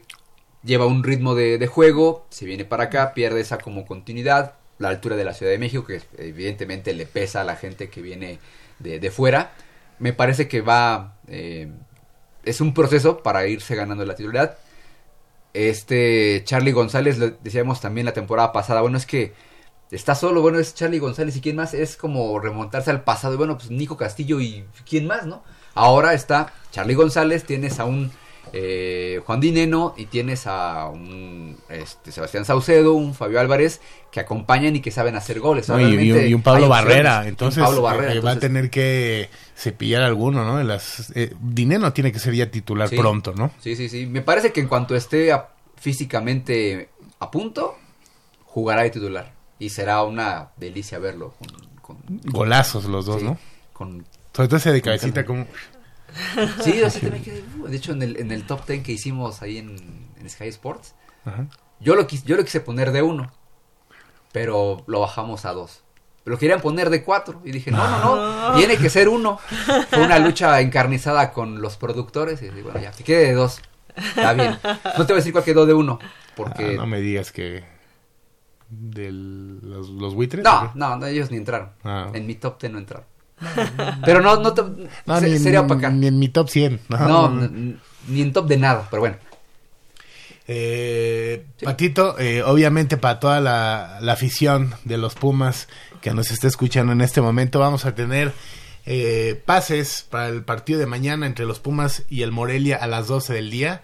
[0.63, 4.89] lleva un ritmo de, de juego, se viene para acá, pierde esa como continuidad, la
[4.89, 8.39] altura de la Ciudad de México, que evidentemente le pesa a la gente que viene
[8.79, 9.51] de, de fuera.
[10.03, 11.71] Me parece que va, eh,
[12.43, 14.57] es un proceso para irse ganando la titularidad.
[15.53, 19.33] Este Charlie González, lo decíamos también la temporada pasada, bueno, es que
[19.91, 23.57] está solo, bueno, es Charlie González y quién más, es como remontarse al pasado, bueno,
[23.57, 25.41] pues Nico Castillo y quién más, ¿no?
[25.73, 28.11] Ahora está Charlie González, tienes a un
[28.55, 33.81] eh, Juan Dineno y tienes a un este, Sebastián Saucedo, un Fabio Álvarez,
[34.11, 35.67] que acompañan y que saben hacer goles.
[35.69, 36.69] No, y, y un- Realmente y un Pablo.
[36.69, 40.57] Barrera, entonces, Pablo Barrera, eh, va a tener que cepillar alguno, ¿no?
[40.57, 42.95] De las, eh, Dineno tiene que ser ya titular Sí.
[42.97, 43.51] pronto, ¿no?
[43.59, 44.05] Sí, sí, sí.
[44.05, 46.89] Me parece que en cuanto esté a- físicamente
[47.19, 47.75] a punto,
[48.45, 49.33] jugará de titular.
[49.57, 51.33] Y será una delicia verlo.
[51.81, 53.37] Con, con- Golazos los dos, Sí, ¿no?
[53.71, 54.05] con-
[54.35, 55.45] Sobre todo ese de cabecita como...
[56.63, 58.91] Sí, yo sí también quedé, uh, De hecho, en el, en el top 10 que
[58.93, 59.75] hicimos ahí en,
[60.19, 60.95] en Sky Sports,
[61.25, 61.47] Ajá.
[61.79, 63.31] yo lo, quis- yo lo quise poner de uno,
[64.31, 65.83] pero lo bajamos a dos.
[66.25, 67.41] Lo querían poner de cuatro.
[67.43, 68.55] Y dije, no, no, no, No.
[68.57, 69.39] tiene que ser uno.
[69.89, 72.41] Fue una lucha encarnizada con los productores.
[72.41, 73.61] Y bueno, ya, que quede de dos.
[73.95, 74.57] Está bien.
[74.97, 75.99] No te voy a decir cuál quedó de uno.
[76.37, 76.75] Porque.
[76.75, 77.65] Ah, no me digas que...
[78.69, 80.43] ¿De los, los buitres?
[80.45, 81.71] No, no, no, ellos ni entraron.
[81.83, 82.09] Ah.
[82.13, 83.05] En mi top 10 no entraron.
[84.05, 84.63] Pero no, no, te-
[85.05, 85.89] No, se- ni, sería para acá.
[85.89, 86.79] ni en mi top 100.
[86.89, 87.29] No,
[88.07, 89.17] ni en top de nada, pero bueno.
[90.47, 95.69] Eh, Patito, eh, obviamente para toda la, la afición de los Pumas
[96.01, 98.33] que nos está escuchando en este momento, vamos a tener
[98.85, 103.07] eh, pases para el partido de mañana entre los Pumas y el Morelia a las
[103.07, 103.81] 12 del día.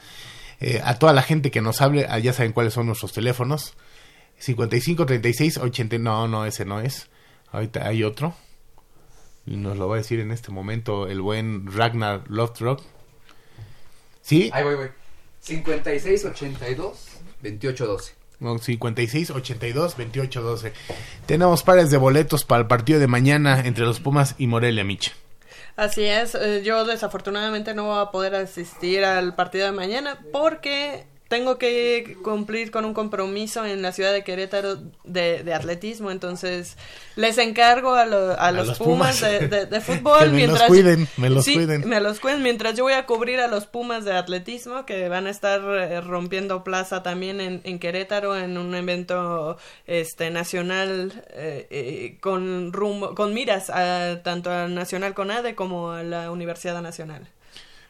[0.60, 3.76] Eh, a toda la gente que nos hable, ah, ya saben cuáles son nuestros teléfonos.
[4.40, 5.98] 55 36 80.
[5.99, 7.07] No, no, ese no es.
[7.53, 8.36] Ahorita hay otro.
[9.50, 12.84] Y nos lo va a decir en este momento el buen Ragnar Lothrock.
[14.22, 14.52] ¿Sí?
[14.54, 14.90] Ahí voy, voy.
[15.42, 17.08] 56, 82,
[17.42, 18.14] 28, 12.
[18.40, 20.74] No, 56 82 28 12.
[21.26, 25.14] Tenemos pares de boletos para el partido de mañana entre los Pumas y Morelia Micha.
[25.76, 31.08] Así es, eh, yo desafortunadamente no voy a poder asistir al partido de mañana porque
[31.30, 36.76] tengo que cumplir con un compromiso en la ciudad de Querétaro de, de atletismo, entonces
[37.15, 39.39] les encargo a, lo- a los, los Pumas, Pumas.
[39.39, 41.88] de, de- de fútbol Que me los mientras cuiden, me los Sí, cuiden.
[41.88, 45.27] me los cuiden mientras yo voy a cubrir a los Pumas de atletismo que van
[45.27, 49.57] a estar eh, rompiendo plaza también en, en Querétaro en un evento
[49.88, 56.01] este nacional eh, eh, con rumbo con miras a tanto a Nacional Conade como a
[56.03, 57.27] la Universidad Nacional.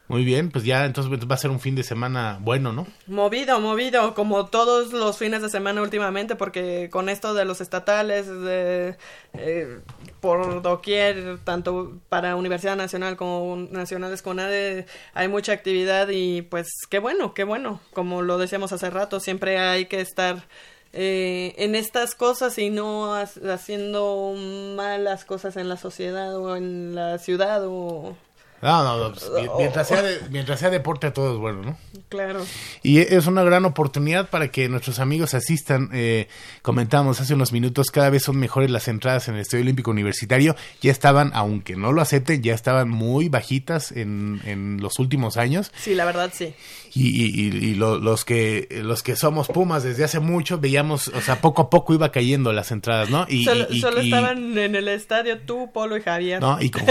[0.09, 2.87] Muy bien, pues ya entonces va a ser un fin de semana bueno, ¿no?
[3.05, 8.27] Movido, movido, como todos los fines de semana últimamente, porque con esto de los estatales,
[8.27, 8.97] de,
[9.33, 9.79] eh,
[10.19, 16.97] por doquier, tanto para Universidad Nacional como Nacionales CONADE, hay mucha actividad y pues qué
[16.97, 17.79] bueno, qué bueno.
[17.93, 20.47] Como lo decíamos hace rato, siempre hay que estar
[20.91, 24.33] eh, en estas cosas y no ha- haciendo
[24.75, 28.17] malas cosas en la sociedad o en la ciudad o...
[28.61, 31.61] No, no, no, pues, mi- mientras, sea de- mientras sea deporte a todo es bueno,
[31.63, 31.77] ¿no?
[32.09, 32.43] Claro.
[32.83, 35.89] Y es una gran oportunidad para que nuestros amigos asistan.
[35.93, 36.27] Eh,
[36.61, 40.55] comentábamos hace unos minutos, cada vez son mejores las entradas en el Estadio Olímpico Universitario.
[40.81, 45.71] Ya estaban, aunque no lo acepten, ya estaban muy bajitas en, en los últimos años.
[45.77, 46.53] Sí, la verdad sí.
[46.95, 51.07] Y, y- y- y lo- los que los que somos Pumas desde hace mucho veíamos,
[51.09, 53.25] o sea, poco a poco iba cayendo las entradas, ¿no?
[53.29, 56.41] Y, solo estaban en el estadio tú, Polo y Javier.
[56.41, 56.59] ¿no?
[56.59, 56.83] y, con,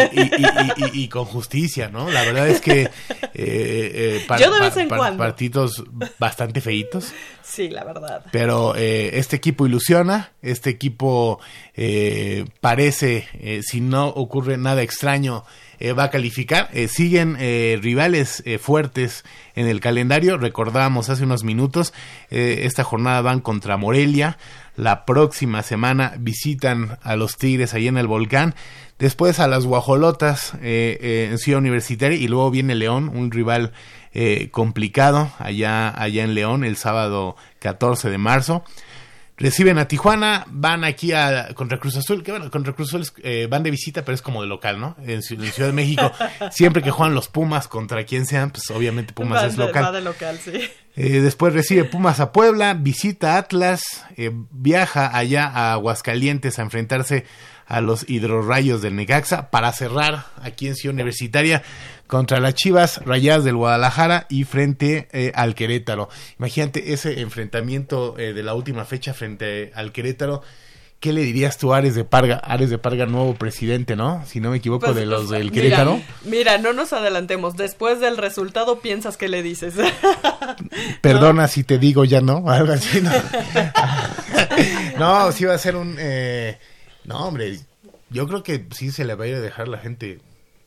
[0.93, 1.58] y con justicia,
[1.89, 2.11] ¿no?
[2.11, 2.91] La verdad es que eh,
[3.35, 5.19] eh, par- Yo de vez par- en par- cuando.
[5.19, 5.85] partidos
[6.19, 7.13] bastante feitos.
[7.43, 8.25] Sí, la verdad.
[8.31, 11.41] Pero eh, este equipo ilusiona, este equipo
[11.75, 13.27] eh, parece,
[13.63, 15.45] si no ocurre nada extraño,
[15.99, 16.69] va a calificar.
[16.89, 19.25] Siguen eh, rivales eh, fuertes
[19.55, 20.37] en el calendario.
[20.37, 21.95] Recordamos hace unos minutos,
[22.31, 24.37] esta jornada van contra Morelia.
[24.79, 28.55] La próxima semana visitan a los Tigres ahí en el volcán.
[29.01, 33.73] Después a las Guajolotas eh, eh, en Ciudad Universitaria y luego viene León, un rival
[34.15, 38.63] eh, complicado allá, allá en León el sábado 14 de marzo.
[39.39, 43.13] Reciben a Tijuana, van aquí a contra Cruz Azul, que bueno, contra Cruz Azul es,
[43.23, 44.97] eh, van de visita, pero es como de local, ¿no?
[45.07, 46.11] En, Ci- en Ciudad de México,
[46.51, 49.85] siempre que juegan los Pumas contra quien sean, pues obviamente Pumas es local.
[49.85, 50.53] va de local, sí.
[50.97, 53.81] Eh, después recibe Pumas a Puebla, visita Atlas,
[54.17, 57.25] eh, viaja allá a Aguascalientes a enfrentarse
[57.69, 61.63] a los hidrorrayos del Necaxa para cerrar aquí en Ciudad Universitaria
[62.07, 66.09] contra las Chivas Rayadas del Guadalajara y frente eh, al Querétaro.
[66.39, 70.43] Imagínate ese enfrentamiento eh, de la última fecha frente al Querétaro.
[70.99, 72.39] ¿Qué le dirías tú a Ares de Parga?
[72.39, 74.25] Ares de Parga, nuevo presidente, ¿no?
[74.27, 76.01] Si no me equivoco, Pues, de los pues, del Querétaro.
[76.25, 77.57] Mira, no nos adelantemos.
[77.57, 79.75] Después del resultado piensas que le dices.
[81.01, 83.13] Perdona si te digo ya no, algo así, ¿no?
[84.99, 85.97] no, sí va a ser un...
[86.01, 86.59] eh,
[87.09, 87.59] no, hombre,
[88.11, 90.21] yo creo que sí se le va a ir a dejar la gente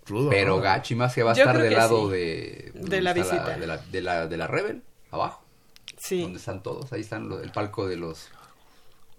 [0.07, 0.29] rudo.
[0.29, 0.61] Pero ¿no?
[0.61, 2.11] Gachi más que va a Yo estar creo del que lado sí.
[2.17, 2.71] de...
[2.73, 3.57] De la ¿dónde está visita.
[3.59, 4.81] de, la, de, la, de la Rebel,
[5.11, 5.43] abajo.
[5.97, 6.21] Sí.
[6.21, 6.91] Donde están todos.
[6.93, 8.27] Ahí están lo- el palco de los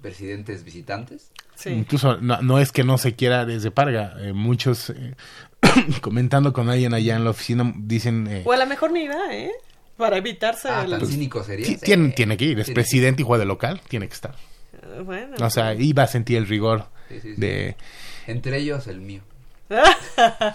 [0.01, 1.31] presidentes visitantes.
[1.65, 4.17] Incluso no, no es que no se quiera desde Parga.
[4.19, 5.15] eh, muchos, eh,
[6.01, 8.27] comentando con alguien allá en la oficina, dicen...
[8.29, 9.53] eh, o a lo mejor ni va, ¿eh?
[9.97, 10.91] Para evitarse Ah, el...
[10.91, 11.65] tan cínico sería.
[11.67, 12.73] ti- tiene, tiene que ir, es Sí.
[12.75, 14.35] presidente y juega de local, tiene que estar.
[15.05, 15.37] Bueno.
[15.41, 17.41] O sea, iba a sentir el rigor Sí, sí, sí.
[17.41, 17.77] de...
[18.27, 19.23] Entre ellos el mío.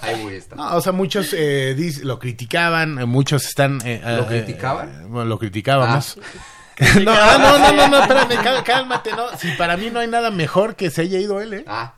[0.02, 0.58] Ahí voy a estar.
[0.58, 3.80] No, o sea, muchos eh, lo criticaban, eh, muchos están...
[3.86, 4.90] eh, ¿Lo eh, criticaban?
[4.90, 6.20] eh, bueno, lo criticábamos.
[6.22, 6.46] Ah.
[7.04, 9.36] no, ah, no, no, no, no, espérame, cá- cálmate, no.
[9.38, 11.66] Si para mí no hay nada mejor que se haya ido él, ¿eh?
[11.68, 11.94] Ah.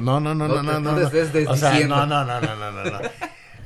[0.00, 0.80] No, no, no, no, no, no.
[0.80, 3.00] no, no, no, no, no, no, no.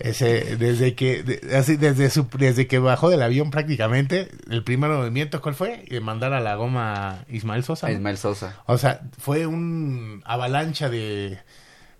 [0.00, 4.90] Ese, desde que, de- así, desde su, desde que bajó del avión prácticamente, el primer
[4.90, 5.84] movimiento, ¿cuál fue?
[5.88, 7.90] Eh, mandar a la goma a Ismael Sosa.
[7.90, 8.62] Ismael Sosa.
[8.66, 11.38] O sea, fue un avalancha de,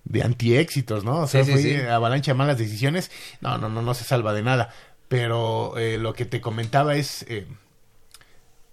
[0.05, 1.21] de antiéxitos, ¿no?
[1.21, 1.77] O sea, Sí, fue sí.
[1.77, 3.11] avalancha de malas decisiones.
[3.41, 4.71] No, no, no, no se salva de nada.
[5.09, 7.47] Pero eh, lo que te comentaba es, eh,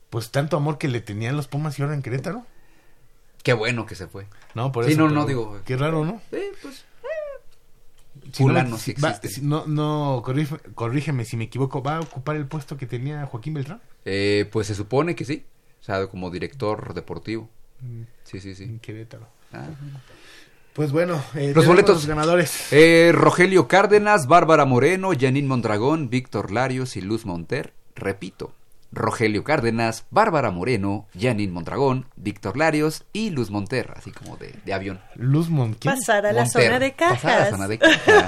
[0.09, 2.45] pues tanto amor que le tenían los Pumas y ahora en Querétaro.
[3.43, 4.27] Qué bueno que se fue.
[4.53, 5.01] No, por Sí, eso.
[5.01, 6.21] no, no, digo- Qué raro, ¿no?
[6.31, 6.85] Sí, pues.
[8.31, 9.29] Si no, Fulano si- sí va- existe.
[9.29, 11.81] si- no, no, corrígeme, corrígeme si me equivoco.
[11.83, 13.81] ¿Va a ocupar el puesto que tenía Joaquín Beltrán?
[14.05, 15.45] Eh, pues se supone que sí.
[15.81, 17.49] O sea, como director deportivo.
[18.23, 18.63] Sí, sí, sí.
[18.65, 19.27] En Querétaro.
[19.51, 19.65] Ah.
[20.73, 21.95] Pues bueno, eh, Los boletos.
[21.95, 22.71] los ganadores.
[22.71, 27.73] Eh, Rogelio Cárdenas, Bárbara Moreno, Janine Mondragón, Víctor Larios y Luz Monter.
[27.95, 28.53] Repito.
[28.91, 34.73] Rogelio Cárdenas, Bárbara Moreno, Janine Mondragón, Víctor Larios y Luz Monter, así como de, de
[34.73, 34.99] avión.
[35.15, 35.73] Luz Mon.
[35.73, 35.95] ¿quién?
[35.95, 36.63] Pasar a la Monter.
[36.63, 37.21] zona de cajas.
[37.21, 38.25] Pasar a la zona de cajas.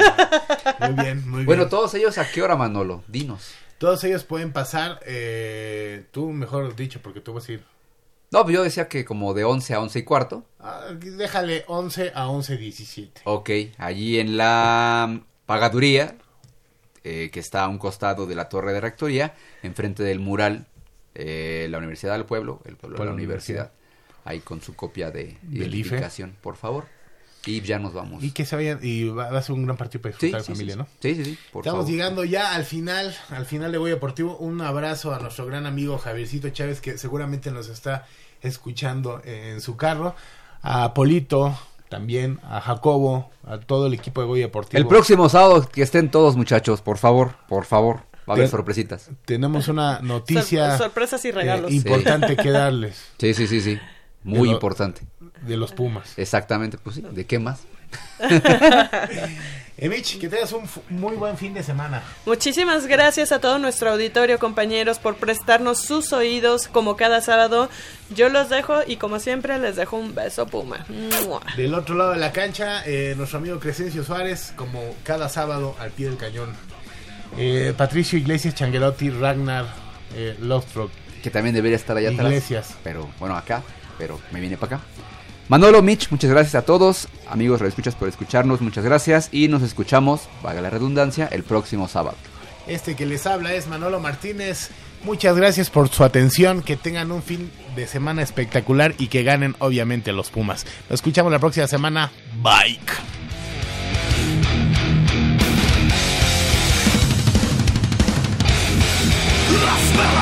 [0.79, 1.45] Muy bien, muy bien.
[1.45, 3.03] bueno, todos ellos a qué hora, Manolo?
[3.07, 3.53] Dinos.
[3.77, 7.63] Todos ellos pueden pasar, eh, tú mejor dicho, porque tú vas a ir.
[8.31, 10.45] No, pues yo decía que como de 11 a 11 y cuarto.
[10.59, 13.21] Ah, déjale 11 a 11, 17.
[13.25, 16.15] Ok, allí en la pagaduría,
[17.03, 20.65] eh, que está a un costado de la torre de rectoría, enfrente del mural,
[21.15, 23.71] eh, la Universidad del Pueblo, el pueblo de la universidad,
[24.25, 25.77] ahí con su copia de Del IFE.
[25.77, 26.85] identificación, por favor.
[27.45, 28.23] Y ya nos vamos.
[28.23, 30.45] Y que se vayan, y va, va a ser un gran partido para disfrutar Sí,
[30.47, 30.87] sí, familia, sí, ¿no?
[31.01, 31.91] Sí, sí, sí, por Estamos favor.
[31.91, 34.37] llegando ya al final, al final de Voy Deportivo.
[34.37, 38.07] Un abrazo a nuestro gran amigo Javiercito Chávez, que seguramente nos está
[38.41, 40.15] escuchando en su carro.
[40.61, 41.57] A Polito,
[41.93, 44.79] también, a Jacobo, a todo el equipo de Voy Deportivo.
[44.79, 47.97] El próximo sábado que estén todos muchachos, por favor, por favor.
[48.27, 49.09] Va a haber sorpresitas.
[49.25, 51.71] Tenemos una noticia Sor- sorpresas y regalos.
[51.71, 53.79] eh, importante que darles Sí, sí, sí, sí.
[54.23, 55.01] Muy De lo- importante.
[55.45, 56.17] de los Pumas.
[56.17, 57.03] Exactamente, pues sí.
[57.11, 57.61] ¿De qué más?
[59.77, 62.03] Emich, que tengas un muy buen fin de semana.
[62.27, 67.69] Muchísimas gracias a todo nuestro auditorio, compañeros, por prestarnos sus oídos como cada sábado.
[68.11, 70.85] Yo los dejo y como siempre les dejo un beso puma.
[71.25, 71.41] ¡Mua!
[71.57, 75.89] Del otro lado de la cancha, eh, nuestro amigo Crescencio Suárez, como cada sábado al
[75.89, 76.53] pie del cañón.
[77.37, 79.65] Eh, Patricio Iglesias, Changuerotti, Ragnar,
[80.15, 80.91] eh, Lothbrok.
[81.23, 82.27] que también debería estar allá atrás.
[82.27, 82.75] Iglesias.
[82.83, 83.63] Pero bueno, acá,
[83.97, 84.85] pero me viene para acá.
[85.49, 87.07] Manolo, Mitch, muchas gracias a todos.
[87.27, 89.29] Amigos, escuchas por escucharnos, muchas gracias.
[89.31, 92.17] Y nos escuchamos, vaga la redundancia, el próximo sábado.
[92.65, 94.69] Este que les habla es Manolo Martínez.
[95.03, 96.61] Muchas gracias por su atención.
[96.61, 100.65] Que tengan un fin de semana espectacular y que ganen, obviamente, los Pumas.
[100.89, 102.09] Nos escuchamos la próxima semana.
[102.41, 102.79] Bye.
[109.65, 110.13] Las velas